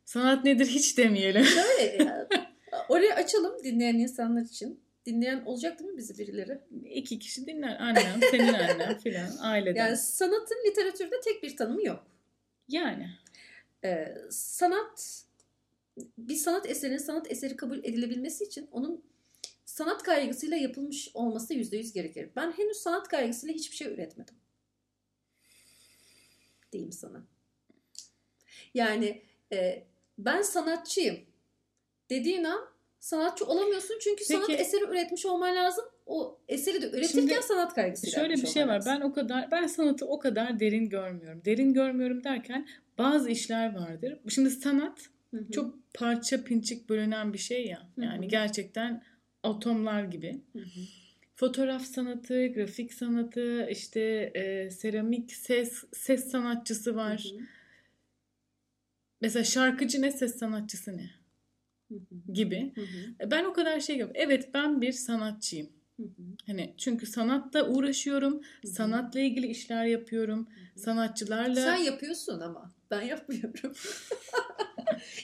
Sanat 0.06 0.46
nedir 0.46 0.66
hiç 0.66 0.98
demeyelim. 0.98 1.44
Şöyle 1.44 2.28
orayı 2.90 3.14
açalım 3.14 3.64
dinleyen 3.64 3.96
insanlar 3.96 4.42
için. 4.42 4.80
Dinleyen 5.06 5.46
olacak 5.46 5.80
değil 5.80 5.90
mi 5.92 5.98
bizi 5.98 6.18
birileri? 6.18 6.60
İki 6.86 7.20
kişi 7.20 7.48
dinler. 7.48 7.78
Annem, 7.80 8.22
senin 8.32 8.54
annen 8.54 8.98
filan 8.98 9.38
aileden. 9.42 9.80
Yani 9.86 9.98
sanatın 9.98 10.58
literatürde 10.68 11.16
tek 11.24 11.44
bir 11.44 11.58
tanımı 11.58 11.86
yok. 11.86 12.08
Yani. 12.68 13.10
Ee, 13.84 14.16
sanat 14.30 15.26
bir 16.18 16.36
sanat 16.36 16.70
eserinin 16.70 16.98
sanat 16.98 17.32
eseri 17.32 17.56
kabul 17.56 17.78
edilebilmesi 17.78 18.44
için 18.44 18.68
onun 18.72 19.04
sanat 19.66 20.04
kaygısıyla 20.04 20.58
yapılmış 20.58 21.12
olması 21.14 21.54
yüzde 21.54 21.78
yüz 21.78 21.94
gerekir. 21.94 22.30
Ben 22.36 22.52
henüz 22.52 22.78
sanat 22.78 23.08
kaygısıyla 23.08 23.56
hiçbir 23.56 23.76
şey 23.76 23.94
üretmedim. 23.94 24.36
Diyeyim 26.72 26.92
sana. 26.92 27.24
Yani 28.74 29.22
e, 29.52 29.84
ben 30.18 30.42
sanatçıyım 30.42 31.20
dediğin 32.10 32.44
an 32.44 32.71
sanatçı 33.02 33.46
olamıyorsun 33.46 33.98
çünkü 34.02 34.24
Peki, 34.28 34.34
sanat 34.34 34.50
eseri 34.50 34.84
üretmiş 34.84 35.26
olman 35.26 35.56
lazım. 35.56 35.86
O 36.06 36.40
eseri 36.48 36.82
de 36.82 36.90
üretirken 36.90 37.28
şimdi, 37.28 37.44
sanat 37.44 37.74
kaygısıyla 37.74 38.20
Şöyle 38.20 38.34
bir 38.34 38.48
şey 38.48 38.68
var. 38.68 38.76
Lazım. 38.76 38.94
Ben 38.96 39.02
o 39.02 39.14
kadar 39.14 39.52
ben 39.52 39.68
sanatı 39.68 40.06
o 40.06 40.20
kadar 40.20 40.60
derin 40.60 40.90
görmüyorum. 40.90 41.42
Derin 41.46 41.74
görmüyorum 41.74 42.24
derken 42.24 42.68
bazı 42.98 43.30
işler 43.30 43.76
vardır. 43.76 44.20
Şimdi 44.30 44.50
sanat 44.50 45.00
Hı-hı. 45.32 45.52
çok 45.52 45.94
parça 45.94 46.44
pinçik 46.44 46.90
bölünen 46.90 47.34
bir 47.34 47.38
şey 47.38 47.68
ya. 47.68 47.88
Yani 47.98 48.22
Hı-hı. 48.22 48.30
gerçekten 48.30 49.04
atomlar 49.44 50.04
gibi. 50.04 50.42
Hı-hı. 50.54 50.82
Fotoğraf 51.36 51.86
sanatı, 51.86 52.48
grafik 52.48 52.94
sanatı, 52.94 53.68
işte 53.70 54.02
e, 54.36 54.70
seramik 54.70 55.32
ses 55.32 55.84
ses 55.94 56.32
sanatçısı 56.32 56.96
var. 56.96 57.32
Hı-hı. 57.32 57.44
Mesela 59.22 59.44
şarkıcı 59.44 60.02
ne, 60.02 60.12
ses 60.12 60.40
sanatçısı 60.40 60.98
ne? 60.98 61.21
Gibi. 62.34 62.74
Hı. 62.76 62.82
Ben 63.32 63.46
o 63.46 63.54
kadar 63.54 63.80
şey 63.80 63.98
yok. 63.98 64.12
Evet 64.14 64.50
ben 64.54 64.82
bir 64.82 64.92
sanatçıyım. 64.92 65.70
Hani 66.48 66.74
çünkü 66.78 67.06
sanatla 67.06 67.68
uğraşıyorum. 67.68 68.42
Sanatla 68.66 69.20
ilgili 69.20 69.48
işler 69.48 69.86
yapıyorum. 69.86 70.48
Sanatçılarla 70.76 71.62
Sen 71.62 71.78
yapıyorsun 71.78 72.40
ama 72.40 72.72
ben 72.92 73.02
yapmıyorum. 73.02 73.52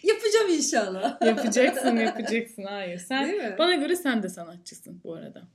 Yapacağım 0.03 0.49
inşallah. 0.49 1.21
yapacaksın, 1.25 1.95
yapacaksın. 1.97 2.63
Hayır. 2.63 2.97
Sen 2.97 3.55
bana 3.57 3.75
göre 3.75 3.95
sen 3.95 4.23
de 4.23 4.29
sanatçısın 4.29 5.01
bu 5.03 5.13
arada. 5.13 5.47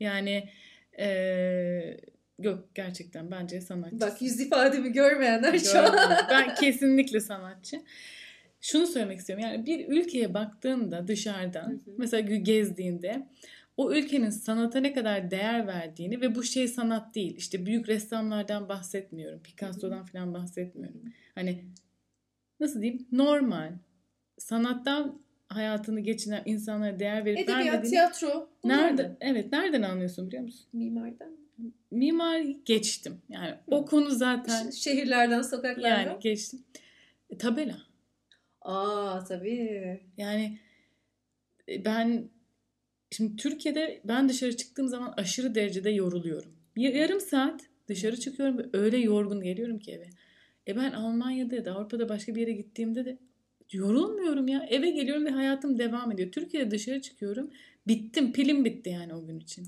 Yani 0.00 0.48
ee, 0.98 1.96
yok 2.38 2.68
gerçekten 2.74 3.30
bence 3.30 3.60
sanatçı. 3.60 4.00
Bak 4.00 4.22
yüz 4.22 4.40
ifademi 4.40 4.92
görmeyenler 4.92 5.58
şu 5.58 5.78
an. 5.78 5.96
ben 6.30 6.54
kesinlikle 6.54 7.20
sanatçı 7.20 7.82
şunu 8.60 8.86
söylemek 8.86 9.18
istiyorum. 9.18 9.44
Yani 9.44 9.66
bir 9.66 9.88
ülkeye 9.88 10.34
baktığında 10.34 11.08
dışarıdan 11.08 11.70
hı 11.70 11.74
hı. 11.74 11.94
mesela 11.98 12.36
gezdiğinde 12.36 13.26
o 13.76 13.92
ülkenin 13.92 14.30
sanata 14.30 14.80
ne 14.80 14.92
kadar 14.92 15.30
değer 15.30 15.66
verdiğini 15.66 16.20
ve 16.20 16.34
bu 16.34 16.42
şey 16.42 16.68
sanat 16.68 17.14
değil. 17.14 17.36
İşte 17.36 17.66
büyük 17.66 17.88
ressamlardan 17.88 18.68
bahsetmiyorum. 18.68 19.42
Picasso'dan 19.42 20.04
falan 20.04 20.34
bahsetmiyorum. 20.34 21.02
Hani 21.34 21.64
nasıl 22.60 22.82
diyeyim? 22.82 23.06
Normal. 23.12 23.72
Sanattan 24.38 25.22
hayatını 25.48 26.00
geçinen 26.00 26.42
insanlara 26.44 27.00
değer 27.00 27.24
verip 27.24 27.38
Edebiyat, 27.38 27.58
vermediğini... 27.58 27.90
tiyatro. 27.90 28.48
Nerede? 28.64 29.16
Evet, 29.20 29.52
nereden 29.52 29.82
anlıyorsun 29.82 30.26
biliyor 30.26 30.42
musun? 30.42 30.66
Mimardan. 30.72 31.38
Mimar 31.90 32.40
geçtim. 32.64 33.22
Yani 33.28 33.50
Hı. 33.50 33.56
o 33.66 33.84
konu 33.84 34.10
zaten... 34.10 34.70
Şehirlerden, 34.70 35.42
sokaklardan. 35.42 36.10
Yani 36.10 36.20
geçtim. 36.20 36.60
E, 37.30 37.38
tabela. 37.38 37.87
Aa 38.68 39.24
tabii. 39.24 40.00
Yani 40.16 40.58
e, 41.68 41.84
ben 41.84 42.30
şimdi 43.10 43.36
Türkiye'de 43.36 44.00
ben 44.04 44.28
dışarı 44.28 44.56
çıktığım 44.56 44.88
zaman 44.88 45.14
aşırı 45.16 45.54
derecede 45.54 45.90
yoruluyorum. 45.90 46.52
yarım 46.76 47.20
saat 47.20 47.60
dışarı 47.88 48.20
çıkıyorum 48.20 48.58
ve 48.58 48.62
öyle 48.72 48.98
yorgun 48.98 49.40
geliyorum 49.40 49.78
ki 49.78 49.92
eve. 49.92 50.10
E 50.68 50.76
ben 50.76 50.92
Almanya'da 50.92 51.54
ya 51.56 51.64
da 51.64 51.74
Avrupa'da 51.74 52.08
başka 52.08 52.34
bir 52.34 52.40
yere 52.40 52.52
gittiğimde 52.52 53.04
de 53.04 53.18
yorulmuyorum 53.72 54.48
ya. 54.48 54.66
Eve 54.70 54.90
geliyorum 54.90 55.24
ve 55.26 55.30
hayatım 55.30 55.78
devam 55.78 56.12
ediyor. 56.12 56.32
Türkiye'de 56.32 56.70
dışarı 56.70 57.02
çıkıyorum. 57.02 57.50
Bittim. 57.86 58.32
Pilim 58.32 58.64
bitti 58.64 58.90
yani 58.90 59.14
o 59.14 59.26
gün 59.26 59.40
için. 59.40 59.66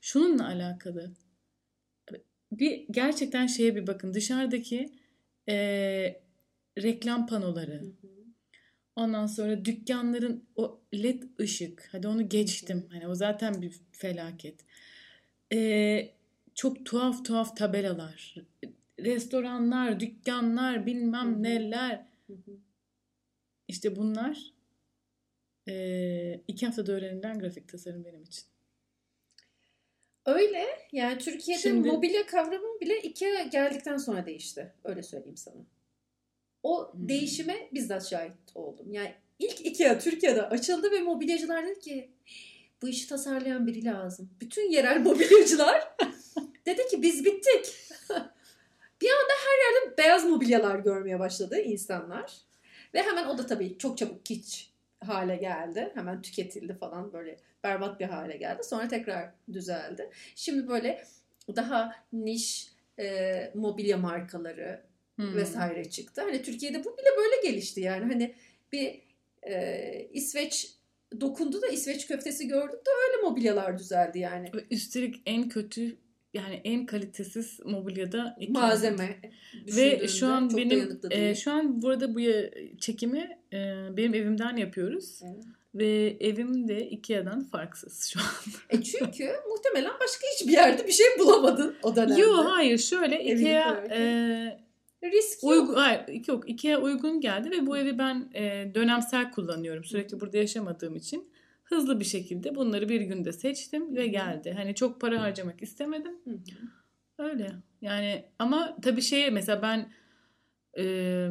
Şununla 0.00 0.46
alakalı. 0.46 1.14
Bir 2.52 2.86
gerçekten 2.90 3.46
şeye 3.46 3.76
bir 3.76 3.86
bakın. 3.86 4.14
Dışarıdaki 4.14 4.92
e, 5.48 5.56
reklam 6.82 7.26
panoları. 7.26 7.82
Ondan 8.96 9.26
sonra 9.26 9.64
dükkanların 9.64 10.44
o 10.56 10.80
led 10.94 11.22
ışık. 11.40 11.88
Hadi 11.92 12.08
onu 12.08 12.28
geçtim. 12.28 12.86
Hani 12.92 13.08
o 13.08 13.14
zaten 13.14 13.62
bir 13.62 13.80
felaket. 13.92 14.60
E, 15.52 16.10
çok 16.54 16.86
tuhaf 16.86 17.24
tuhaf 17.24 17.56
tabelalar. 17.56 18.34
Restoranlar, 19.00 20.00
dükkanlar, 20.00 20.86
bilmem 20.86 21.42
neler. 21.42 22.06
İşte 23.68 23.96
bunlar 23.96 24.52
e, 25.68 26.40
iki 26.48 26.66
haftada 26.66 26.92
öğrenilen 26.92 27.38
grafik 27.38 27.68
tasarım 27.68 28.04
benim 28.04 28.22
için. 28.22 28.44
Öyle. 30.26 30.66
Yani 30.92 31.18
Türkiye'de 31.18 31.62
Şimdi, 31.62 31.88
mobilya 31.88 32.26
kavramı 32.26 32.80
bile 32.80 33.02
IKEA 33.02 33.42
geldikten 33.42 33.96
sonra 33.96 34.26
değişti. 34.26 34.72
Öyle 34.84 35.02
söyleyeyim 35.02 35.36
sana. 35.36 35.66
O 36.64 36.92
hmm. 36.92 37.08
değişime 37.08 37.68
bizzat 37.72 38.10
şahit 38.10 38.32
oldum. 38.54 38.92
Yani 38.92 39.14
ilk 39.38 39.66
IKEA 39.66 39.98
Türkiye'de 39.98 40.42
açıldı 40.42 40.90
ve 40.90 41.00
mobilyacılar 41.00 41.66
dedi 41.66 41.80
ki 41.80 42.10
bu 42.82 42.88
işi 42.88 43.08
tasarlayan 43.08 43.66
biri 43.66 43.84
lazım. 43.84 44.30
Bütün 44.40 44.70
yerel 44.70 45.00
mobilyacılar 45.02 45.96
dedi 46.66 46.86
ki 46.90 47.02
biz 47.02 47.24
bittik. 47.24 47.74
bir 49.00 49.10
anda 49.10 49.34
her 49.44 49.84
yerde 49.84 49.96
beyaz 49.98 50.24
mobilyalar 50.24 50.78
görmeye 50.78 51.18
başladı 51.18 51.60
insanlar. 51.60 52.32
Ve 52.94 53.02
hemen 53.02 53.26
o 53.26 53.38
da 53.38 53.46
tabii 53.46 53.78
çok 53.78 53.98
çabuk 53.98 54.26
kiç 54.26 54.70
hale 55.00 55.36
geldi. 55.36 55.92
Hemen 55.94 56.22
tüketildi 56.22 56.74
falan 56.74 57.12
böyle 57.12 57.36
berbat 57.64 58.00
bir 58.00 58.04
hale 58.04 58.36
geldi. 58.36 58.64
Sonra 58.64 58.88
tekrar 58.88 59.30
düzeldi. 59.52 60.10
Şimdi 60.34 60.68
böyle 60.68 61.04
daha 61.56 61.96
niş 62.12 62.72
e, 62.98 63.52
mobilya 63.54 63.96
markaları 63.96 64.82
hmm. 65.16 65.36
vesaire 65.36 65.90
çıktı. 65.90 66.20
Hani 66.20 66.42
Türkiye'de 66.42 66.84
bu 66.84 66.96
bile 66.98 67.08
böyle 67.16 67.48
gelişti 67.48 67.80
yani. 67.80 68.04
Hani 68.12 68.34
bir 68.72 69.00
e, 69.42 70.08
İsveç 70.12 70.74
dokundu 71.20 71.62
da 71.62 71.66
İsveç 71.68 72.06
köftesi 72.06 72.48
gördük 72.48 72.86
de 72.86 72.90
öyle 73.06 73.22
mobilyalar 73.22 73.78
düzeldi 73.78 74.18
yani. 74.18 74.50
Üstelik 74.70 75.22
en 75.26 75.48
kötü 75.48 75.96
yani 76.34 76.60
en 76.64 76.86
kalitesiz 76.86 77.60
mobilyada 77.64 78.36
malzeme 78.48 79.20
ve 79.76 80.08
şu 80.08 80.26
an 80.26 80.56
benim 80.56 81.00
e, 81.10 81.34
şu 81.34 81.52
an 81.52 81.82
burada 81.82 82.14
bu 82.14 82.20
çekimi 82.78 83.38
e, 83.52 83.56
benim 83.96 84.14
evimden 84.14 84.56
yapıyoruz. 84.56 85.20
Evet. 85.24 85.44
Ve 85.74 86.16
evim 86.20 86.68
de 86.68 86.88
Ikea'dan 86.90 87.44
farksız 87.44 88.04
şu 88.04 88.20
an. 88.20 88.26
E 88.78 88.82
çünkü 88.82 89.30
muhtemelen 89.48 89.92
başka 90.00 90.26
hiçbir 90.34 90.52
yerde 90.52 90.86
bir 90.86 90.92
şey 90.92 91.06
bulamadın 91.18 91.76
o 91.82 91.96
dönemde. 91.96 92.20
Yok 92.20 92.44
hayır 92.48 92.78
şöyle 92.78 93.24
Ikea 93.24 93.84
e, 93.90 94.63
risk 95.10 95.42
yok. 95.42 95.52
Uygun, 95.52 95.74
hayır, 95.74 96.26
yok 96.28 96.48
Ikea 96.50 96.80
uygun 96.80 97.20
geldi 97.20 97.50
ve 97.50 97.66
bu 97.66 97.76
evi 97.76 97.98
ben 97.98 98.30
e, 98.34 98.74
dönemsel 98.74 99.32
kullanıyorum. 99.32 99.84
Sürekli 99.84 100.20
burada 100.20 100.36
yaşamadığım 100.36 100.96
için 100.96 101.30
hızlı 101.64 102.00
bir 102.00 102.04
şekilde 102.04 102.54
bunları 102.54 102.88
bir 102.88 103.00
günde 103.00 103.32
seçtim 103.32 103.96
ve 103.96 104.06
geldi. 104.06 104.52
Hani 104.56 104.74
çok 104.74 105.00
para 105.00 105.20
harcamak 105.20 105.62
istemedim. 105.62 106.12
Öyle. 107.18 107.50
Yani 107.80 108.24
ama 108.38 108.76
tabii 108.82 109.02
şeye 109.02 109.30
mesela 109.30 109.62
ben 109.62 109.92
e, 110.78 111.28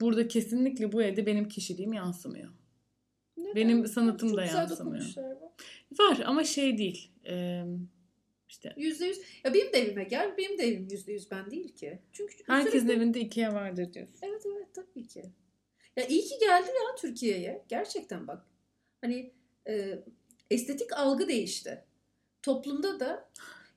burada 0.00 0.28
kesinlikle 0.28 0.92
bu 0.92 1.02
evde 1.02 1.26
benim 1.26 1.48
kişiliğim 1.48 1.92
yansımıyor. 1.92 2.50
Neden? 3.36 3.54
Benim 3.54 3.86
sanatım 3.86 4.28
çok 4.28 4.38
da 4.38 4.44
yansımıyor. 4.44 5.04
Var 5.98 6.18
ama 6.26 6.44
şey 6.44 6.78
değil. 6.78 7.10
E, 7.26 7.64
işte. 8.48 8.72
Yüzde 8.76 9.06
yüz. 9.06 9.20
Ya 9.44 9.54
benim 9.54 9.72
de 9.72 9.78
evime 9.78 10.04
gel. 10.04 10.34
Benim 10.38 10.58
de 10.58 10.68
evim 10.68 10.88
yüzde 10.90 11.12
yüz 11.12 11.30
ben 11.30 11.50
değil 11.50 11.74
ki. 11.74 11.98
Çünkü 12.12 12.34
herkesin 12.46 12.78
sürekli... 12.78 12.96
evinde 12.96 13.20
Ikea 13.20 13.54
vardır 13.54 13.92
diyorsun. 13.92 14.16
Evet 14.22 14.42
evet 14.46 14.74
tabii 14.74 15.06
ki. 15.06 15.22
Ya 15.96 16.06
iyi 16.06 16.24
ki 16.24 16.38
geldi 16.40 16.68
ya 16.68 16.94
Türkiye'ye. 17.00 17.64
Gerçekten 17.68 18.26
bak 18.26 18.46
hani 19.00 19.32
e, 19.68 19.98
estetik 20.50 20.92
algı 20.92 21.28
değişti. 21.28 21.84
Toplumda 22.42 23.00
da 23.00 23.28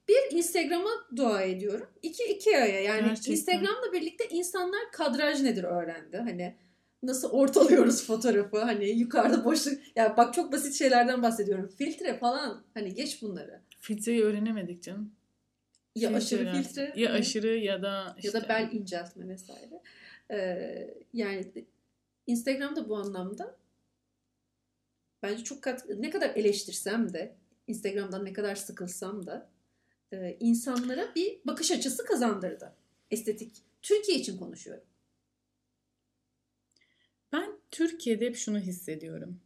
bir 0.08 0.38
Instagram'a 0.38 0.90
dua 1.16 1.42
ediyorum. 1.42 1.90
İki 2.02 2.24
Ikea'ya 2.24 2.82
yani 2.82 3.08
Gerçekten. 3.08 3.32
Instagram'la 3.32 3.94
birlikte 3.94 4.28
insanlar 4.30 4.92
kadraj 4.92 5.42
nedir 5.42 5.64
öğrendi. 5.64 6.18
Hani 6.18 6.56
nasıl 7.04 7.30
ortalıyoruz 7.30 8.06
fotoğrafı 8.08 8.58
hani 8.58 8.90
yukarıda 8.90 9.46
boşluk 9.46 9.80
ya 9.96 10.18
bak 10.18 10.34
çok 10.34 10.52
basit 10.52 10.74
şeylerden 10.74 11.24
bahsediyorum. 11.24 11.70
Filtre 11.78 12.18
falan 12.18 12.64
hani 12.74 12.94
geç 12.94 13.22
bunları. 13.22 13.62
Filtreyi 13.80 14.24
öğrenemedik 14.24 14.84
canım. 14.84 15.16
Ya 15.96 16.10
filtre 16.10 16.18
aşırı 16.18 16.64
filtre. 16.64 16.94
Ya 16.96 17.12
aşırı 17.12 17.58
ya 17.58 17.82
da 17.82 18.16
işte. 18.18 18.28
Ya 18.28 18.44
da 18.44 18.50
bel 18.50 18.70
inceltme 18.72 19.28
vesaire. 19.28 19.82
Ee, 20.32 20.94
yani 21.14 21.52
Instagram'da 22.28 22.90
bu 22.90 22.98
anlamda 22.98 23.56
bence 25.24 25.44
çok 25.44 25.62
kat 25.62 25.86
ne 25.90 26.10
kadar 26.10 26.36
eleştirsem 26.36 27.14
de 27.14 27.36
Instagram'dan 27.68 28.26
ne 28.26 28.34
kadar 28.34 28.56
sıkılsam 28.56 29.26
da 29.26 29.50
e, 30.12 30.38
insanlara 30.40 31.16
bir 31.16 31.40
bakış 31.46 31.72
açısı 31.72 32.06
kazandırdı. 32.06 32.76
Estetik. 33.12 33.64
Türkiye 33.82 34.18
için 34.18 34.38
konuşuyorum. 34.38 34.84
Ben 37.32 37.52
Türkiye'de 37.72 38.26
hep 38.26 38.36
şunu 38.36 38.60
hissediyorum. 38.60 39.42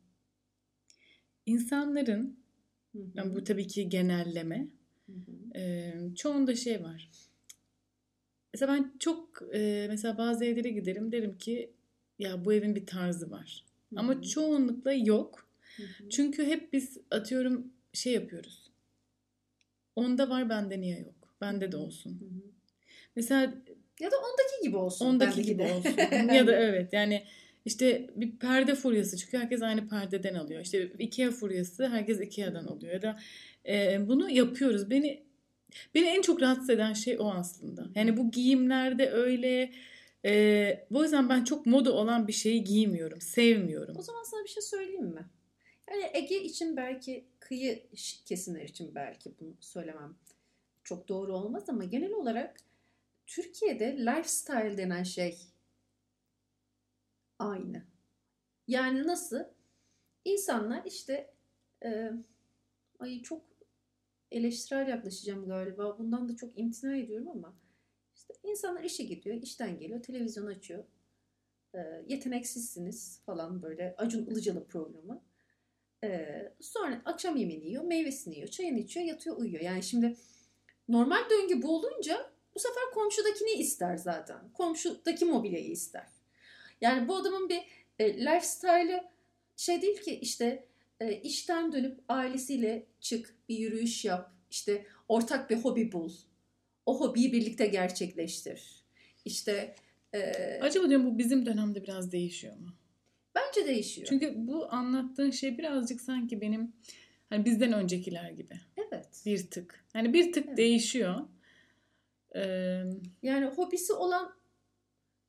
İnsanların. 1.45 2.42
Yani 3.15 3.35
bu 3.35 3.43
tabii 3.43 3.67
ki 3.67 3.89
genelleme, 3.89 4.67
hı 5.05 5.11
hı. 5.13 5.59
E, 5.59 5.93
çoğunda 6.15 6.55
şey 6.55 6.83
var. 6.83 7.09
Mesela 8.53 8.73
ben 8.73 8.93
çok, 8.99 9.41
e, 9.53 9.85
mesela 9.89 10.17
bazı 10.17 10.45
evlere 10.45 10.69
giderim 10.69 11.11
derim 11.11 11.37
ki 11.37 11.71
ya 12.19 12.45
bu 12.45 12.53
evin 12.53 12.75
bir 12.75 12.85
tarzı 12.85 13.31
var. 13.31 13.65
Hı 13.89 13.95
hı. 13.95 13.99
Ama 13.99 14.21
çoğunlukla 14.21 14.93
yok. 14.93 15.47
Çünkü 16.09 16.45
hep 16.45 16.73
biz 16.73 16.97
atıyorum 17.11 17.73
şey 17.93 18.13
yapıyoruz. 18.13 18.71
Onda 19.95 20.29
var 20.29 20.49
bende 20.49 20.81
niye 20.81 20.99
yok? 20.99 21.35
Bende 21.41 21.71
de 21.71 21.77
olsun. 21.77 22.09
Hı 22.11 22.25
hı. 22.25 22.51
Mesela 23.15 23.41
ya 23.99 24.11
da 24.11 24.15
ondaki 24.17 24.63
gibi 24.63 24.77
olsun. 24.77 25.05
Ondaki 25.05 25.41
gibi 25.41 25.63
de. 25.63 25.73
olsun. 25.73 25.97
ya 26.33 26.47
da 26.47 26.55
evet 26.55 26.93
yani 26.93 27.23
işte 27.65 28.09
bir 28.15 28.37
perde 28.39 28.75
furyası 28.75 29.17
çıkıyor. 29.17 29.43
Herkes 29.43 29.61
aynı 29.61 29.87
perdeden 29.87 30.33
alıyor. 30.33 30.61
İşte 30.61 30.91
Ikea 30.99 31.31
furyası 31.31 31.87
herkes 31.87 32.21
Ikea'dan 32.21 32.65
alıyor. 32.65 32.93
Ya 32.93 33.01
da 33.01 33.19
e, 33.67 34.07
bunu 34.07 34.29
yapıyoruz. 34.29 34.89
Beni 34.89 35.23
beni 35.95 36.05
en 36.05 36.21
çok 36.21 36.41
rahatsız 36.41 36.69
eden 36.69 36.93
şey 36.93 37.19
o 37.19 37.29
aslında. 37.29 37.87
Yani 37.95 38.17
bu 38.17 38.31
giyimlerde 38.31 39.11
öyle 39.11 39.71
e, 40.25 40.85
bu 40.91 41.03
yüzden 41.03 41.29
ben 41.29 41.43
çok 41.43 41.65
moda 41.65 41.93
olan 41.93 42.27
bir 42.27 42.33
şeyi 42.33 42.63
giymiyorum. 42.63 43.21
Sevmiyorum. 43.21 43.95
O 43.97 44.01
zaman 44.01 44.23
sana 44.23 44.43
bir 44.43 44.49
şey 44.49 44.63
söyleyeyim 44.63 45.05
mi? 45.05 45.25
Yani 45.91 46.09
Ege 46.13 46.43
için 46.43 46.77
belki 46.77 47.25
kıyı 47.39 47.83
kesimler 48.25 48.63
için 48.63 48.95
belki 48.95 49.31
bunu 49.39 49.53
söylemem 49.59 50.15
çok 50.83 51.07
doğru 51.07 51.35
olmaz 51.35 51.63
ama 51.67 51.83
genel 51.83 52.11
olarak 52.11 52.55
Türkiye'de 53.27 53.97
lifestyle 53.97 54.77
denen 54.77 55.03
şey 55.03 55.37
aynı. 57.49 57.83
Yani 58.67 59.07
nasıl? 59.07 59.39
İnsanlar 60.25 60.83
işte 60.85 61.33
e, 61.85 62.11
ay 62.99 63.21
çok 63.21 63.41
eleştirel 64.31 64.87
yaklaşacağım 64.87 65.47
galiba. 65.47 65.99
Bundan 65.99 66.29
da 66.29 66.35
çok 66.35 66.59
imtina 66.59 66.95
ediyorum 66.95 67.27
ama 67.27 67.55
işte 68.15 68.33
insanlar 68.43 68.83
işe 68.83 69.03
gidiyor, 69.03 69.41
işten 69.41 69.79
geliyor, 69.79 70.03
televizyon 70.03 70.45
açıyor. 70.45 70.83
E, 71.75 71.79
yeteneksizsiniz 72.07 73.21
falan 73.25 73.61
böyle 73.61 73.95
Acun 73.97 74.25
Ilıcalı 74.25 74.67
programı. 74.67 75.23
Ee, 76.03 76.53
sonra 76.59 77.01
akşam 77.05 77.35
yemeğini 77.35 77.65
yiyor, 77.65 77.83
meyvesini 77.83 78.35
yiyor, 78.35 78.47
çayını 78.47 78.79
içiyor, 78.79 79.05
yatıyor, 79.05 79.37
uyuyor. 79.37 79.61
Yani 79.61 79.83
şimdi 79.83 80.15
normal 80.87 81.29
döngü 81.29 81.61
bu 81.61 81.75
olunca 81.75 82.31
bu 82.55 82.59
sefer 82.59 82.83
komşudakini 82.93 83.51
ister 83.51 83.97
zaten. 83.97 84.53
Komşudaki 84.53 85.25
mobilyayı 85.25 85.71
ister. 85.71 86.07
Yani 86.83 87.07
bu 87.07 87.15
adamın 87.15 87.49
bir 87.49 87.61
e, 87.99 88.17
lifestyle'ı 88.25 89.03
şey 89.57 89.81
değil 89.81 90.01
ki 90.01 90.19
işte 90.21 90.67
e, 90.99 91.13
işten 91.21 91.71
dönüp 91.71 91.99
ailesiyle 92.07 92.85
çık, 92.99 93.35
bir 93.49 93.57
yürüyüş 93.57 94.05
yap, 94.05 94.31
işte 94.51 94.85
ortak 95.07 95.49
bir 95.49 95.55
hobi 95.55 95.91
bul. 95.91 96.11
O 96.85 96.99
hobiyi 96.99 97.33
birlikte 97.33 97.65
gerçekleştir. 97.65 98.83
İşte 99.25 99.75
e, 100.13 100.19
Acaba 100.61 100.89
diyorum 100.89 101.05
bu 101.05 101.17
bizim 101.17 101.45
dönemde 101.45 101.83
biraz 101.83 102.11
değişiyor 102.11 102.57
mu? 102.57 102.73
Bence 103.35 103.67
değişiyor. 103.67 104.07
Çünkü 104.07 104.33
bu 104.35 104.73
anlattığın 104.73 105.31
şey 105.31 105.57
birazcık 105.57 106.01
sanki 106.01 106.41
benim 106.41 106.73
Hani 107.33 107.45
bizden 107.45 107.73
öncekiler 107.73 108.29
gibi. 108.31 108.59
Evet. 108.77 109.21
Bir 109.25 109.49
tık. 109.49 109.85
Hani 109.93 110.13
bir 110.13 110.31
tık 110.33 110.45
Evet. 110.47 110.57
değişiyor. 110.57 111.15
Ee, 112.35 112.83
Yani 113.21 113.45
hobisi 113.45 113.93
olan 113.93 114.35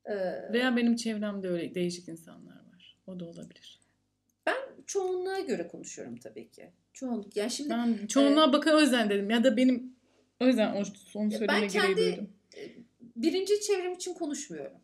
e, 0.05 0.15
veya 0.53 0.75
benim 0.77 0.95
çevremde 0.95 1.49
öyle 1.49 1.75
değişik 1.75 2.07
insanlar 2.09 2.55
var. 2.55 2.97
O 3.07 3.19
da 3.19 3.25
olabilir. 3.25 3.79
ben 4.45 4.55
çoğunluğa 4.85 5.39
göre 5.39 5.67
konuşuyorum 5.67 6.17
tabii 6.17 6.49
ki. 6.51 6.69
Çoğunluk. 6.93 7.35
Yani 7.37 7.51
şimdi 7.51 7.69
Ben 7.69 8.07
çoğunluğa 8.07 8.53
bakın 8.53 8.71
o 8.71 8.79
yüzden 8.81 9.09
dedim. 9.09 9.29
Ya 9.29 9.43
da 9.43 9.57
benim 9.57 9.95
o 10.39 10.45
yüzden 10.47 10.73
onu, 10.73 10.85
onu 11.15 11.31
söyleme 11.31 11.47
ben 11.47 11.59
gereği 11.61 11.69
kendi- 11.69 11.95
duydum. 12.05 12.29
birinci 13.15 13.61
çevrem 13.61 13.93
için 13.93 14.13
konuşmuyorum. 14.13 14.77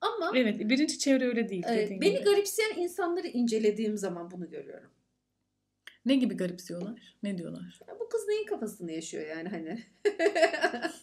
Ama 0.00 0.32
Evet 0.34 0.58
birinci 0.68 0.98
çevre 0.98 1.26
öyle 1.26 1.48
değil. 1.48 1.64
e, 1.64 1.88
beni 2.00 2.10
gibi. 2.14 2.24
garipseyen 2.24 2.76
insanları 2.76 3.26
incelediğim 3.28 3.96
zaman 3.96 4.30
bunu 4.30 4.50
görüyorum. 4.50 4.90
Ne 6.06 6.16
gibi 6.16 6.34
garipsiyorlar? 6.36 7.16
Ne 7.22 7.38
diyorlar? 7.38 7.80
Ya 7.88 7.94
bu 8.00 8.08
kız 8.08 8.28
neyin 8.28 8.46
kafasını 8.46 8.92
yaşıyor 8.92 9.26
yani 9.36 9.48
hani. 9.48 9.82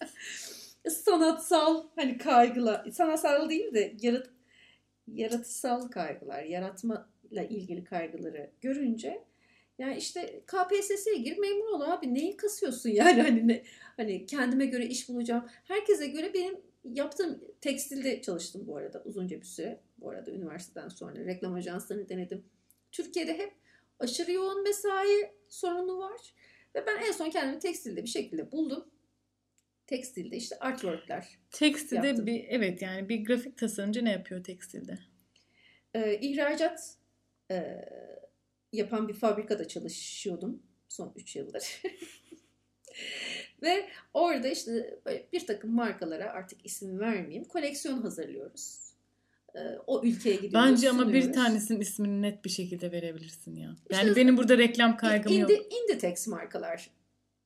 Sanatsal 0.90 1.84
hani 1.96 2.18
kaygılar, 2.18 2.92
sanatsal 2.92 3.50
değil 3.50 3.74
de 3.74 3.96
yarat, 4.02 4.30
yaratısal 5.08 5.88
kaygılar, 5.88 6.44
yaratmayla 6.44 7.44
ilgili 7.50 7.84
kaygıları 7.84 8.52
görünce 8.62 9.24
yani 9.82 9.98
işte 9.98 10.44
KPSS'ye 10.48 11.16
gir 11.18 11.38
memur 11.38 11.66
ol 11.66 11.82
abi 11.82 12.14
neyi 12.14 12.38
kasıyorsun 12.38 12.90
yani 12.90 13.22
hani 13.28 13.48
ne, 13.48 13.64
hani 13.98 14.26
kendime 14.26 14.66
göre 14.66 14.86
iş 14.86 15.10
bulacağım. 15.10 15.46
Herkese 15.64 16.08
göre 16.08 16.34
benim 16.34 16.62
yaptığım 16.84 17.42
tekstilde 17.62 18.22
çalıştım 18.22 18.68
bu 18.68 18.78
arada 18.78 19.04
uzunca 19.06 19.42
bir 19.42 19.46
süre. 19.46 19.80
Bu 19.98 20.10
arada 20.10 20.32
üniversiteden 20.32 20.90
sonra 20.90 21.26
reklam 21.26 21.54
ajanslarını 21.54 22.10
denedim. 22.10 22.46
Türkiye'de 22.92 23.38
hep 23.38 23.54
aşırı 24.00 24.32
yoğun 24.32 24.64
mesai 24.64 25.32
sorunu 25.50 26.00
var. 26.00 26.36
Ve 26.76 26.86
ben 26.88 26.98
en 27.08 27.12
son 27.12 27.30
kendimi 27.30 27.60
tekstilde 27.60 28.04
bir 28.04 28.10
şekilde 28.10 28.52
buldum. 28.52 28.86
Tekstilde 29.92 30.38
işte 30.38 30.60
artworkler. 30.60 31.28
Tekstilde 31.52 32.08
Yaptım. 32.08 32.26
bir 32.26 32.46
evet 32.50 32.82
yani 32.82 33.10
bir 33.10 33.26
grafik 33.26 33.58
tasarımcı 33.58 34.06
ne 34.06 34.12
yapıyor 34.12 34.44
tekstilde? 34.44 35.00
Ee, 35.94 36.20
ihracat 36.22 36.96
e, 37.52 37.86
yapan 38.74 39.08
bir 39.08 39.14
fabrikada 39.14 39.68
çalışıyordum 39.68 40.64
son 40.90 41.14
3 41.16 41.36
yıldır. 41.36 41.64
Ve 43.62 43.90
orada 44.14 44.48
işte 44.48 45.00
bir 45.34 45.48
takım 45.48 45.72
markalara 45.72 46.30
artık 46.32 46.66
isim 46.66 47.00
vermeyeyim 47.00 47.44
koleksiyon 47.44 48.02
hazırlıyoruz. 48.02 48.80
Ee, 49.56 49.60
o 49.88 50.04
ülkeye 50.04 50.36
gidiyoruz. 50.36 50.70
Bence 50.70 50.90
ama 50.90 51.02
bir 51.02 51.22
sunuyoruz. 51.22 51.36
tanesinin 51.36 51.80
ismini 51.80 52.22
net 52.22 52.46
bir 52.46 52.50
şekilde 52.50 52.92
verebilirsin 52.92 53.56
ya. 53.56 53.76
Yani 53.92 54.10
İşte- 54.10 54.16
benim 54.16 54.38
burada 54.38 54.58
reklam 54.58 54.98
kaygım 54.98 55.38
yok. 55.40 55.52
Indi, 55.52 55.68
Inditex 55.76 56.28
markalar 56.28 56.90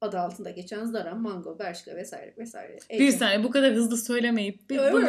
adı 0.02 0.20
altında 0.20 0.50
geçen 0.50 0.86
Zara, 0.86 1.16
Mango, 1.16 1.60
Bershka 1.60 1.96
vesaire 1.96 2.34
vesaire. 2.38 2.78
Bir 2.90 3.12
saniye 3.12 3.44
bu 3.44 3.50
kadar 3.52 3.74
hızlı 3.74 3.98
söylemeyip 3.98 4.70
bir 4.70 4.78
bunu... 4.92 5.06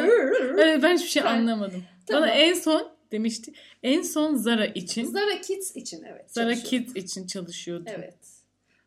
Ben 0.57 0.95
hiçbir 0.95 1.09
şey 1.09 1.23
anlamadım. 1.23 1.83
Tamam. 2.05 2.21
Bana 2.23 2.31
en 2.31 2.53
son 2.53 2.91
demişti. 3.11 3.53
En 3.83 4.01
son 4.01 4.35
Zara 4.35 4.65
için, 4.65 5.05
Zara 5.05 5.41
Kids 5.41 5.75
için 5.75 6.03
evet. 6.03 6.31
Zara. 6.31 6.55
Kids 6.55 6.95
için 6.95 7.27
çalışıyordu. 7.27 7.89
Evet. 7.97 8.17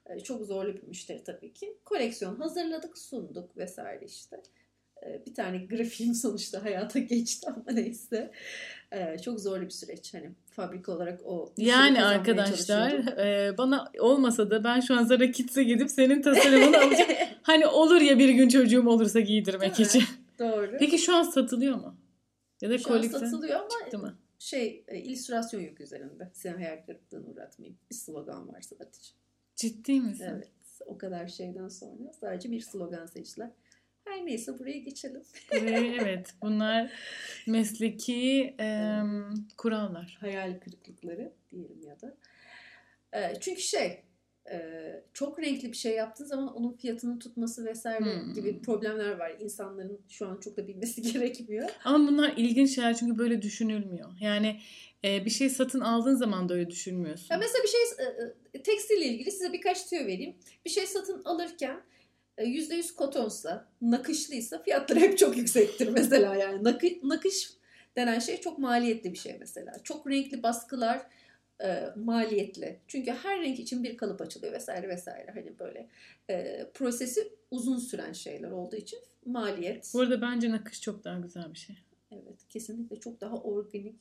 Ee, 0.07 0.21
Çok 0.21 0.47
zorlu 0.47 0.75
bir 0.75 0.83
müşteri 0.83 1.25
tabii 1.25 1.53
ki. 1.53 1.75
Koleksiyon 1.85 2.37
hazırladık, 2.37 2.99
sunduk 2.99 3.57
vesaire 3.57 4.05
işte. 4.07 4.43
Ee, 5.07 5.23
Bir 5.27 5.35
tane 5.35 5.59
grafiğim 5.59 6.15
sonuçta 6.15 6.65
hayata 6.65 6.99
geçti 6.99 7.47
ama 7.51 7.65
neyse. 7.73 8.31
Ee, 8.93 9.19
Çok 9.19 9.41
zorlu 9.41 9.65
bir 9.65 9.71
süreç. 9.71 10.15
Hani 10.15 10.31
fabrika 10.61 10.93
olarak 10.93 11.21
o 11.25 11.53
Yani 11.57 12.05
arkadaşlar 12.05 12.91
e, 13.19 13.59
bana 13.59 13.93
olmasa 13.99 14.51
da 14.51 14.65
ben 14.65 14.81
şu 14.81 14.95
an 14.95 15.05
Zara 15.05 15.31
Kids'e 15.31 15.65
gidip 15.65 15.91
senin 15.91 16.23
tasarımını 16.23 16.79
alacağım. 16.79 17.11
Hani 17.43 17.67
olur 17.67 18.01
ya 18.01 18.19
bir 18.19 18.29
gün 18.29 18.49
çocuğum 18.49 18.89
olursa 18.89 19.21
giydirmek 19.21 19.79
Değil 19.79 19.79
mi? 19.79 19.85
için. 19.87 20.03
Doğru. 20.39 20.77
Peki 20.79 20.99
şu 20.99 21.17
an 21.17 21.23
satılıyor 21.23 21.75
mu? 21.77 21.97
Ya 22.61 22.71
da 22.71 22.79
Şu 22.79 22.95
an 22.95 23.03
satılıyor 23.03 23.61
ama 23.61 23.69
çıktı 23.69 23.99
mı? 23.99 24.15
şey 24.39 24.85
e, 24.89 24.99
illüstrasyon 24.99 25.61
yok 25.61 25.81
üzerinde. 25.81 26.31
Seni 26.33 26.55
hayal 26.55 26.87
kırıklığına 26.87 27.27
uğratmayayım. 27.27 27.79
Bir 27.91 27.95
slogan 27.97 28.49
var 28.49 28.61
sadece. 28.61 29.11
Ciddi 29.57 30.01
misin? 30.01 30.27
Evet. 30.31 30.49
O 30.87 30.99
kadar 30.99 31.29
şeyden 31.29 31.69
sonra 31.69 32.13
sadece 32.21 32.51
bir 32.51 32.61
slogan 32.61 33.07
seçtiler. 33.07 33.51
Her 34.05 34.27
neyse 34.27 34.59
buraya 34.59 34.79
geçelim. 34.79 35.23
Buraya, 35.53 35.81
evet 36.03 36.27
bunlar 36.43 36.93
mesleki 37.47 38.55
e, 38.61 38.99
kurallar. 39.57 40.17
hayal 40.21 40.61
kırıklıkları 40.61 41.33
diyelim 41.51 41.83
ya 41.83 42.01
da. 42.01 42.17
Ee, 43.15 43.35
çünkü 43.41 43.61
şey 43.63 44.03
e, 44.53 44.59
çok 45.13 45.39
renkli 45.43 45.73
bir 45.73 45.77
şey 45.77 45.95
yaptığın 45.95 46.25
zaman 46.25 46.55
onun 46.57 46.73
fiyatının 46.73 47.19
tutması 47.19 47.65
vesaire 47.65 48.05
Hmm. 48.05 48.35
gibi 48.35 48.61
problemler 48.63 49.19
var. 49.19 49.33
İnsanların 49.41 50.01
şu 50.09 50.27
an 50.29 50.37
çok 50.41 50.57
da 50.57 50.69
bilmesi 50.69 51.03
gerekmiyor. 51.13 51.69
Ama 51.85 52.09
bunlar 52.09 52.33
ilginç 52.37 52.75
şeyler 52.75 52.97
çünkü 52.97 53.19
böyle 53.19 53.43
düşünülmüyor. 53.43 54.11
Yani 54.21 54.61
e, 55.05 55.25
bir 55.25 55.31
şey 55.31 55.51
satın 55.51 55.81
aldığın 55.81 56.15
zaman 56.15 56.49
da 56.49 56.55
öyle 56.55 56.71
düşünmüyorsun. 56.71 57.27
Ya 57.31 57.39
mesela 57.39 57.63
bir 57.65 57.69
şey 57.69 57.81
e, 58.07 58.59
e, 58.59 58.63
tekstille 58.63 59.05
ilgili 59.07 59.31
size 59.31 59.53
birkaç 59.53 59.89
tüyo 59.89 60.03
vereyim. 60.07 60.35
Bir 60.65 60.71
şey 60.71 60.87
satın 60.87 61.23
alırken 61.25 61.77
e, 61.77 61.81
%100 62.45 62.95
kotonsa, 62.95 63.67
nakışlıysa 63.83 64.63
fiyatları 64.63 65.01
hep 65.01 65.19
çok 65.19 65.37
yüksektir 65.37 65.89
mesela 65.93 66.37
yani. 66.37 66.65
Nakı, 66.65 66.87
nakış 67.03 67.51
denen 67.97 68.19
şey 68.19 68.41
çok 68.41 68.59
maliyetli 68.59 69.13
bir 69.13 69.19
şey 69.19 69.37
mesela. 69.41 69.73
Çok 69.83 70.11
renkli 70.11 70.43
baskılar 70.43 71.07
e, 71.63 71.85
maliyetli. 71.97 72.81
Çünkü 72.89 73.11
her 73.11 73.41
renk 73.41 73.61
için 73.61 73.85
bir 73.85 73.97
kalıp 73.97 74.21
açılıyor 74.21 74.53
vesaire 74.53 74.89
vesaire. 74.89 75.31
Hani 75.35 75.59
böyle 75.59 75.89
e, 76.31 76.67
prosesi 76.75 77.33
uzun 77.51 77.79
süren 77.79 78.13
şeyler 78.13 78.51
olduğu 78.51 78.77
için 78.77 78.99
maliyet. 79.27 79.91
Bu 79.95 80.01
arada 80.01 80.23
bence 80.23 80.51
nakış 80.51 80.81
çok 80.81 81.05
daha 81.05 81.19
güzel 81.19 81.53
bir 81.53 81.59
şey. 81.59 81.77
Evet 82.13 82.49
kesinlikle 82.49 83.01
çok 83.01 83.21
daha 83.21 83.37
organik, 83.37 84.01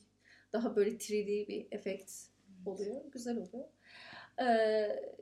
daha 0.52 0.76
böyle 0.76 0.90
3D 0.90 1.26
bir 1.26 1.66
efekt 1.70 2.12
oluyor. 2.66 3.00
Güzel 3.12 3.36
oluyor. 3.36 3.64
Ee, 4.40 5.14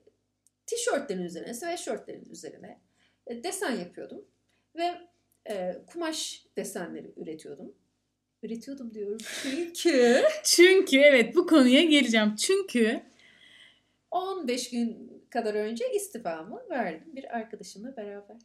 tişörtlerin 0.66 1.22
üzerine, 1.22 1.54
sweatshirtlerin 1.54 2.24
üzerine 2.30 2.66
e, 2.66 2.87
desen 3.30 3.76
yapıyordum. 3.76 4.24
Ve 4.76 4.90
e, 5.50 5.76
kumaş 5.86 6.46
desenleri 6.56 7.12
üretiyordum. 7.16 7.74
Üretiyordum 8.42 8.94
diyorum 8.94 9.18
çünkü 9.42 10.22
Çünkü 10.44 10.98
evet 10.98 11.36
bu 11.36 11.46
konuya 11.46 11.82
geleceğim. 11.82 12.36
Çünkü 12.36 13.02
15 14.10 14.70
gün 14.70 15.12
kadar 15.30 15.54
önce 15.54 15.84
istifamı 15.94 16.62
verdim 16.70 17.16
bir 17.16 17.36
arkadaşımla 17.36 17.96
beraber. 17.96 18.36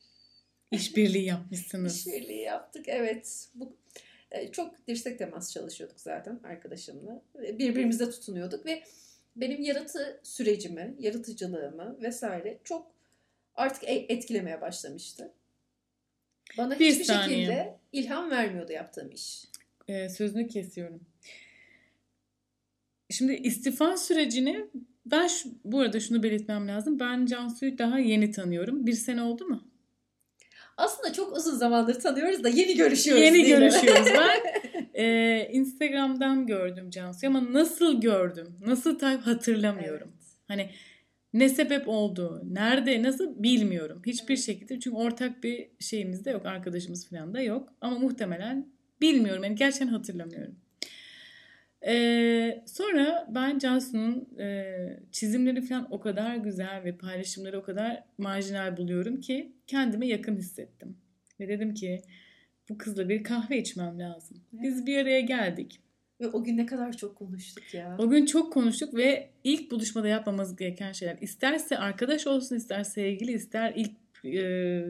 işbirliği 0.71 1.25
yapmışsınız. 1.25 2.07
İşbirliği 2.07 2.41
yaptık. 2.41 2.85
Evet. 2.87 3.47
Bu 3.55 3.75
e, 4.31 4.51
çok 4.51 4.87
dirsek 4.87 5.19
temas 5.19 5.53
çalışıyorduk 5.53 5.99
zaten 5.99 6.39
arkadaşımla. 6.43 7.21
Ve 7.35 7.59
Birbirimize 7.59 8.09
tutunuyorduk 8.09 8.65
ve 8.65 8.83
benim 9.35 9.61
yaratı 9.61 10.19
sürecimi, 10.23 10.95
yaratıcılığımı 10.99 11.97
vesaire 12.01 12.59
çok 12.63 12.91
artık 13.55 13.83
e- 13.83 14.05
etkilemeye 14.09 14.61
başlamıştı. 14.61 15.33
Bana 16.57 16.79
Bir 16.79 16.91
hiçbir 16.91 17.03
saniye. 17.03 17.37
şekilde 17.45 17.79
ilham 17.91 18.31
vermiyordu 18.31 18.71
yaptığım 18.71 19.11
iş. 19.11 19.45
Ee, 19.87 20.09
sözünü 20.09 20.47
kesiyorum. 20.47 21.01
Şimdi 23.09 23.33
istifa 23.33 23.97
sürecini 23.97 24.65
ben 25.05 25.27
şu, 25.27 25.49
bu 25.63 25.79
arada 25.79 25.99
şunu 25.99 26.23
belirtmem 26.23 26.67
lazım. 26.67 26.99
Ben 26.99 27.25
Cansu'yu 27.25 27.77
daha 27.77 27.99
yeni 27.99 28.31
tanıyorum. 28.31 28.85
Bir 28.87 28.93
sene 28.93 29.21
oldu 29.21 29.45
mu? 29.45 29.67
Aslında 30.77 31.13
çok 31.13 31.37
uzun 31.37 31.55
zamandır 31.55 31.99
tanıyoruz 31.99 32.43
da 32.43 32.49
yeni 32.49 32.75
görüşüyoruz. 32.75 33.23
Yeni 33.23 33.43
görüşüyoruz. 33.45 34.07
Ben 34.13 34.39
e, 34.93 35.49
Instagram'dan 35.51 36.47
gördüm 36.47 36.89
Cansu'yu 36.89 37.29
ama 37.29 37.53
nasıl 37.53 38.01
gördüm, 38.01 38.57
nasıl 38.65 38.99
takip 38.99 39.25
hatırlamıyorum. 39.27 40.11
Hani 40.47 40.69
ne 41.33 41.49
sebep 41.49 41.87
oldu, 41.87 42.41
nerede, 42.51 43.03
nasıl 43.03 43.43
bilmiyorum. 43.43 44.01
Hiçbir 44.05 44.37
şekilde 44.37 44.79
çünkü 44.79 44.97
ortak 44.97 45.43
bir 45.43 45.69
şeyimiz 45.79 46.25
de 46.25 46.31
yok, 46.31 46.45
arkadaşımız 46.45 47.09
falan 47.09 47.33
da 47.33 47.41
yok. 47.41 47.73
Ama 47.81 47.99
muhtemelen 47.99 48.67
bilmiyorum 49.01 49.43
yani 49.43 49.55
gerçekten 49.55 49.87
hatırlamıyorum. 49.87 50.55
Ee, 51.87 52.63
sonra 52.65 53.27
ben 53.29 53.59
Cansu'nun 53.59 54.39
e, 54.39 54.99
çizimleri 55.11 55.61
falan 55.61 55.87
o 55.91 55.99
kadar 55.99 56.35
güzel 56.35 56.83
ve 56.83 56.97
paylaşımları 56.97 57.59
o 57.59 57.63
kadar 57.63 58.03
marjinal 58.17 58.77
buluyorum 58.77 59.21
ki 59.21 59.51
kendime 59.67 60.07
yakın 60.07 60.35
hissettim. 60.35 60.97
Ve 61.39 61.47
dedim 61.47 61.73
ki 61.73 62.01
bu 62.69 62.77
kızla 62.77 63.09
bir 63.09 63.23
kahve 63.23 63.57
içmem 63.57 63.99
lazım. 63.99 64.37
Biz 64.53 64.85
bir 64.85 64.97
araya 64.97 65.21
geldik. 65.21 65.79
Ve 66.21 66.27
o 66.27 66.43
gün 66.43 66.57
ne 66.57 66.65
kadar 66.65 66.97
çok 66.97 67.15
konuştuk 67.15 67.73
ya. 67.73 67.95
O 67.99 68.09
gün 68.09 68.25
çok 68.25 68.53
konuştuk 68.53 68.95
ve 68.95 69.29
ilk 69.43 69.71
buluşmada 69.71 70.07
yapmamız 70.07 70.55
gereken 70.55 70.91
şeyler 70.91 71.17
isterse 71.21 71.77
arkadaş 71.77 72.27
olsun, 72.27 72.55
ister 72.55 72.83
sevgili, 72.83 73.31
ister 73.31 73.73
ilk 73.75 73.91
e, 74.25 74.83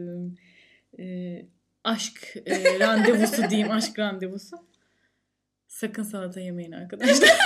e, 0.98 1.46
aşk 1.84 2.36
e, 2.46 2.78
randevusu 2.80 3.50
diyeyim, 3.50 3.70
aşk 3.70 3.98
randevusu. 3.98 4.56
Sakın 5.68 6.02
salata 6.02 6.40
yemeyin 6.40 6.72
arkadaşlar. 6.72 7.28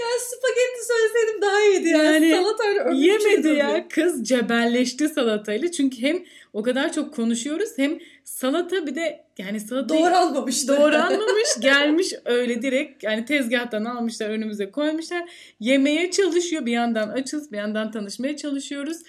Ya 0.00 0.06
spagetti 0.20 0.86
söyleseydim 0.86 1.42
daha 1.42 1.60
iyiydi 1.60 1.88
yani. 1.88 2.09
Salatayla 2.58 2.92
Yemedi 2.92 3.48
ya. 3.48 3.88
Kız 3.88 4.24
cebelleşti 4.28 5.08
salatayla. 5.08 5.70
Çünkü 5.70 6.02
hem 6.02 6.18
o 6.52 6.62
kadar 6.62 6.92
çok 6.92 7.14
konuşuyoruz 7.14 7.70
hem 7.76 7.98
salata 8.24 8.86
bir 8.86 8.94
de 8.94 9.24
yani 9.38 9.60
salata 9.60 9.94
doğranmamış. 9.98 10.68
Doğranmamış 10.68 11.48
gelmiş 11.60 12.14
öyle 12.24 12.62
direkt 12.62 13.04
yani 13.04 13.24
tezgahtan 13.24 13.84
almışlar 13.84 14.30
önümüze 14.30 14.70
koymuşlar. 14.70 15.30
Yemeye 15.60 16.10
çalışıyor 16.10 16.66
bir 16.66 16.72
yandan 16.72 17.08
açız 17.08 17.52
bir 17.52 17.56
yandan 17.56 17.90
tanışmaya 17.90 18.36
çalışıyoruz 18.36 19.02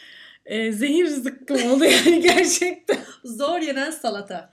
e, 0.46 0.72
zehir 0.72 1.06
zıkkım 1.06 1.72
oldu 1.72 1.86
yani 1.86 2.22
gerçekten. 2.22 2.98
Zor 3.24 3.60
yenen 3.60 3.92
salata. 3.92 4.50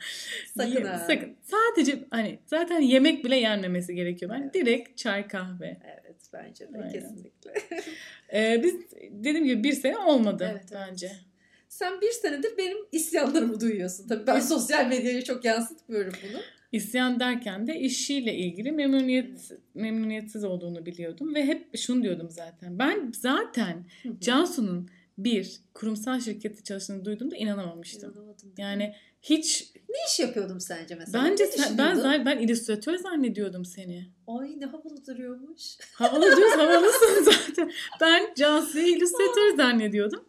Sakın 0.56 0.84
ha. 0.84 1.04
Sakın. 1.06 1.36
Sadece 1.42 2.04
hani 2.10 2.38
zaten 2.46 2.80
yemek 2.80 3.24
bile 3.24 3.36
yenmemesi 3.36 3.94
gerekiyor. 3.94 4.32
Ben 4.34 4.42
evet. 4.42 4.54
direkt 4.54 4.98
çay 4.98 5.28
kahve. 5.28 5.76
Evet 5.84 6.16
bence 6.32 6.72
de 6.72 6.78
Aynen. 6.78 6.92
kesinlikle. 6.92 7.54
ee, 8.32 8.62
biz 8.62 8.74
dediğim 9.10 9.46
gibi 9.46 9.64
bir 9.64 9.72
sene 9.72 9.98
olmadı 9.98 10.48
evet, 10.52 10.70
bence. 10.72 11.06
Evet. 11.06 11.20
Sen 11.68 12.00
bir 12.00 12.10
senedir 12.10 12.58
benim 12.58 12.78
isyanlarımı 12.92 13.60
duyuyorsun. 13.60 14.08
Tabii 14.08 14.26
ben 14.26 14.40
sosyal 14.40 14.86
medyaya 14.86 15.24
çok 15.24 15.44
yansıtmıyorum 15.44 16.12
bunu. 16.28 16.40
İsyan 16.72 17.20
derken 17.20 17.66
de 17.66 17.80
işiyle 17.80 18.34
ilgili 18.34 18.72
memnuniyet 18.72 19.50
memnuniyetsiz 19.74 20.44
olduğunu 20.44 20.86
biliyordum 20.86 21.34
ve 21.34 21.44
hep 21.44 21.78
şunu 21.78 22.02
diyordum 22.02 22.30
zaten. 22.30 22.78
Ben 22.78 23.12
zaten 23.14 23.84
Cansu'nun 24.20 24.90
bir 25.18 25.60
kurumsal 25.74 26.20
şirkette 26.20 26.62
çalıştığını 26.62 27.04
duyduğumda 27.04 27.36
inanamamıştım. 27.36 28.12
İnanamadım. 28.12 28.52
Yani 28.58 28.94
hiç 29.22 29.72
ne 29.88 29.96
iş 30.08 30.20
yapıyordum 30.20 30.60
sence 30.60 30.94
mesela? 30.94 31.24
Bence 31.24 31.46
sen, 31.46 31.78
ben 31.78 32.04
ben, 32.04 32.26
ben 32.26 32.38
illüstratör 32.38 32.96
zannediyordum 32.96 33.64
seni. 33.64 34.06
Ay 34.26 34.60
ne 34.60 34.66
havalı 34.66 35.06
duruyormuş. 35.06 35.62
Havalı 35.92 36.36
diyoruz 36.36 36.58
havalısın 36.58 37.24
zaten. 37.46 37.72
Ben 38.00 38.34
Cansu'yu 38.34 38.86
illüstratör 38.86 39.56
zannediyordum. 39.56 40.24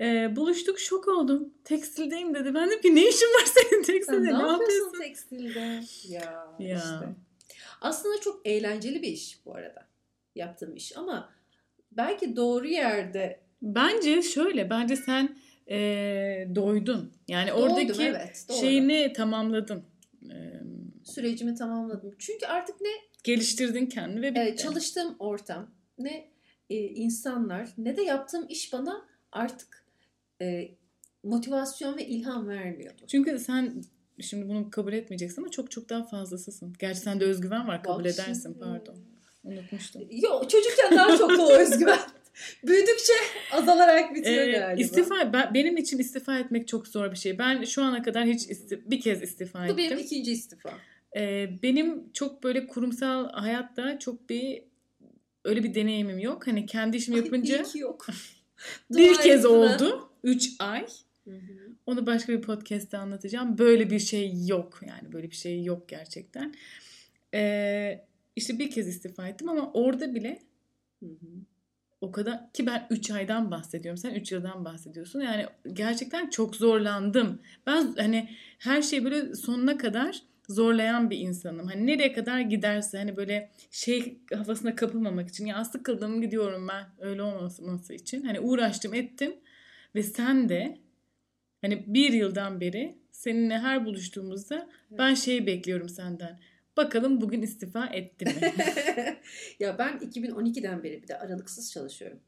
Ee, 0.00 0.36
buluştuk 0.36 0.78
şok 0.80 1.08
oldum. 1.08 1.54
Tekstildeyim 1.64 2.34
dedi. 2.34 2.54
Ben 2.54 2.70
dedim 2.70 2.80
ki 2.80 2.94
ne 2.94 3.08
işin 3.08 3.26
var 3.26 3.44
senin 3.54 3.82
tekstilde? 3.82 4.24
Ne, 4.24 4.38
ne 4.38 4.48
yapıyorsun 4.48 4.98
tekstilde? 4.98 5.82
Ya, 6.08 6.56
ya 6.58 6.76
işte. 6.76 7.14
Aslında 7.80 8.20
çok 8.20 8.46
eğlenceli 8.46 9.02
bir 9.02 9.08
iş 9.08 9.46
bu 9.46 9.54
arada. 9.54 9.86
Yaptığım 10.34 10.76
iş 10.76 10.96
ama 10.96 11.30
belki 11.92 12.36
doğru 12.36 12.66
yerde 12.66 13.45
Bence 13.62 14.22
şöyle, 14.22 14.70
bence 14.70 14.96
sen 14.96 15.36
e, 15.70 15.76
doydun. 16.54 17.12
Yani 17.28 17.50
Doydum, 17.50 17.62
oradaki 17.62 18.02
evet, 18.02 18.46
doğru. 18.48 18.58
şeyini 18.58 19.12
tamamladın. 19.12 19.82
E, 20.30 20.36
Sürecimi 21.04 21.54
tamamladım. 21.54 22.14
Çünkü 22.18 22.46
artık 22.46 22.80
ne 22.80 22.88
geliştirdin 23.24 23.86
kendini 23.86 24.22
ve 24.22 24.30
bitti. 24.30 24.40
E, 24.40 24.56
çalıştığım 24.56 25.16
ortam, 25.18 25.70
ne 25.98 26.28
e, 26.70 26.76
insanlar, 26.76 27.68
ne 27.78 27.96
de 27.96 28.02
yaptığım 28.02 28.46
iş 28.48 28.72
bana 28.72 29.06
artık 29.32 29.84
e, 30.42 30.68
motivasyon 31.22 31.96
ve 31.96 32.06
ilham 32.06 32.48
vermiyordu. 32.48 33.02
Çünkü 33.06 33.38
sen 33.38 33.82
şimdi 34.20 34.48
bunu 34.48 34.70
kabul 34.70 34.92
etmeyeceksin 34.92 35.42
ama 35.42 35.50
çok 35.50 35.70
çok 35.70 35.88
daha 35.88 36.02
fazlasısın. 36.04 36.74
Gerçi 36.78 37.00
sende 37.00 37.24
özgüven 37.24 37.68
var 37.68 37.82
kabul 37.82 38.04
Bak 38.04 38.12
edersin 38.12 38.42
şimdi. 38.42 38.58
pardon. 38.58 38.96
Unutmuştum. 39.44 40.02
Yok 40.10 40.50
çocukken 40.50 40.96
daha 40.96 41.16
çok 41.16 41.30
o 41.38 41.52
özgüven. 41.52 41.98
Büyüdükçe 42.66 43.12
azalarak 43.52 44.14
bitiyor 44.14 44.48
ee, 44.48 44.52
galiba. 44.52 44.80
İstifa, 44.80 45.32
ben, 45.32 45.54
benim 45.54 45.76
için 45.76 45.98
istifa 45.98 46.38
etmek 46.38 46.68
çok 46.68 46.88
zor 46.88 47.12
bir 47.12 47.16
şey. 47.16 47.38
Ben 47.38 47.64
şu 47.64 47.82
ana 47.82 48.02
kadar 48.02 48.26
hiç 48.26 48.50
isti, 48.50 48.90
bir 48.90 49.00
kez 49.00 49.22
istifa 49.22 49.64
ettim. 49.64 49.74
Bu 49.74 49.78
benim 49.78 49.98
ikinci 49.98 50.32
istifa. 50.32 50.70
Ee, 51.16 51.50
benim 51.62 52.12
çok 52.12 52.42
böyle 52.42 52.66
kurumsal 52.66 53.30
hayatta 53.32 53.98
çok 53.98 54.30
bir 54.30 54.62
öyle 55.44 55.64
bir 55.64 55.74
deneyimim 55.74 56.18
yok. 56.18 56.46
Hani 56.46 56.66
kendi 56.66 56.96
işimi 56.96 57.16
yapınca. 57.16 57.58
Ay, 57.58 57.80
yok. 57.80 58.06
bir 58.90 59.14
kez 59.14 59.44
oldu. 59.44 60.10
Üç 60.24 60.50
ay. 60.58 60.86
Onu 61.86 62.06
başka 62.06 62.32
bir 62.32 62.42
podcast'te 62.42 62.98
anlatacağım. 62.98 63.58
Böyle 63.58 63.90
bir 63.90 63.98
şey 63.98 64.46
yok 64.46 64.80
yani 64.88 65.12
böyle 65.12 65.30
bir 65.30 65.36
şey 65.36 65.64
yok 65.64 65.88
gerçekten. 65.88 66.54
Ee, 67.34 68.04
işte 68.36 68.58
bir 68.58 68.70
kez 68.70 68.88
istifa 68.88 69.28
ettim 69.28 69.48
ama 69.48 69.72
orada 69.72 70.14
bile 70.14 70.38
hı 71.02 71.06
hı 71.06 71.26
o 72.00 72.12
kadar 72.12 72.52
ki 72.52 72.66
ben 72.66 72.86
3 72.90 73.10
aydan 73.10 73.50
bahsediyorum. 73.50 73.98
Sen 73.98 74.14
3 74.14 74.32
yıldan 74.32 74.64
bahsediyorsun. 74.64 75.20
Yani 75.20 75.46
gerçekten 75.72 76.30
çok 76.30 76.56
zorlandım. 76.56 77.42
Ben 77.66 77.94
hani 77.96 78.28
her 78.58 78.82
şey 78.82 79.04
böyle 79.04 79.34
sonuna 79.34 79.78
kadar 79.78 80.22
zorlayan 80.48 81.10
bir 81.10 81.18
insanım. 81.18 81.66
Hani 81.66 81.86
nereye 81.86 82.12
kadar 82.12 82.40
giderse 82.40 82.98
hani 82.98 83.16
böyle 83.16 83.50
şey 83.70 84.18
havasına 84.34 84.74
kapılmamak 84.74 85.28
için 85.28 85.46
ya 85.46 85.64
sıkıldım 85.64 86.20
gidiyorum 86.22 86.68
ben 86.68 86.86
öyle 86.98 87.22
olması 87.22 87.94
için. 87.94 88.22
Hani 88.22 88.40
uğraştım 88.40 88.94
ettim 88.94 89.34
ve 89.94 90.02
sen 90.02 90.48
de 90.48 90.78
hani 91.60 91.84
bir 91.86 92.12
yıldan 92.12 92.60
beri 92.60 92.98
seninle 93.12 93.58
her 93.58 93.86
buluştuğumuzda 93.86 94.68
ben 94.90 95.14
şeyi 95.14 95.46
bekliyorum 95.46 95.88
senden. 95.88 96.40
Bakalım 96.76 97.20
bugün 97.20 97.42
istifa 97.42 97.86
etti 97.86 98.24
mi? 98.24 98.32
ya 99.60 99.78
ben 99.78 99.98
2012'den 99.98 100.82
beri 100.82 101.02
bir 101.02 101.08
de 101.08 101.18
aralıksız 101.18 101.72
çalışıyorum. 101.72 102.20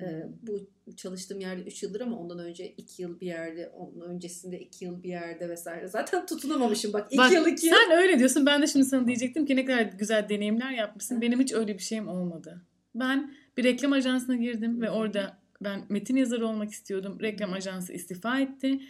Ee, 0.00 0.26
bu 0.42 0.70
çalıştığım 0.96 1.40
yerde 1.40 1.62
3 1.62 1.82
yıldır 1.82 2.00
ama 2.00 2.18
ondan 2.18 2.38
önce 2.38 2.68
2 2.68 3.02
yıl 3.02 3.20
bir 3.20 3.26
yerde, 3.26 3.68
ondan 3.68 4.10
öncesinde 4.10 4.60
2 4.60 4.84
yıl 4.84 5.02
bir 5.02 5.08
yerde 5.08 5.48
vesaire. 5.48 5.88
Zaten 5.88 6.26
tutunamamışım 6.26 6.92
bak 6.92 7.12
2 7.12 7.34
yıl 7.34 7.46
2 7.46 7.66
yıl. 7.66 7.74
Sen 7.74 7.98
öyle 7.98 8.18
diyorsun. 8.18 8.46
Ben 8.46 8.62
de 8.62 8.66
şimdi 8.66 8.84
sana 8.84 9.06
diyecektim 9.06 9.46
ki 9.46 9.56
ne 9.56 9.64
kadar 9.64 9.82
güzel 9.82 10.28
deneyimler 10.28 10.70
yapmışsın. 10.70 11.20
Benim 11.20 11.40
hiç 11.40 11.52
öyle 11.52 11.74
bir 11.74 11.82
şeyim 11.82 12.08
olmadı. 12.08 12.62
Ben 12.94 13.34
bir 13.56 13.64
reklam 13.64 13.92
ajansına 13.92 14.36
girdim 14.36 14.80
ve 14.80 14.90
orada 14.90 15.38
ben 15.60 15.84
metin 15.88 16.16
yazarı 16.16 16.46
olmak 16.46 16.70
istiyordum. 16.70 17.18
Reklam 17.22 17.52
ajansı 17.52 17.92
istifa 17.92 18.40
etti 18.40 18.80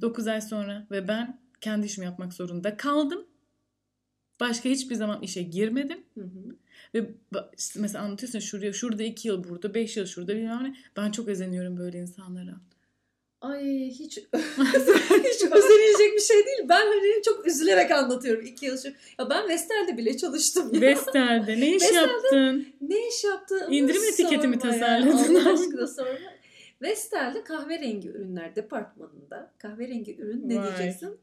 9 0.00 0.26
ay 0.26 0.40
sonra 0.40 0.86
ve 0.90 1.08
ben 1.08 1.40
kendi 1.60 1.86
işimi 1.86 2.04
yapmak 2.04 2.32
zorunda 2.32 2.76
kaldım. 2.76 3.26
Başka 4.42 4.68
hiçbir 4.68 4.94
zaman 4.94 5.22
işe 5.22 5.42
girmedim. 5.42 5.98
Hı 6.14 6.20
hı. 6.20 6.56
Ve 6.94 7.10
işte 7.58 7.80
mesela 7.80 8.04
anlatıyorsun 8.04 8.38
şuraya, 8.38 8.72
şurada 8.72 9.02
iki 9.02 9.28
yıl 9.28 9.44
burada, 9.44 9.74
beş 9.74 9.96
yıl 9.96 10.06
şurada 10.06 10.36
bilmem 10.36 10.64
ne. 10.64 10.74
Ben 10.96 11.10
çok 11.10 11.28
özeniyorum 11.28 11.76
böyle 11.76 11.98
insanlara. 11.98 12.54
Ay 13.40 13.90
hiç 13.90 14.18
hiç 15.28 15.42
özenilecek 15.42 16.14
bir 16.14 16.20
şey 16.20 16.36
değil. 16.46 16.68
Ben 16.68 16.86
hani 16.86 17.22
çok 17.24 17.46
üzülerek 17.46 17.90
anlatıyorum 17.90 18.46
iki 18.46 18.66
yıl. 18.66 18.76
Ya 19.18 19.30
ben 19.30 19.48
Vestel'de 19.48 19.96
bile 19.96 20.16
çalıştım. 20.16 20.74
Ya. 20.74 20.80
Vestel'de 20.80 21.60
ne 21.60 21.76
iş 21.76 21.82
Vestel'de 21.82 21.98
yaptın? 21.98 22.66
Ne 22.80 23.08
iş 23.08 23.24
yaptın? 23.24 23.62
İndirim 23.70 24.04
etiketi 24.04 24.48
mi 24.48 24.58
tasarladın? 24.58 25.34
Allah 25.34 25.52
aşkına 25.52 25.86
sorma. 25.86 26.32
Vestel'de 26.82 27.44
kahverengi 27.44 28.08
ürünler 28.08 28.56
departmanında 28.56 29.52
kahverengi 29.58 30.16
ürün 30.16 30.48
ne 30.48 30.58
Vay. 30.58 30.66
diyeceksin? 30.66 31.18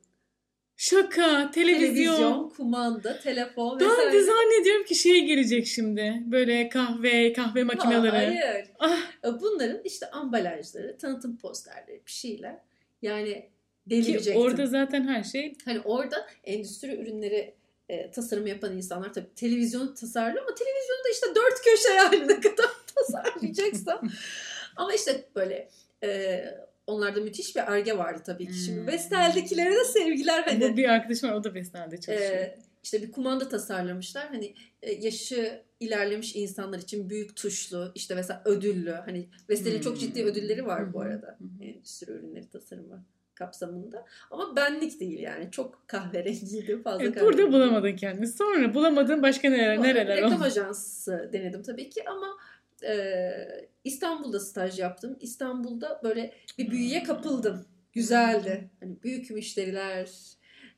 Şaka, 0.82 1.52
televizyon. 1.52 1.94
Televizyon, 1.94 2.50
kumanda, 2.50 3.20
telefon 3.20 3.80
vesaire. 3.80 4.06
Ben 4.06 4.14
de 4.14 4.24
zannediyorum 4.24 4.86
ki 4.86 4.96
şey 4.96 5.26
gelecek 5.26 5.68
şimdi. 5.68 6.24
Böyle 6.26 6.70
kahve, 6.70 7.34
kahve 7.34 7.64
makineleri. 7.64 8.12
hayır. 8.12 8.68
Ah. 8.80 8.98
Bunların 9.42 9.82
işte 9.84 10.10
ambalajları, 10.12 10.98
tanıtım 10.98 11.38
posterleri, 11.38 12.02
bir 12.06 12.12
şeyler. 12.12 12.58
Yani 13.02 13.50
delireceksin. 13.90 14.32
Ki 14.32 14.38
orada 14.38 14.68
zaten 14.68 15.08
her 15.08 15.24
şey. 15.24 15.54
Hani 15.66 15.80
orada 15.80 16.28
endüstri 16.44 17.02
ürünleri 17.02 17.56
e, 17.90 18.12
tasarım 18.12 18.48
yapan 18.48 18.78
insanlar 18.78 19.14
tabii 19.14 19.36
televizyon 19.36 19.94
tasarlıyor 19.94 20.46
ama 20.46 20.56
televizyonda 20.56 21.10
işte 21.12 21.28
dört 21.36 21.62
köşe 21.62 21.94
yani 21.96 22.28
ne 22.28 22.40
kadar 22.40 22.70
tasarlayacaksam. 22.96 24.02
ama 24.76 24.94
işte 24.94 25.26
böyle 25.36 25.70
e, 26.04 26.44
Onlarda 26.90 27.20
müthiş 27.22 27.56
bir 27.56 27.72
arge 27.72 27.98
vardı 27.98 28.22
tabii 28.26 28.48
ki. 28.48 28.54
Şimdi 28.54 28.80
hmm. 28.80 28.88
Vestel'dekilere 28.88 29.72
de 29.72 29.84
sevgiler. 29.84 30.44
Hani, 30.44 30.62
Bu 30.62 30.78
bir 30.78 30.90
arkadaşım 30.90 31.30
var 31.30 31.36
o 31.36 31.44
da 31.44 31.54
Vestel'de 31.54 31.98
çalışıyor. 31.98 32.32
E, 32.32 32.60
işte 32.84 33.02
bir 33.02 33.12
kumanda 33.12 33.50
tasarlamışlar. 33.50 34.28
Hani 34.28 34.56
e, 34.82 34.92
yaşı 34.92 35.62
ilerlemiş 35.80 36.36
insanlar 36.36 36.80
için 36.80 37.10
büyük 37.10 37.36
tuşlu 37.36 37.92
işte 37.96 38.16
mesela 38.16 38.42
ödüllü. 38.46 38.92
Hani 38.92 39.30
Vestel'in 39.50 39.76
hmm. 39.76 39.84
çok 39.84 40.00
ciddi 40.00 40.24
ödülleri 40.24 40.66
var 40.66 40.86
hmm. 40.86 40.94
bu 40.94 41.02
arada. 41.02 41.38
Hmm. 41.40 41.68
Endüstri 41.68 42.12
ürünleri 42.12 42.50
tasarımı 42.50 43.06
kapsamında. 43.36 44.06
Ama 44.32 44.56
benlik 44.56 45.00
değil 45.00 45.20
yani. 45.20 45.52
Çok 45.52 45.88
kahverengiydi. 45.88 46.82
Fazla 46.84 47.04
evet, 47.04 47.14
kahverengiydi. 47.14 47.44
Burada 47.44 47.54
bulamadın 47.54 47.96
kendini. 47.96 48.28
Sonra 48.28 48.74
bulamadın 48.74 49.22
başka 49.22 49.50
neler, 49.50 49.84
nereler 49.84 50.18
Reklam 50.18 50.42
ajansı 50.42 51.30
denedim 51.34 51.64
tabii 51.64 51.90
ki 51.90 52.10
ama 52.10 52.38
e, 52.84 53.70
İstanbul'da 53.84 54.40
staj 54.40 54.80
yaptım. 54.80 55.18
İstanbul'da 55.20 56.02
böyle 56.04 56.34
bir 56.58 56.72
büyüye 56.72 57.04
kapıldım. 57.04 57.66
Güzeldi. 57.94 58.70
Hani 58.80 59.04
büyük 59.04 59.32
müşteriler, 59.32 60.10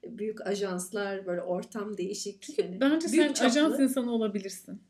büyük 0.04 0.48
ajanslar, 0.48 1.26
böyle 1.26 1.42
ortam 1.42 1.98
değişik. 1.98 2.42
Çünkü 2.42 2.64
hani 2.64 2.82
bence 2.82 3.08
sen 3.08 3.34
çaplı. 3.34 3.46
ajans 3.46 3.80
insanı 3.80 4.12
olabilirsin. 4.14 4.82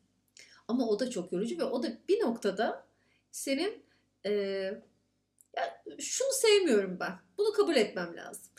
Ama 0.67 0.87
o 0.87 0.99
da 0.99 1.09
çok 1.09 1.31
yorucu 1.31 1.57
ve 1.57 1.63
o 1.63 1.83
da 1.83 1.87
bir 2.09 2.19
noktada 2.19 2.85
senin 3.31 3.83
e, 4.25 4.31
ya 5.57 5.83
şunu 5.99 6.31
sevmiyorum 6.31 6.97
ben. 6.99 7.13
Bunu 7.37 7.51
kabul 7.51 7.75
etmem 7.75 8.17
lazım. 8.17 8.50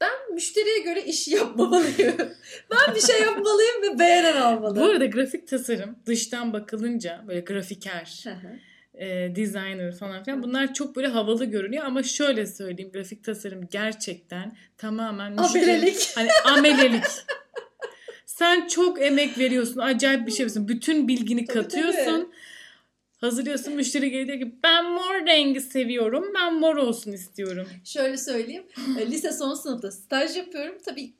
Ben 0.00 0.34
müşteriye 0.34 0.78
göre 0.78 1.04
iş 1.04 1.28
yapmamalıyım. 1.28 2.16
ben 2.70 2.94
bir 2.94 3.00
şey 3.00 3.20
yapmalıyım 3.20 3.82
ve 3.82 3.98
beğenen 3.98 4.36
almalı. 4.36 4.80
Bu 4.80 4.84
arada 4.84 5.06
grafik 5.06 5.48
tasarım 5.48 5.98
dıştan 6.06 6.52
bakılınca 6.52 7.24
böyle 7.28 7.40
grafiker 7.40 8.24
e, 8.94 9.36
designer 9.36 9.96
falan 9.96 10.24
filan. 10.24 10.42
Bunlar 10.42 10.74
çok 10.74 10.96
böyle 10.96 11.08
havalı 11.08 11.44
görünüyor 11.44 11.84
ama 11.84 12.02
şöyle 12.02 12.46
söyleyeyim 12.46 12.92
grafik 12.92 13.24
tasarım 13.24 13.68
gerçekten 13.70 14.56
tamamen 14.78 15.36
amelelik. 15.36 16.12
Hani 16.14 16.28
amelelik. 16.44 17.04
Sen 18.26 18.68
çok 18.68 19.02
emek 19.02 19.38
veriyorsun. 19.38 19.80
Acayip 19.80 20.26
bir 20.26 20.32
şey 20.32 20.44
yapıyorsun. 20.44 20.68
Bütün 20.68 21.08
bilgini 21.08 21.44
tabii, 21.44 21.62
katıyorsun. 21.62 22.20
Tabii. 22.20 22.36
Hazırlıyorsun 23.20 23.74
müşteri 23.74 24.10
geliyor 24.10 24.38
ki 24.38 24.54
ben 24.62 24.84
mor 24.84 25.26
rengi 25.26 25.60
seviyorum. 25.60 26.32
Ben 26.34 26.54
mor 26.54 26.76
olsun 26.76 27.12
istiyorum. 27.12 27.68
Şöyle 27.84 28.16
söyleyeyim. 28.16 28.66
E, 28.98 29.06
lise 29.10 29.32
son 29.32 29.54
sınıfta 29.54 29.90
staj 29.90 30.36
yapıyorum. 30.36 30.78
Tabii 30.84 31.12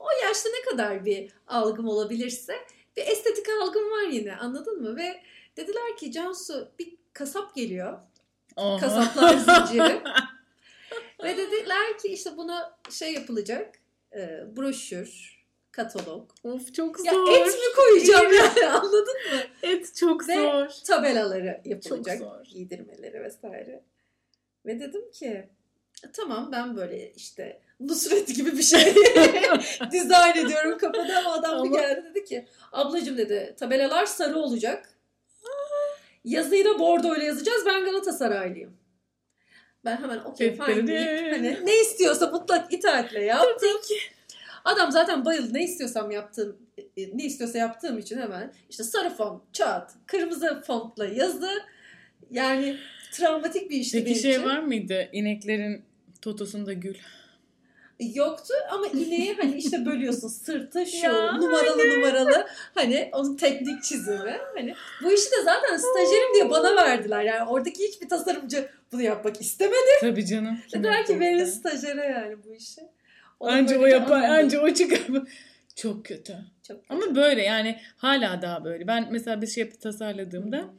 o 0.00 0.26
yaşta 0.26 0.48
ne 0.48 0.70
kadar 0.70 1.04
bir 1.04 1.30
algım 1.46 1.88
olabilirse 1.88 2.54
bir 2.96 3.06
estetik 3.06 3.46
algım 3.62 3.90
var 3.90 4.08
yine 4.10 4.36
anladın 4.36 4.82
mı? 4.82 4.96
Ve 4.96 5.22
dediler 5.56 5.96
ki 5.96 6.12
Cansu 6.12 6.72
bir 6.78 6.94
kasap 7.12 7.54
geliyor. 7.54 7.98
Oha. 8.56 8.80
Kasaplar 8.80 9.36
zinciri. 9.36 10.00
Ve 11.24 11.36
dediler 11.36 11.98
ki 12.02 12.08
işte 12.08 12.36
buna 12.36 12.78
şey 12.90 13.14
yapılacak. 13.14 13.78
E, 14.16 14.44
broşür, 14.56 15.31
katalog. 15.72 16.30
Of 16.44 16.74
çok 16.74 16.98
zor. 16.98 17.06
Ya 17.06 17.38
et 17.38 17.46
mi 17.46 17.76
koyacağım 17.76 18.32
yani 18.32 18.66
anladın 18.66 19.16
mı? 19.32 19.40
Et 19.62 19.94
çok 19.96 20.28
Ve 20.28 20.34
zor. 20.34 20.68
tabelaları 20.86 21.60
yapılacak. 21.64 22.18
Çok 22.18 22.28
zor. 22.28 22.44
Giydirmeleri 22.44 23.24
vesaire. 23.24 23.84
Ve 24.66 24.80
dedim 24.80 25.10
ki 25.10 25.48
tamam 26.12 26.52
ben 26.52 26.76
böyle 26.76 27.12
işte 27.12 27.60
Nusret 27.80 28.36
gibi 28.36 28.52
bir 28.52 28.62
şey 28.62 28.94
dizayn 29.92 30.46
ediyorum 30.46 30.78
kafada 30.78 31.18
ama 31.18 31.32
adam 31.32 31.54
ama... 31.54 31.64
bir 31.64 31.70
geldi 31.70 32.04
dedi 32.10 32.24
ki 32.24 32.46
ablacım 32.72 33.16
dedi 33.18 33.54
tabelalar 33.58 34.06
sarı 34.06 34.38
olacak. 34.38 34.88
Yazıyı 36.24 36.64
da 36.64 36.78
bordo 36.78 37.16
ile 37.16 37.24
yazacağız. 37.24 37.66
Ben 37.66 37.84
Galatasaraylıyım. 37.84 38.76
Ben 39.84 39.96
hemen 39.96 40.18
okey 40.18 40.56
fine 40.56 40.86
deyip 40.86 41.32
hani 41.32 41.66
ne 41.66 41.80
istiyorsa 41.80 42.30
mutlak 42.30 42.72
itaatle 42.72 43.24
yaptım. 43.24 43.56
Tabii 43.60 43.82
ki. 43.82 43.98
Adam 44.64 44.92
zaten 44.92 45.24
bayıldı. 45.24 45.54
Ne 45.54 45.64
istiyorsam 45.64 46.10
yaptığım 46.10 46.56
e, 46.96 47.16
ne 47.18 47.24
istiyorsa 47.24 47.58
yaptığım 47.58 47.98
için 47.98 48.18
hemen 48.18 48.52
işte 48.70 48.84
sarı 48.84 49.10
font, 49.10 49.42
çat, 49.52 49.92
kırmızı 50.06 50.62
fontla 50.66 51.06
yazdı. 51.06 51.48
Yani 52.30 52.76
travmatik 53.12 53.70
bir 53.70 53.76
işti 53.76 54.04
Peki 54.04 54.20
şey 54.20 54.30
için. 54.30 54.44
var 54.44 54.58
mıydı? 54.58 55.08
İneklerin 55.12 55.82
totosunda 56.22 56.72
gül. 56.72 56.94
Yoktu 58.14 58.54
ama 58.70 58.86
ineği 58.86 59.34
hani 59.34 59.56
işte 59.56 59.86
bölüyorsun 59.86 60.28
sırtı 60.28 60.86
şu 61.00 61.06
ya, 61.06 61.32
numaralı 61.32 61.82
aynen. 61.82 61.96
numaralı 61.98 62.46
hani 62.74 63.10
onun 63.12 63.36
teknik 63.36 63.82
çizimi 63.82 64.36
hani 64.54 64.74
bu 65.02 65.12
işi 65.12 65.30
de 65.30 65.42
zaten 65.44 65.76
stajyerim 65.76 66.34
diye 66.34 66.50
bana 66.50 66.76
verdiler 66.76 67.22
yani 67.22 67.48
oradaki 67.48 67.88
hiçbir 67.88 68.08
tasarımcı 68.08 68.68
bunu 68.92 69.02
yapmak 69.02 69.40
istemedi. 69.40 69.90
Tabii 70.00 70.26
canım. 70.26 70.58
Dediler 70.74 71.06
ki 71.06 71.20
verin 71.20 71.44
stajyere 71.44 72.04
yani 72.04 72.36
bu 72.44 72.54
işi. 72.54 72.80
Anca 73.46 73.78
o 73.78 73.86
yapar, 73.86 74.22
anca 74.22 74.60
o 74.60 74.74
çıkar. 74.74 75.00
Çok 75.76 76.04
kötü. 76.04 76.36
Çok 76.62 76.76
kötü. 76.76 76.94
Ama 76.94 77.16
böyle 77.16 77.42
yani 77.42 77.78
hala 77.96 78.42
daha 78.42 78.64
böyle. 78.64 78.86
Ben 78.86 79.08
mesela 79.10 79.42
bir 79.42 79.46
şey 79.46 79.70
tasarladığımda 79.70 80.74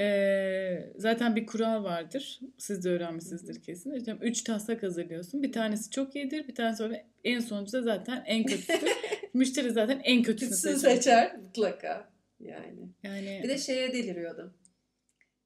e, 0.00 0.92
zaten 0.96 1.36
bir 1.36 1.46
kural 1.46 1.84
vardır. 1.84 2.40
Siz 2.58 2.84
de 2.84 2.90
öğrenmişsinizdir 2.90 3.62
kesin. 3.62 3.94
İşte 3.94 4.16
üç 4.20 4.42
taslak 4.44 4.82
hazırlıyorsun. 4.82 5.42
Bir 5.42 5.52
tanesi 5.52 5.90
çok 5.90 6.16
iyidir. 6.16 6.48
Bir 6.48 6.54
tanesi 6.54 6.82
öyle 6.82 7.06
en 7.24 7.40
sonuncu 7.40 7.72
da 7.72 7.82
zaten 7.82 8.22
en 8.26 8.44
kötüsü. 8.44 8.86
Müşteri 9.34 9.70
zaten 9.70 10.00
en 10.04 10.22
kötüsünü 10.22 10.76
seçer. 10.76 10.96
seçer 10.96 11.36
mutlaka. 11.36 12.08
Yani. 12.40 12.88
yani. 13.02 13.40
Bir 13.42 13.48
de 13.48 13.58
şeye 13.58 13.92
deliriyordum. 13.92 14.54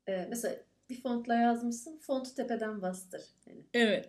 Ee, 0.09 0.27
mesela 0.31 0.57
bir 0.91 1.01
fontla 1.01 1.35
yazmışsın. 1.35 1.99
Fontu 1.99 2.35
tepeden 2.35 2.83
bastır. 2.83 3.23
Yani. 3.47 3.61
Evet. 3.75 4.09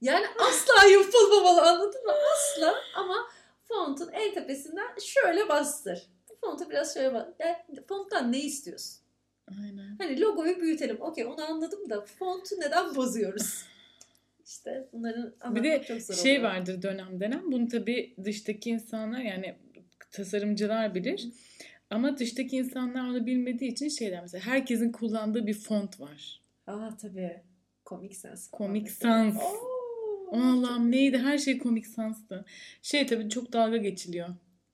Yani 0.00 0.26
asla 0.38 0.88
yapılmamalı 0.90 1.62
anladın 1.70 2.06
mı? 2.06 2.12
Asla 2.34 2.74
ama 2.96 3.28
fontun 3.68 4.10
en 4.12 4.34
tepesinden 4.34 4.88
şöyle 5.00 5.48
bastır. 5.48 6.06
Fontu 6.40 6.70
biraz 6.70 6.94
şöyle 6.94 7.14
bastır. 7.14 7.34
Yani 7.40 7.56
fonttan 7.88 8.32
ne 8.32 8.38
istiyorsun? 8.38 9.00
Aynen. 9.62 9.96
Hani 9.98 10.20
logoyu 10.20 10.60
büyütelim. 10.60 11.00
Okey 11.00 11.26
onu 11.26 11.44
anladım 11.44 11.90
da 11.90 12.00
fontu 12.00 12.60
neden 12.60 12.94
bozuyoruz? 12.96 13.64
İşte 14.46 14.88
bunların 14.92 15.34
bir 15.54 15.62
de 15.62 15.82
çok 15.88 16.02
zor 16.02 16.14
şey 16.14 16.38
oluyor. 16.38 16.52
vardır 16.52 16.82
dönem 16.82 17.20
dönem. 17.20 17.52
Bunu 17.52 17.68
tabii 17.68 18.14
dıştaki 18.24 18.70
insanlar 18.70 19.20
yani 19.20 19.56
tasarımcılar 20.10 20.94
bilir. 20.94 21.24
Hı. 21.24 21.28
Ama 21.90 22.18
dıştaki 22.18 22.56
insanlar 22.56 23.08
onu 23.08 23.26
bilmediği 23.26 23.70
için 23.72 23.88
şeyler 23.88 24.22
mesela 24.22 24.46
herkesin 24.46 24.92
kullandığı 24.92 25.46
bir 25.46 25.54
font 25.54 26.00
var. 26.00 26.42
Aa 26.66 26.96
tabii. 27.02 27.42
Comic 27.86 28.14
Sans. 28.14 28.50
Comic 28.52 28.90
Sans. 28.90 29.36
Oo. 29.36 29.79
Allah'ım 30.32 30.90
neydi? 30.90 31.18
Her 31.18 31.38
şey 31.38 31.58
komik 31.58 31.86
sanstı. 31.86 32.44
Şey 32.82 33.06
tabii 33.06 33.28
çok 33.28 33.52
dalga 33.52 33.76
geçiliyor. 33.76 34.28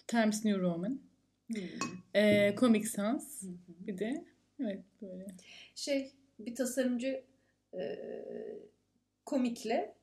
Times 0.07 0.45
New 0.45 0.61
Roman. 0.61 1.01
Hmm. 1.47 1.63
Ee, 2.15 2.55
Comic 2.61 2.87
Sans. 2.87 3.43
Hmm. 3.43 3.49
Bir 3.87 3.99
de 3.99 4.25
evet 4.61 4.85
böyle. 5.03 5.27
Şey 5.75 6.13
bir 6.39 6.55
tasarımcı 6.55 7.25
e, 7.75 7.99
komikle 9.25 9.95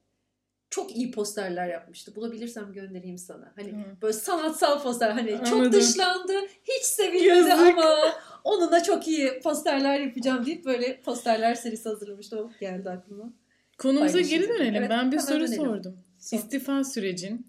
çok 0.69 0.95
iyi 0.95 1.11
posterler 1.11 1.67
yapmıştı. 1.67 2.15
Bulabilirsem 2.15 2.73
göndereyim 2.73 3.17
sana. 3.17 3.53
Hani 3.55 3.71
hmm. 3.71 4.01
böyle 4.01 4.13
sanatsal 4.13 4.83
poster 4.83 5.09
hani 5.09 5.35
Anladım. 5.35 5.49
çok 5.49 5.73
dışlandı, 5.73 6.33
hiç 6.63 6.83
sevilmedi 6.83 7.53
ama 7.53 7.95
onunla 8.43 8.83
çok 8.83 9.07
iyi 9.07 9.39
posterler 9.39 9.99
yapacağım 9.99 10.45
deyip 10.45 10.65
böyle 10.65 11.01
posterler 11.01 11.55
serisi 11.55 11.89
hazırlamıştı. 11.89 12.39
O 12.39 12.51
geldi 12.59 12.89
aklıma. 12.89 13.33
Konumuza 13.83 14.21
geri 14.21 14.49
dönelim. 14.49 14.75
Evet, 14.75 14.89
ben 14.89 15.11
bir 15.11 15.19
soru 15.19 15.39
dönelim. 15.39 15.55
sordum. 15.55 15.97
Sor. 16.19 16.37
İstifa 16.37 16.83
sürecin 16.83 17.47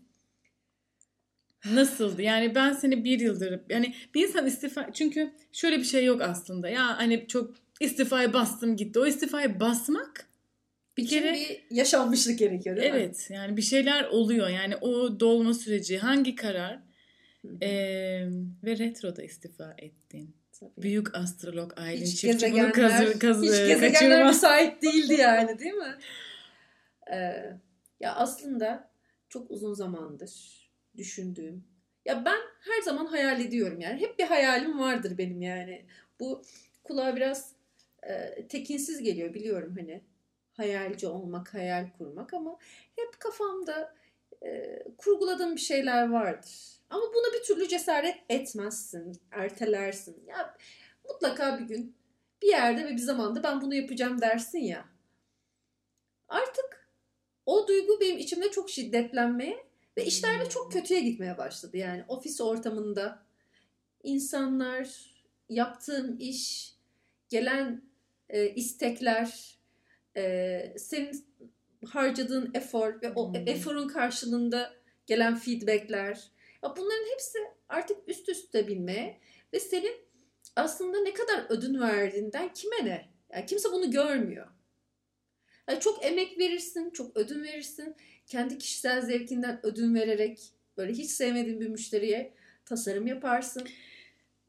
nasıldı? 1.65 2.23
Yani 2.23 2.55
ben 2.55 2.73
seni 2.73 3.05
bir 3.05 3.21
yıldır 3.21 3.61
yani 3.69 3.95
bir 4.15 4.29
insan 4.29 4.47
istifa 4.47 4.93
çünkü 4.93 5.33
şöyle 5.53 5.79
bir 5.79 5.85
şey 5.85 6.05
yok 6.05 6.23
aslında. 6.23 6.69
Ya 6.69 6.99
hani 6.99 7.27
çok 7.29 7.55
istifaya 7.81 8.33
bastım 8.33 8.77
gitti. 8.77 8.99
O 8.99 9.07
istifaya 9.07 9.61
basmak 9.61 10.27
bir 10.97 11.07
kere 11.07 11.33
bir 11.33 11.77
yaşanmışlık 11.77 12.39
gerekiyor 12.39 12.77
değil 12.77 12.91
evet, 12.95 13.31
mi? 13.31 13.37
Yani 13.37 13.57
bir 13.57 13.63
şeyler 13.63 14.05
oluyor. 14.05 14.49
Yani 14.49 14.77
o 14.77 15.21
dolma 15.21 15.55
süreci 15.55 15.99
hangi 15.99 16.35
karar 16.35 16.79
ee, 17.63 18.29
ve 18.65 18.79
retroda 18.79 19.23
istifa 19.23 19.75
ettin. 19.79 20.37
Tabii. 20.61 20.73
Büyük 20.77 21.17
astrolog 21.17 21.73
Aylin 21.77 22.05
hiç 22.05 22.21
Çiftçi 22.21 22.53
bunu 22.53 22.73
kazı, 22.73 23.19
kazı, 23.19 23.45
hiç 23.45 23.51
gezegenler 23.51 23.93
kaçırma. 23.93 24.27
müsait 24.29 24.83
değildi 24.83 25.15
yani 25.15 25.59
değil 25.59 25.75
mi? 25.75 25.99
Ee, 27.13 27.53
ya 28.01 28.15
aslında 28.15 28.91
çok 29.29 29.51
uzun 29.51 29.75
zamandır 29.75 30.65
düşündüğüm. 30.97 31.65
Ya 32.05 32.25
ben 32.25 32.39
her 32.61 32.83
zaman 32.83 33.07
hayal 33.07 33.41
ediyorum 33.41 33.81
yani. 33.81 34.01
Hep 34.01 34.19
bir 34.19 34.25
hayalim 34.25 34.79
vardır 34.79 35.19
benim 35.19 35.43
yani. 35.43 35.87
Bu 36.21 36.43
kulağa 36.85 37.17
biraz 37.17 37.53
e, 38.03 38.47
tekinsiz 38.49 39.03
geliyor 39.03 39.35
biliyorum 39.35 39.75
hani. 39.79 40.03
Hayalci 40.53 41.07
olmak, 41.07 41.55
hayal 41.55 41.87
kurmak 41.99 42.35
ama 42.35 42.59
hep 42.97 43.21
kafamda 43.21 43.95
e, 44.43 44.83
kurguladığım 44.99 45.57
bir 45.57 45.61
şeyler 45.61 46.09
vardır. 46.09 46.74
Ama 46.91 47.03
buna 47.15 47.33
bir 47.33 47.43
türlü 47.43 47.69
cesaret 47.69 48.17
etmezsin, 48.29 49.21
ertelersin. 49.31 50.25
Ya 50.27 50.57
mutlaka 51.09 51.59
bir 51.59 51.65
gün 51.65 51.97
bir 52.43 52.49
yerde 52.49 52.85
ve 52.85 52.91
bir 52.91 52.99
zamanda 52.99 53.43
ben 53.43 53.61
bunu 53.61 53.75
yapacağım 53.75 54.21
dersin 54.21 54.59
ya. 54.59 54.85
Artık 56.29 56.91
o 57.47 57.69
duygu 57.69 58.01
benim 58.01 58.19
içimde 58.19 58.51
çok 58.51 58.71
şiddetlenmeye 58.71 59.67
ve 59.97 60.05
işler 60.05 60.41
de 60.41 60.49
çok 60.49 60.73
kötüye 60.73 61.01
gitmeye 61.01 61.39
başladı. 61.39 61.77
Yani 61.77 62.05
ofis 62.09 62.41
ortamında 62.41 63.23
insanlar, 64.03 65.15
yaptığın 65.49 66.17
iş, 66.17 66.75
gelen 67.29 67.83
e, 68.29 68.49
istekler, 68.49 69.59
e, 70.17 70.75
senin 70.79 71.25
harcadığın 71.87 72.51
efor 72.55 73.03
ve 73.03 73.13
o 73.13 73.35
hmm. 73.35 73.49
eforun 73.49 73.89
karşılığında 73.89 74.73
gelen 75.07 75.37
feedbackler. 75.37 76.34
Bunların 76.77 77.13
hepsi 77.13 77.39
artık 77.69 77.97
üst 78.07 78.29
üste 78.29 78.69
binmeye 78.69 79.21
ve 79.53 79.61
senin 79.61 79.97
aslında 80.57 81.01
ne 81.01 81.15
kadar 81.15 81.47
ödün 81.49 81.81
verdiğinden 81.81 82.53
kime 82.53 82.85
ne? 82.85 83.09
Yani 83.33 83.47
kimse 83.47 83.73
bunu 83.73 83.91
görmüyor. 83.91 84.47
Yani 85.69 85.81
çok 85.81 86.05
emek 86.05 86.39
verirsin, 86.39 86.91
çok 86.91 87.17
ödün 87.17 87.43
verirsin. 87.43 87.97
Kendi 88.27 88.59
kişisel 88.59 89.03
zevkinden 89.03 89.61
ödün 89.67 89.95
vererek 89.95 90.53
böyle 90.77 90.93
hiç 90.93 91.11
sevmediğin 91.11 91.61
bir 91.61 91.69
müşteriye 91.69 92.35
tasarım 92.65 93.07
yaparsın. 93.07 93.63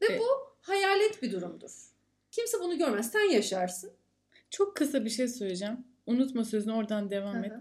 Ve 0.01 0.05
evet. 0.05 0.19
bu 0.19 0.25
hayalet 0.61 1.21
bir 1.21 1.31
durumdur. 1.31 1.71
Kimse 2.31 2.59
bunu 2.59 2.77
görmez. 2.77 3.11
Sen 3.11 3.29
yaşarsın. 3.29 3.91
Çok 4.49 4.75
kısa 4.75 5.05
bir 5.05 5.09
şey 5.09 5.27
söyleyeceğim. 5.27 5.77
Unutma 6.05 6.45
sözünü 6.45 6.73
oradan 6.73 7.09
devam 7.09 7.35
Hı-hı. 7.35 7.45
et. 7.45 7.53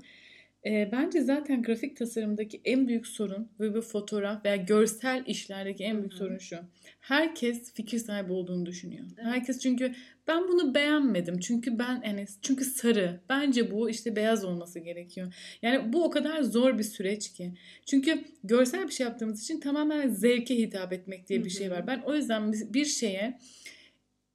E, 0.66 0.88
bence 0.92 1.20
zaten 1.20 1.62
grafik 1.62 1.96
tasarımdaki 1.96 2.60
en 2.64 2.88
büyük 2.88 3.06
sorun 3.06 3.48
ve 3.60 3.74
bu 3.74 3.80
fotoğraf 3.80 4.44
veya 4.44 4.56
görsel 4.56 5.24
işlerdeki 5.26 5.84
en 5.84 5.98
büyük 5.98 6.12
Hı-hı. 6.12 6.18
sorun 6.18 6.38
şu. 6.38 6.56
Herkes 7.00 7.74
fikir 7.74 7.98
sahibi 7.98 8.32
olduğunu 8.32 8.66
düşünüyor. 8.66 9.04
Evet. 9.16 9.26
Herkes 9.26 9.60
çünkü 9.60 9.92
ben 10.28 10.48
bunu 10.48 10.74
beğenmedim. 10.74 11.38
Çünkü 11.38 11.78
ben 11.78 12.02
yani 12.06 12.26
çünkü 12.42 12.64
sarı. 12.64 13.20
Bence 13.28 13.70
bu 13.70 13.90
işte 13.90 14.16
beyaz 14.16 14.44
olması 14.44 14.78
gerekiyor. 14.78 15.34
Yani 15.62 15.92
bu 15.92 16.04
o 16.04 16.10
kadar 16.10 16.42
zor 16.42 16.78
bir 16.78 16.84
süreç 16.84 17.32
ki. 17.32 17.52
Çünkü 17.86 18.24
görsel 18.44 18.86
bir 18.86 18.92
şey 18.92 19.06
yaptığımız 19.06 19.42
için 19.42 19.60
tamamen 19.60 20.08
zevke 20.08 20.56
hitap 20.56 20.92
etmek 20.92 21.28
diye 21.28 21.38
bir 21.38 21.50
Hı-hı. 21.50 21.58
şey 21.58 21.70
var. 21.70 21.86
Ben 21.86 22.02
o 22.06 22.14
yüzden 22.14 22.52
bir 22.52 22.84
şeye 22.84 23.38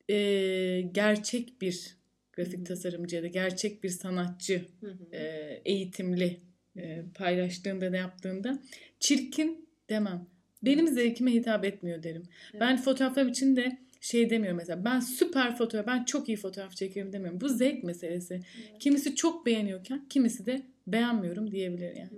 e, 0.09 0.81
gerçek 0.81 1.61
bir 1.61 1.98
grafik 2.39 2.65
tasarımcı 2.65 3.15
ya 3.15 3.23
da 3.23 3.27
gerçek 3.27 3.83
bir 3.83 3.89
sanatçı 3.89 4.65
e, 5.11 5.21
eğitimli 5.65 6.39
e, 6.77 7.03
paylaştığında 7.15 7.91
da 7.91 7.97
yaptığında 7.97 8.59
çirkin 8.99 9.69
demem. 9.89 10.27
Benim 10.63 10.87
zevkime 10.87 11.33
hitap 11.33 11.65
etmiyor 11.65 12.03
derim. 12.03 12.23
Evet. 12.51 12.61
Ben 12.61 12.77
fotoğraflarım 12.77 13.29
için 13.29 13.55
de 13.55 13.77
şey 14.01 14.29
demiyorum 14.29 14.57
mesela 14.57 14.85
ben 14.85 14.99
süper 14.99 15.57
fotoğraf 15.57 15.87
ben 15.87 16.03
çok 16.03 16.29
iyi 16.29 16.37
fotoğraf 16.37 16.75
çekiyorum 16.75 17.13
demiyorum. 17.13 17.41
Bu 17.41 17.49
zevk 17.49 17.83
meselesi. 17.83 18.33
Evet. 18.33 18.79
Kimisi 18.79 19.15
çok 19.15 19.45
beğeniyorken 19.45 20.05
kimisi 20.09 20.45
de 20.45 20.61
beğenmiyorum 20.87 21.51
diyebilir 21.51 21.95
yani. 21.95 22.09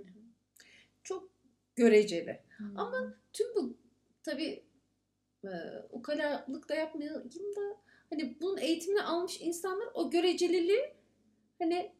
Çok 1.02 1.30
göreceli. 1.76 2.40
Hmm. 2.56 2.78
Ama 2.78 3.14
tüm 3.32 3.46
bu 3.54 3.76
tabii 4.22 4.62
e, 5.44 5.50
ukalalık 5.90 6.68
da 6.68 6.74
yapmayayım 6.74 7.24
da 7.56 7.81
hani 8.12 8.36
bunun 8.40 8.56
eğitimini 8.56 9.02
almış 9.02 9.40
insanlar 9.40 9.88
o 9.94 10.10
göreceliliği 10.10 10.94
hani 11.58 11.92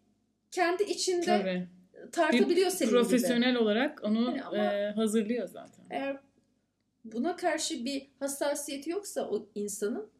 kendi 0.50 0.82
içinde 0.82 1.26
Tabii. 1.26 1.68
tartabiliyor 2.12 2.70
senin 2.70 2.90
profesyonel 2.90 3.50
gibi. 3.50 3.62
olarak 3.62 4.04
onu 4.04 4.36
yani 4.36 4.56
e, 4.56 4.90
hazırlıyor 4.90 5.48
zaten. 5.48 5.84
Eğer 5.90 6.20
buna 7.04 7.36
karşı 7.36 7.84
bir 7.84 8.10
hassasiyeti 8.18 8.90
yoksa 8.90 9.28
o 9.28 9.48
insanın 9.54 10.10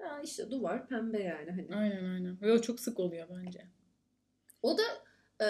ya 0.00 0.20
işte 0.24 0.50
duvar 0.50 0.88
pembe 0.88 1.22
yani. 1.22 1.50
Hani. 1.50 1.76
Aynen 1.76 2.04
aynen. 2.04 2.40
Ve 2.42 2.52
o 2.52 2.60
çok 2.60 2.80
sık 2.80 3.00
oluyor 3.00 3.28
bence. 3.30 3.66
O 4.62 4.78
da 4.78 4.82
e, 5.44 5.46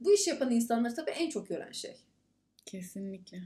bu 0.00 0.14
iş 0.14 0.26
yapan 0.26 0.50
insanları 0.50 0.94
tabii 0.94 1.10
en 1.10 1.30
çok 1.30 1.48
gören 1.48 1.72
şey. 1.72 1.96
Kesinlikle. 2.66 3.42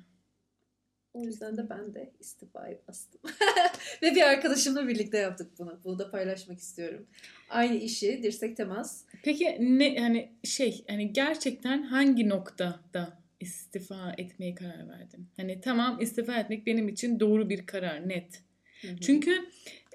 O 1.15 1.25
yüzden 1.25 1.57
de 1.57 1.71
ben 1.71 1.95
de 1.95 2.11
istifayı 2.21 2.79
bastım. 2.89 3.21
Ve 4.03 4.15
bir 4.15 4.23
arkadaşımla 4.23 4.89
birlikte 4.89 5.19
yaptık 5.19 5.51
bunu. 5.59 5.81
Bunu 5.85 5.99
da 5.99 6.11
paylaşmak 6.11 6.59
istiyorum. 6.59 7.07
Aynı 7.49 7.77
işi 7.77 8.23
dirsek 8.23 8.57
temas. 8.57 9.05
Peki 9.23 9.57
ne 9.61 9.99
hani 9.99 10.33
şey 10.45 10.85
hani 10.89 11.13
gerçekten 11.13 11.83
hangi 11.83 12.29
noktada 12.29 13.19
istifa 13.41 14.15
etmeye 14.19 14.55
karar 14.55 14.89
verdim? 14.89 15.29
Hani 15.37 15.61
tamam 15.61 16.01
istifa 16.01 16.37
etmek 16.37 16.67
benim 16.67 16.89
için 16.89 17.21
doğru 17.21 17.51
bir 17.51 17.67
karar 17.67 18.09
net. 18.09 18.43
Hı 18.81 18.89
hı. 18.89 18.97
Çünkü 19.01 19.35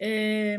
e, 0.02 0.58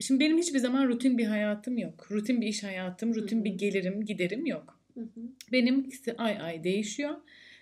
şimdi 0.00 0.20
benim 0.20 0.38
hiçbir 0.38 0.58
zaman 0.58 0.88
rutin 0.88 1.18
bir 1.18 1.26
hayatım 1.26 1.78
yok. 1.78 2.08
Rutin 2.10 2.40
bir 2.40 2.46
iş 2.46 2.64
hayatım, 2.64 3.14
rutin 3.14 3.36
hı 3.36 3.40
hı. 3.40 3.44
bir 3.44 3.54
gelirim, 3.54 4.04
giderim 4.04 4.46
yok. 4.46 4.80
Hı 4.94 5.00
hı. 5.00 5.20
Benimkisi 5.52 6.16
ay 6.16 6.38
ay 6.40 6.64
değişiyor. 6.64 7.14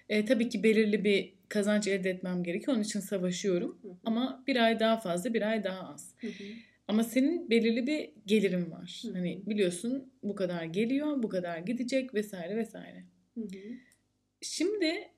E, 0.09 0.25
tabii 0.25 0.49
ki 0.49 0.63
belirli 0.63 1.05
bir 1.05 1.33
kazanç 1.55 1.89
elde 1.89 2.11
etmem 2.11 2.43
gerekiyor. 2.43 2.77
Onun 2.77 2.83
için 2.83 3.01
savaşıyorum. 3.01 3.79
Hı 3.83 3.89
hı. 3.89 3.93
Ama 4.05 4.45
bir 4.47 4.57
ay 4.57 4.81
daha 4.81 4.97
fazla, 4.97 5.35
bir 5.35 5.43
ay 5.43 5.65
daha 5.65 5.89
az. 5.89 6.15
Hı 6.21 6.27
hı. 6.27 6.45
Ama 6.89 7.05
senin 7.05 7.51
belirli 7.51 7.87
bir 7.87 8.11
gelirin 8.27 8.71
var. 8.71 9.03
Hı 9.03 9.09
hı. 9.09 9.13
Hani 9.13 9.43
biliyorsun 9.47 10.13
bu 10.23 10.35
kadar 10.35 10.65
geliyor, 10.65 11.23
bu 11.23 11.29
kadar 11.29 11.59
gidecek 11.59 12.15
vesaire 12.15 12.57
vesaire. 12.57 13.05
Hı 13.35 13.41
hı. 13.41 13.75
Şimdi 14.41 15.09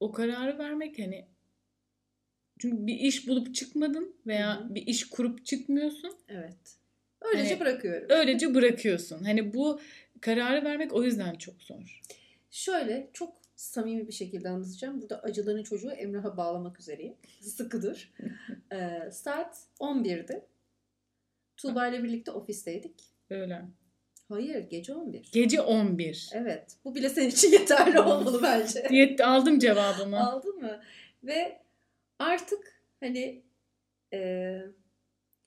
o 0.00 0.12
kararı 0.12 0.58
vermek 0.58 0.98
hani 0.98 1.26
çünkü 2.58 2.86
bir 2.86 2.94
iş 2.94 3.28
bulup 3.28 3.54
çıkmadın 3.54 4.16
veya 4.26 4.60
hı 4.60 4.64
hı. 4.64 4.74
bir 4.74 4.86
iş 4.86 5.08
kurup 5.08 5.46
çıkmıyorsun. 5.46 6.12
Evet. 6.28 6.78
Öylece 7.20 7.48
hani, 7.48 7.60
bırakıyorum. 7.60 8.06
Öylece 8.10 8.54
bırakıyorsun. 8.54 9.24
Hani 9.24 9.54
bu 9.54 9.80
kararı 10.20 10.64
vermek 10.64 10.92
o 10.92 11.04
yüzden 11.04 11.34
çok 11.34 11.62
zor. 11.62 12.00
Şöyle 12.50 13.10
çok 13.12 13.47
samimi 13.58 14.08
bir 14.08 14.12
şekilde 14.12 14.48
anlatacağım. 14.48 15.02
Burada 15.02 15.22
acıların 15.22 15.62
çocuğu 15.62 15.90
Emrah'a 15.90 16.36
bağlamak 16.36 16.80
üzereyim. 16.80 17.14
Sıkıdır. 17.40 18.12
ee, 18.72 19.10
saat 19.12 19.66
11'di. 19.80 20.44
Tuğba 21.56 21.88
ile 21.88 22.02
birlikte 22.02 22.30
ofisteydik. 22.30 23.04
Öyle. 23.30 23.62
Hayır 24.28 24.70
gece 24.70 24.94
11. 24.94 25.30
Gece 25.32 25.60
11. 25.60 26.30
Evet. 26.32 26.76
Bu 26.84 26.94
bile 26.94 27.08
senin 27.08 27.30
için 27.30 27.52
yeterli 27.52 28.00
olmalı 28.00 28.40
bence. 28.42 28.86
Diyet 28.90 29.20
aldım 29.20 29.58
cevabımı. 29.58 30.20
Aldın 30.20 30.56
mı? 30.56 30.80
Ve 31.24 31.62
artık 32.18 32.82
hani 33.00 33.42
e, 34.12 34.58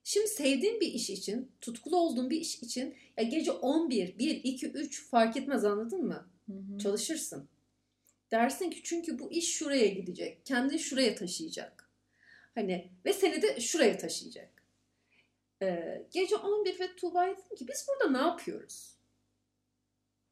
şimdi 0.03 0.27
sevdiğin 0.27 0.79
bir 0.79 0.87
iş 0.87 1.09
için, 1.09 1.51
tutkulu 1.61 1.97
olduğun 1.97 2.29
bir 2.29 2.41
iş 2.41 2.63
için 2.63 2.95
ya 3.17 3.23
gece 3.23 3.51
11, 3.51 4.17
1, 4.17 4.41
2, 4.43 4.67
3 4.67 5.09
fark 5.09 5.37
etmez 5.37 5.65
anladın 5.65 6.05
mı? 6.05 6.27
Hı 6.45 6.53
hı. 6.53 6.77
Çalışırsın. 6.77 7.49
Dersin 8.31 8.69
ki 8.69 8.83
çünkü 8.83 9.19
bu 9.19 9.31
iş 9.31 9.57
şuraya 9.57 9.87
gidecek. 9.87 10.45
Kendini 10.45 10.79
şuraya 10.79 11.15
taşıyacak. 11.15 11.89
Hani 12.55 12.91
ve 13.05 13.13
seni 13.13 13.41
de 13.41 13.59
şuraya 13.59 13.97
taşıyacak. 13.97 14.49
Ee, 15.61 16.07
gece 16.11 16.35
11 16.35 16.79
ve 16.79 16.95
Tuğba'ya 16.95 17.37
dedim 17.37 17.55
ki 17.55 17.67
biz 17.67 17.87
burada 17.87 18.19
ne 18.19 18.27
yapıyoruz? 18.27 18.97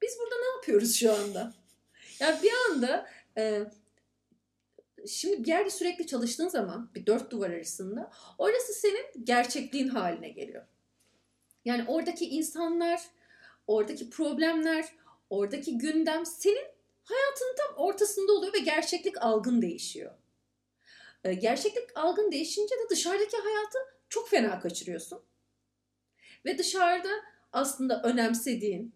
Biz 0.02 0.18
burada 0.20 0.36
ne 0.36 0.56
yapıyoruz 0.56 0.96
şu 0.96 1.14
anda? 1.14 1.54
Yani 2.20 2.44
bir 2.44 2.52
anda 2.70 3.10
e, 3.38 3.64
şimdi 5.08 5.44
bir 5.44 5.48
yerde 5.48 5.70
sürekli 5.70 6.08
çalıştığın 6.08 6.48
zaman 6.48 6.92
bir 6.96 7.06
dört 7.06 7.32
duvar 7.32 7.50
arasında 7.50 8.12
orası 8.38 8.74
senin 8.74 9.26
gerçekliğin 9.26 9.88
haline 9.88 10.30
geliyor. 10.30 10.66
Yani 11.66 11.86
oradaki 11.88 12.30
insanlar, 12.30 13.02
oradaki 13.68 14.10
problemler, 14.10 14.86
oradaki 15.30 15.78
gündem 15.78 16.26
senin 16.26 16.68
hayatının 17.10 17.56
tam 17.58 17.76
ortasında 17.76 18.34
oluyor 18.34 18.54
ve 18.54 18.60
gerçeklik 18.60 19.22
algın 19.22 19.62
değişiyor. 19.62 20.12
Ee, 21.24 21.34
gerçeklik 21.34 21.98
algın 21.98 22.32
değişince 22.32 22.76
de 22.76 22.90
dışarıdaki 22.90 23.38
hayatı 23.38 23.78
çok 24.10 24.30
fena 24.30 24.60
kaçırıyorsun. 24.60 25.22
Ve 26.46 26.58
dışarıda 26.58 27.10
aslında 27.54 28.02
önemsediğin, 28.04 28.96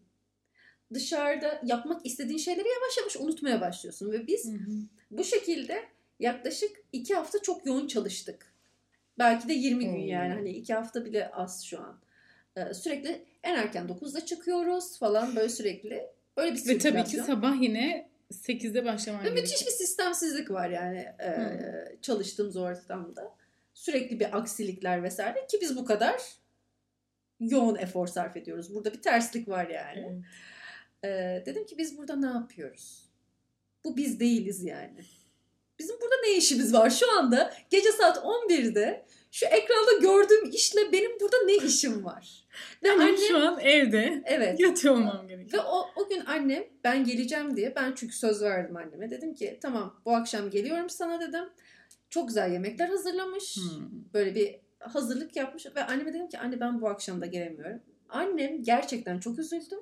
dışarıda 0.93 1.61
yapmak 1.65 2.05
istediğin 2.05 2.37
şeyleri 2.37 2.67
yavaş 2.67 2.97
yavaş 2.97 3.15
unutmaya 3.15 3.61
başlıyorsun. 3.61 4.11
Ve 4.11 4.27
biz 4.27 4.45
hı 4.45 4.57
hı. 4.57 4.71
bu 5.11 5.23
şekilde 5.23 5.83
yaklaşık 6.19 6.83
iki 6.91 7.15
hafta 7.15 7.41
çok 7.41 7.65
yoğun 7.65 7.87
çalıştık. 7.87 8.53
Belki 9.19 9.47
de 9.47 9.53
20 9.53 9.85
gün 9.85 9.97
yani 9.97 10.33
hani 10.33 10.49
iki 10.49 10.73
hafta 10.73 11.05
bile 11.05 11.31
az 11.31 11.63
şu 11.65 11.79
an. 11.79 12.01
Ee, 12.55 12.73
sürekli 12.73 13.25
en 13.43 13.55
erken 13.55 13.87
9'da 13.87 14.25
çıkıyoruz 14.25 14.99
falan 14.99 15.35
böyle 15.35 15.49
sürekli 15.49 16.12
Öyle 16.37 16.55
bir 16.55 16.67
Ve 16.67 16.77
tabii 16.77 17.03
ki 17.03 17.17
sabah 17.17 17.61
yine 17.61 18.09
8'de 18.31 18.85
başlaman 18.85 19.25
Ve 19.25 19.29
müthiş 19.29 19.65
bir 19.65 19.71
sistemsizlik 19.71 20.51
var 20.51 20.69
yani 20.69 20.97
e, 20.99 21.31
çalıştığımız 22.01 22.57
ortamda. 22.57 23.35
Sürekli 23.73 24.19
bir 24.19 24.37
aksilikler 24.37 25.03
vesaire 25.03 25.47
ki 25.47 25.57
biz 25.61 25.77
bu 25.77 25.85
kadar 25.85 26.21
yoğun 27.39 27.75
efor 27.75 28.07
sarf 28.07 28.37
ediyoruz. 28.37 28.75
Burada 28.75 28.93
bir 28.93 29.01
terslik 29.01 29.47
var 29.47 29.67
yani. 29.67 30.23
E, 31.03 31.43
dedim 31.45 31.65
ki 31.65 31.77
biz 31.77 31.97
burada 31.97 32.15
ne 32.15 32.25
yapıyoruz? 32.25 33.09
Bu 33.85 33.97
biz 33.97 34.19
değiliz 34.19 34.63
yani. 34.63 34.99
Bizim 35.79 35.95
burada 36.01 36.15
ne 36.25 36.37
işimiz 36.37 36.73
var? 36.73 36.89
Şu 36.89 37.17
anda 37.17 37.53
gece 37.69 37.91
saat 37.91 38.17
11'de 38.17 39.05
şu 39.33 39.45
ekranda 39.45 39.93
gördüğüm 40.01 40.49
işle 40.49 40.91
benim 40.91 41.19
burada 41.19 41.37
ne 41.45 41.55
işim 41.55 42.05
var? 42.05 42.47
Ve 42.83 42.87
benim 42.87 43.01
annem, 43.01 43.17
şu 43.17 43.37
an 43.37 43.59
evde 43.59 44.23
evet, 44.25 44.59
yatıyor 44.59 44.93
olmam 44.93 45.27
gerekiyor. 45.27 45.63
Ve 45.63 45.67
o, 45.67 45.89
o 45.95 46.09
gün 46.09 46.25
annem 46.25 46.63
ben 46.83 47.03
geleceğim 47.03 47.57
diye 47.57 47.75
ben 47.75 47.93
çünkü 47.95 48.15
söz 48.15 48.41
verdim 48.41 48.77
anneme. 48.77 49.09
Dedim 49.09 49.35
ki 49.35 49.59
tamam 49.61 50.01
bu 50.05 50.15
akşam 50.15 50.49
geliyorum 50.49 50.89
sana 50.89 51.21
dedim. 51.21 51.45
Çok 52.09 52.27
güzel 52.27 52.51
yemekler 52.51 52.89
hazırlamış. 52.89 53.57
Hmm. 53.57 53.89
Böyle 54.13 54.35
bir 54.35 54.55
hazırlık 54.79 55.35
yapmış. 55.35 55.65
Ve 55.75 55.83
anneme 55.83 56.13
dedim 56.13 56.29
ki 56.29 56.39
anne 56.39 56.59
ben 56.59 56.81
bu 56.81 56.89
akşam 56.89 57.21
da 57.21 57.25
gelemiyorum. 57.25 57.79
Annem 58.09 58.63
gerçekten 58.63 59.19
çok 59.19 59.39
üzüldü. 59.39 59.75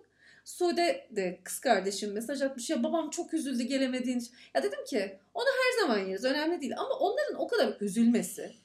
Sude 0.46 1.08
de 1.12 1.40
kız 1.44 1.60
kardeşim 1.60 2.14
mesaj 2.14 2.42
atmış 2.42 2.70
ya 2.70 2.84
babam 2.84 3.10
çok 3.10 3.34
üzüldü 3.34 3.64
gelemediğin 3.64 4.20
için. 4.20 4.34
Ya 4.56 4.64
dedim 4.64 4.86
ki 4.86 5.20
onu 5.34 5.46
her 5.46 5.82
zaman 5.82 6.00
yeriz 6.08 6.26
önemli 6.26 6.62
değil 6.62 6.74
ama 6.78 6.96
onların 6.96 7.36
o 7.36 7.48
kadar 7.48 7.78
üzülmesi 7.82 8.61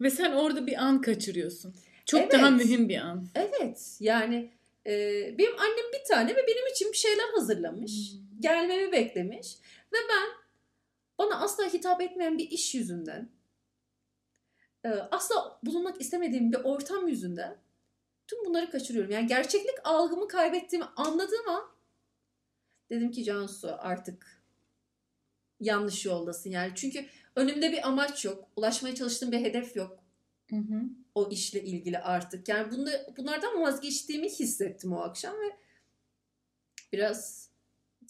ve 0.00 0.10
sen 0.10 0.32
orada 0.32 0.66
bir 0.66 0.84
an 0.84 1.00
kaçırıyorsun. 1.00 1.74
Çok 2.06 2.20
evet. 2.20 2.32
daha 2.32 2.50
mühim 2.50 2.88
bir 2.88 2.98
an. 2.98 3.26
Evet. 3.34 3.96
Yani 4.00 4.50
e, 4.86 4.90
benim 5.38 5.58
annem 5.58 5.92
bir 5.92 6.04
tane 6.08 6.30
ve 6.30 6.46
benim 6.46 6.66
için 6.72 6.92
bir 6.92 6.96
şeyler 6.96 7.28
hazırlamış. 7.34 8.12
Hmm. 8.12 8.40
Gelmemi 8.40 8.92
beklemiş. 8.92 9.56
Ve 9.92 9.96
ben 10.08 10.28
bana 11.18 11.40
asla 11.40 11.64
hitap 11.64 12.00
etmeyen 12.00 12.38
bir 12.38 12.50
iş 12.50 12.74
yüzünden 12.74 13.28
e, 14.84 14.88
asla 14.88 15.58
bulunmak 15.62 16.00
istemediğim 16.00 16.52
bir 16.52 16.58
ortam 16.58 17.08
yüzünden 17.08 17.56
tüm 18.26 18.44
bunları 18.44 18.70
kaçırıyorum. 18.70 19.10
Yani 19.10 19.26
gerçeklik 19.26 19.74
algımı 19.84 20.28
kaybettiğimi 20.28 20.88
anladığım 20.96 21.48
an 21.48 21.72
Dedim 22.92 23.10
ki 23.10 23.24
Cansu 23.24 23.76
artık 23.78 24.42
yanlış 25.60 26.06
yoldasın 26.06 26.50
yani. 26.50 26.72
Çünkü 26.74 27.06
önümde 27.36 27.72
bir 27.72 27.88
amaç 27.88 28.24
yok. 28.24 28.48
Ulaşmaya 28.56 28.94
çalıştığım 28.94 29.32
bir 29.32 29.40
hedef 29.40 29.76
yok. 29.76 29.98
Hı 30.50 30.56
hı. 30.56 30.82
O 31.14 31.28
işle 31.30 31.62
ilgili 31.62 31.98
artık. 31.98 32.48
Yani 32.48 32.72
bunda, 32.72 33.06
bunlardan 33.16 33.62
vazgeçtiğimi 33.62 34.28
hissettim 34.28 34.92
o 34.92 35.00
akşam 35.00 35.34
ve 35.34 35.56
biraz 36.92 37.48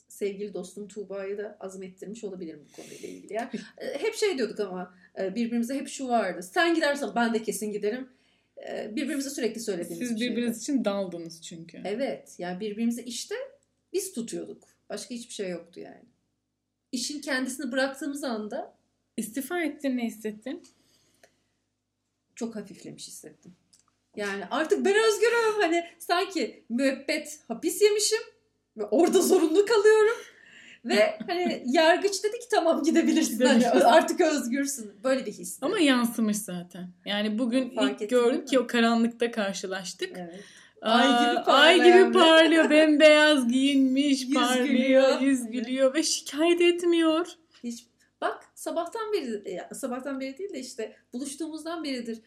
sevgili 0.08 0.54
dostum 0.54 0.88
Tuğba'yı 0.88 1.38
da 1.38 1.56
azmettirmiş 1.60 2.24
olabilirim 2.24 2.66
bu 2.68 2.82
konuyla 2.82 3.08
ilgili. 3.08 3.32
Yani, 3.32 3.50
hep 3.76 4.14
şey 4.14 4.38
diyorduk 4.38 4.60
ama 4.60 4.94
birbirimize 5.18 5.74
hep 5.74 5.88
şu 5.88 6.08
vardı. 6.08 6.42
Sen 6.42 6.74
gidersen 6.74 7.10
ben 7.14 7.34
de 7.34 7.42
kesin 7.42 7.72
giderim. 7.72 8.08
Birbirimize 8.68 9.30
sürekli 9.30 9.60
söylediğimiz 9.60 10.08
Siz 10.08 10.20
birbiriniz 10.20 10.64
şeydi. 10.64 10.78
için 10.78 10.84
daldınız 10.84 11.42
çünkü. 11.42 11.82
Evet. 11.84 12.34
Yani 12.38 12.60
birbirimizi 12.60 13.02
işte 13.02 13.34
biz 13.92 14.12
tutuyorduk. 14.12 14.64
Başka 14.88 15.14
hiçbir 15.14 15.34
şey 15.34 15.50
yoktu 15.50 15.80
yani. 15.80 16.04
İşin 16.92 17.20
kendisini 17.20 17.72
bıraktığımız 17.72 18.24
anda 18.24 18.74
istifa 19.16 19.62
ettin 19.62 19.96
ne 19.96 20.06
hissettin? 20.06 20.62
Çok 22.34 22.56
hafiflemiş 22.56 23.06
hissettim. 23.06 23.56
Yani 24.16 24.44
artık 24.50 24.84
ben 24.84 24.94
özgürüm. 24.94 25.60
Hani 25.60 25.84
sanki 25.98 26.64
müebbet 26.68 27.40
hapis 27.48 27.82
yemişim 27.82 28.22
ve 28.76 28.84
orada 28.84 29.22
zorunlu 29.22 29.66
kalıyorum. 29.66 30.16
Ve 30.84 31.18
hani 31.26 31.62
yargıç 31.66 32.24
dedi 32.24 32.38
ki 32.38 32.48
tamam 32.50 32.82
gidebilirsin. 32.82 33.46
Hani 33.46 33.68
artık 33.68 34.20
özgürsün. 34.20 34.92
Böyle 35.04 35.26
bir 35.26 35.32
his. 35.32 35.58
Ama 35.62 35.78
yansımış 35.78 36.36
zaten. 36.36 36.88
Yani 37.06 37.38
bugün 37.38 37.70
Fark 37.70 38.02
ilk 38.02 38.10
gördük 38.10 38.48
ki 38.48 38.58
o 38.58 38.66
karanlıkta 38.66 39.30
karşılaştık. 39.30 40.16
Evet. 40.16 40.44
Ay 40.82 41.06
gibi 41.06 41.44
parlıyor. 41.44 41.46
Ay 41.46 42.02
gibi 42.02 42.12
parlıyor. 42.12 42.70
Bembeyaz 42.70 43.48
giyinmiş, 43.48 44.22
yüz 44.22 44.34
parlıyor, 44.34 44.66
gülüyor. 44.66 45.20
yüz 45.20 45.50
gülüyor 45.50 45.94
ve 45.94 46.02
şikayet 46.02 46.60
etmiyor. 46.60 47.26
Hiç 47.64 47.86
Bak 48.22 48.44
sabahtan 48.54 49.12
beri 49.12 49.60
sabahtan 49.74 50.20
beri 50.20 50.38
değil 50.38 50.52
de 50.52 50.60
işte 50.60 50.96
buluştuğumuzdan 51.12 51.84
beridir. 51.84 52.20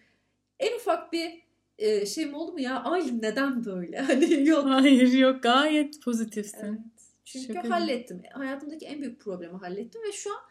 En 0.59 0.75
ufak 0.75 1.13
bir 1.13 1.41
e, 1.79 2.05
şey 2.05 2.25
mi 2.25 2.35
oldu 2.35 2.51
mu 2.51 2.61
ya? 2.61 2.83
Ay 2.83 3.21
neden 3.21 3.65
böyle? 3.65 3.99
Hani 4.01 4.47
yok. 4.47 4.65
Hayır 4.65 5.13
yok 5.13 5.43
gayet 5.43 6.01
pozitifsin. 6.01 6.65
Evet. 6.65 6.79
Çünkü 7.25 7.53
Şaka 7.53 7.69
hallettim. 7.69 8.21
Hayatımdaki 8.33 8.85
en 8.85 9.01
büyük 9.01 9.21
problemi 9.21 9.57
hallettim 9.57 10.01
ve 10.07 10.11
şu 10.11 10.29
an 10.33 10.41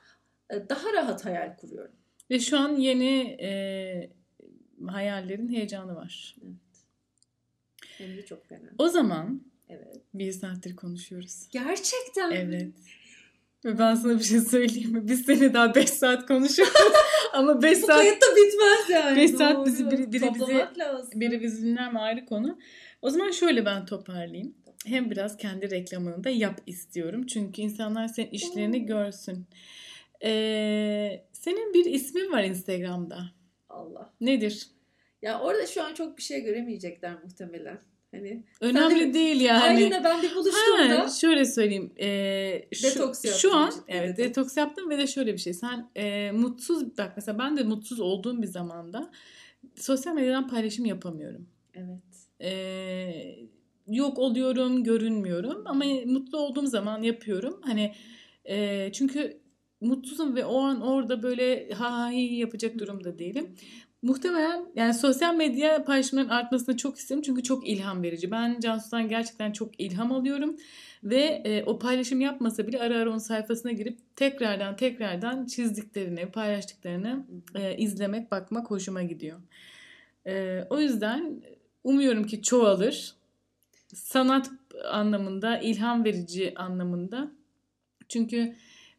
e, 0.51 0.69
daha 0.69 0.93
rahat 0.93 1.25
hayal 1.25 1.57
kuruyorum. 1.57 1.95
Ve 2.31 2.41
şu 2.41 2.59
an 2.59 2.77
yeni 2.77 3.37
e, 3.41 4.11
hayallerin 4.87 5.49
heyecanı 5.49 5.97
var. 5.97 6.37
Evet. 6.43 6.55
Hem 7.99 8.17
de 8.17 8.25
çok 8.25 8.47
fena. 8.47 8.71
O 8.79 8.89
zaman 8.89 9.43
evet. 9.69 10.01
bir 10.15 10.33
saattir 10.33 10.77
konuşuyoruz. 10.77 11.49
Gerçekten 11.51 12.31
Evet. 12.31 12.73
Ve 13.65 13.79
ben 13.79 13.95
sana 13.95 14.19
bir 14.19 14.25
şey 14.25 14.41
söyleyeyim 14.41 14.93
mi? 14.93 15.09
Biz 15.09 15.25
seni 15.27 15.55
daha 15.55 15.75
5 15.75 15.91
saat 15.91 16.27
konuşuyoruz. 16.27 16.75
Ama 17.33 17.63
5 17.63 17.79
saat... 17.79 17.89
Bu 17.89 17.93
kayıt 17.93 18.23
da 18.23 18.27
bitmez 18.37 18.91
yani. 18.91 19.17
5 19.17 19.31
saat 19.31 19.67
bizi, 19.67 19.91
biri, 19.91 20.13
biri 20.13 20.35
bizi, 20.35 21.21
biri 21.21 21.41
bizi 21.41 21.63
dinler 21.63 21.93
mi 21.93 21.99
ayrı 21.99 22.27
konu. 22.27 22.59
O 23.03 23.11
zaman 23.11 23.31
şöyle 23.31 23.67
ben 23.67 23.87
toparlayayım. 23.87 24.55
Hem 24.87 25.11
biraz 25.11 25.37
kendi 25.37 25.71
reklamını 25.71 26.25
da 26.25 26.31
yap 26.31 26.61
istiyorum. 26.67 27.27
Çünkü 27.27 27.63
insanlar 27.63 28.09
senin 28.09 28.31
işlerini 28.31 28.79
hmm. 28.79 28.87
görsün. 28.87 29.47
Ee, 30.25 31.25
senin 31.33 31.75
bir 31.75 31.85
ismin 31.85 32.33
var 32.33 32.45
Instagram'da. 32.45 33.19
Allah. 33.69 34.15
Nedir? 34.21 34.67
Ya 35.23 35.41
orada 35.41 35.67
şu 35.67 35.83
an 35.83 35.95
çok 35.95 36.19
bir 36.19 36.23
şey 36.23 36.41
göremeyecekler 36.41 37.23
muhtemelen. 37.25 37.79
Hani 38.15 38.45
önemli 38.61 39.01
de, 39.01 39.15
değil 39.15 39.41
yani. 39.41 39.63
Aylin'le 39.63 40.05
ben 40.05 40.23
bir 40.23 40.35
buluştuğumda 40.35 41.05
ha, 41.05 41.09
şöyle 41.09 41.45
söyleyeyim. 41.45 41.93
E, 41.97 42.69
şu, 42.73 42.83
detoks 42.83 43.25
yaptım. 43.25 43.41
Şu 43.41 43.55
an 43.55 43.73
evet 43.89 44.09
detoks. 44.09 44.29
detoks 44.29 44.57
yaptım 44.57 44.91
ve 44.91 44.99
de 44.99 45.07
şöyle 45.07 45.33
bir 45.33 45.39
şey. 45.39 45.55
Sen 45.55 45.91
e, 45.97 46.31
mutsuz 46.33 46.99
bak 46.99 47.13
mesela 47.17 47.39
ben 47.39 47.57
de 47.57 47.63
mutsuz 47.63 48.01
olduğum 48.01 48.43
bir 48.43 48.47
zamanda 48.47 49.11
sosyal 49.77 50.15
medyadan 50.15 50.49
paylaşım 50.49 50.85
yapamıyorum. 50.85 51.49
Evet. 51.75 52.29
E, 52.41 52.53
yok 53.87 54.19
oluyorum, 54.19 54.85
görünmüyorum 54.85 55.63
ama 55.67 55.85
mutlu 56.07 56.39
olduğum 56.39 56.67
zaman 56.67 57.03
yapıyorum. 57.03 57.61
Hani 57.65 57.95
e, 58.45 58.91
çünkü 58.93 59.45
mutsuzum 59.81 60.37
ve 60.37 60.45
o 60.45 60.61
an 60.61 60.81
orada 60.81 61.23
böyle 61.23 61.71
ha 61.71 62.11
hi 62.11 62.35
yapacak 62.35 62.79
durumda 62.79 63.19
değilim. 63.19 63.55
Muhtemelen 64.05 64.67
yani 64.77 64.95
sosyal 64.95 65.35
medya 65.35 65.85
paylaşımların 65.85 66.29
artmasını 66.29 66.77
çok 66.77 66.99
isterim 66.99 67.23
çünkü 67.23 67.43
çok 67.43 67.69
ilham 67.69 68.03
verici. 68.03 68.31
Ben 68.31 68.61
Cansu'dan 68.61 69.09
gerçekten 69.09 69.53
çok 69.53 69.81
ilham 69.81 70.13
alıyorum 70.13 70.57
ve 71.05 71.43
e, 71.45 71.65
o 71.65 71.79
paylaşım 71.79 72.21
yapmasa 72.21 72.67
bile 72.67 72.81
ara 72.81 72.99
ara 72.99 73.11
onun 73.11 73.19
sayfasına 73.19 73.73
girip 73.73 73.99
tekrardan 74.17 74.77
tekrardan 74.77 75.47
çizdiklerini, 75.47 76.27
paylaştıklarını 76.27 77.27
e, 77.55 77.77
izlemek, 77.77 78.31
bakmak 78.31 78.71
hoşuma 78.71 79.03
gidiyor. 79.03 79.41
E, 80.27 80.65
o 80.71 80.81
yüzden 80.81 81.43
umuyorum 81.85 82.25
ki 82.25 82.43
çoğalır. 82.43 83.15
Sanat 83.95 84.51
anlamında, 84.91 85.59
ilham 85.59 86.05
verici 86.05 86.55
anlamında. 86.57 87.31
Çünkü 88.09 88.57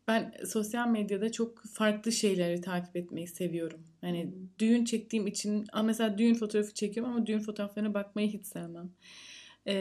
ben 0.08 0.34
sosyal 0.46 0.88
medyada 0.88 1.32
çok 1.32 1.64
farklı 1.64 2.12
şeyleri 2.12 2.62
takip 2.62 2.96
etmeyi 2.96 3.28
seviyorum. 3.28 3.84
Hani 4.02 4.24
hmm. 4.24 4.32
düğün 4.60 4.86
çektiğim 4.86 5.28
için 5.28 5.66
mesela 5.84 6.18
düğün 6.18 6.34
fotoğrafı 6.34 6.74
çekiyorum 6.74 7.14
ama 7.14 7.26
düğün 7.26 7.40
fotoğraflarına 7.40 7.94
bakmayı 7.94 8.30
hiç 8.30 8.46
sevmem. 8.46 8.92
Ee, 9.68 9.76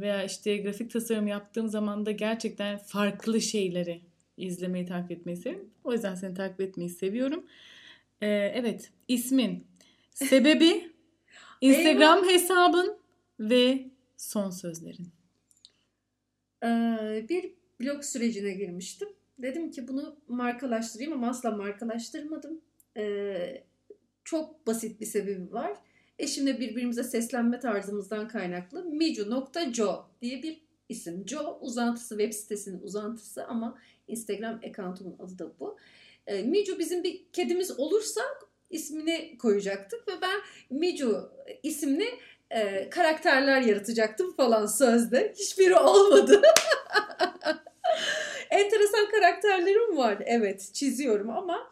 veya 0.00 0.24
işte 0.24 0.56
grafik 0.56 0.90
tasarım 0.90 1.26
yaptığım 1.26 1.68
zaman 1.68 2.06
da 2.06 2.10
gerçekten 2.10 2.78
farklı 2.78 3.40
şeyleri 3.40 4.00
izlemeyi 4.36 4.86
takip 4.86 5.10
etmeyi 5.10 5.36
seviyorum. 5.36 5.70
O 5.84 5.92
yüzden 5.92 6.14
seni 6.14 6.34
takip 6.34 6.60
etmeyi 6.60 6.90
seviyorum. 6.90 7.46
Ee, 8.20 8.28
evet 8.54 8.92
ismin, 9.08 9.66
sebebi, 10.14 10.90
Instagram 11.60 12.28
hesabın 12.28 12.98
ve 13.40 13.90
son 14.16 14.50
sözlerin. 14.50 15.08
Ee, 16.64 17.26
bir 17.28 17.52
blog 17.80 18.04
sürecine 18.04 18.52
girmiştim 18.52 19.08
Dedim 19.42 19.70
ki 19.70 19.88
bunu 19.88 20.16
markalaştırayım 20.28 21.12
ama 21.12 21.28
asla 21.28 21.50
markalaştırmadım. 21.50 22.60
Ee, 22.96 23.64
çok 24.24 24.66
basit 24.66 25.00
bir 25.00 25.06
sebebi 25.06 25.52
var. 25.52 25.72
Eşimle 26.18 26.60
birbirimize 26.60 27.04
seslenme 27.04 27.60
tarzımızdan 27.60 28.28
kaynaklı 28.28 28.84
miju.jo 28.84 30.04
diye 30.22 30.42
bir 30.42 30.62
isim. 30.88 31.24
Jo 31.26 31.58
uzantısı 31.60 32.18
web 32.18 32.32
sitesinin 32.32 32.82
uzantısı 32.82 33.46
ama 33.46 33.78
Instagram 34.08 34.60
account'umun 34.68 35.16
adı 35.18 35.38
da 35.38 35.60
bu. 35.60 35.76
E, 36.26 36.42
Miju 36.42 36.78
bizim 36.78 37.04
bir 37.04 37.24
kedimiz 37.32 37.78
olursa 37.80 38.20
ismini 38.70 39.38
koyacaktık 39.38 40.08
ve 40.08 40.12
ben 40.22 40.40
Miju 40.70 41.30
isimli 41.62 42.06
e, 42.50 42.90
karakterler 42.90 43.60
yaratacaktım 43.60 44.36
falan 44.36 44.66
sözde. 44.66 45.34
Hiçbiri 45.38 45.76
olmadı. 45.76 46.42
Enteresan 48.50 49.10
karakterlerim 49.10 49.96
var. 49.96 50.22
Evet 50.26 50.70
çiziyorum 50.72 51.30
ama 51.30 51.70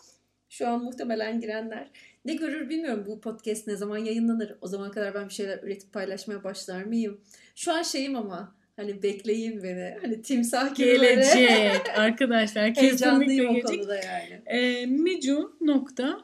şu 0.48 0.68
an 0.68 0.84
muhtemelen 0.84 1.40
girenler 1.40 1.90
ne 2.24 2.34
görür 2.34 2.68
bilmiyorum 2.68 3.04
bu 3.06 3.20
podcast 3.20 3.66
ne 3.66 3.76
zaman 3.76 3.98
yayınlanır. 3.98 4.54
O 4.60 4.66
zaman 4.66 4.90
kadar 4.90 5.14
ben 5.14 5.28
bir 5.28 5.34
şeyler 5.34 5.62
üretip 5.62 5.92
paylaşmaya 5.92 6.44
başlar 6.44 6.82
mıyım? 6.82 7.20
Şu 7.54 7.72
an 7.72 7.82
şeyim 7.82 8.16
ama 8.16 8.54
hani 8.76 9.02
bekleyin 9.02 9.62
beni. 9.62 9.98
Hani 10.02 10.22
timsah 10.22 10.74
gelecek 10.74 11.88
arkadaşlar. 11.96 12.76
Heyecanlıyım 12.76 13.56
o 13.56 13.60
konuda 13.60 13.96
yani. 13.96 14.42
E, 14.46 14.86
Miju 14.86 15.56
nokta 15.60 16.20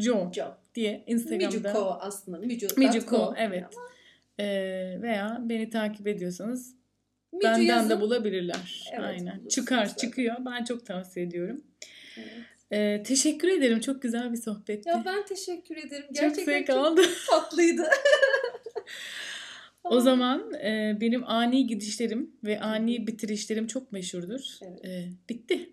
Jo 0.00 0.30
diye 0.74 1.04
Instagram'da. 1.06 1.46
Mijuko 1.46 1.98
aslında. 2.00 2.38
Mijuko 2.76 3.34
evet. 3.38 3.64
Ama... 3.76 3.88
E, 4.38 4.46
veya 5.02 5.38
beni 5.40 5.70
takip 5.70 6.06
ediyorsanız 6.06 6.74
Micu 7.34 7.44
Benden 7.48 7.62
yazın. 7.62 7.90
de 7.90 8.00
bulabilirler. 8.00 8.90
Evet, 8.92 9.04
Aynen. 9.04 9.48
Çıkar, 9.48 9.96
çıkıyor. 9.96 10.36
Ben 10.46 10.64
çok 10.64 10.86
tavsiye 10.86 11.26
ediyorum. 11.26 11.60
Evet. 12.16 12.28
Ee, 12.72 13.02
teşekkür 13.02 13.48
ederim. 13.48 13.80
Çok 13.80 14.02
güzel 14.02 14.32
bir 14.32 14.36
sohbetti. 14.36 14.88
Ya 14.88 15.02
ben 15.06 15.24
teşekkür 15.24 15.76
ederim. 15.76 16.04
Gerçekten 16.12 16.64
çok 16.64 16.76
aldım. 16.76 17.06
tatlıydı. 17.30 17.82
o 19.84 20.00
zaman 20.00 20.52
e, 20.54 20.98
benim 21.00 21.24
ani 21.24 21.66
gidişlerim 21.66 22.30
ve 22.44 22.60
ani 22.60 23.06
bitirişlerim 23.06 23.66
çok 23.66 23.92
meşhurdur. 23.92 24.40
Evet. 24.62 24.84
E, 24.84 25.08
bitti. 25.28 25.70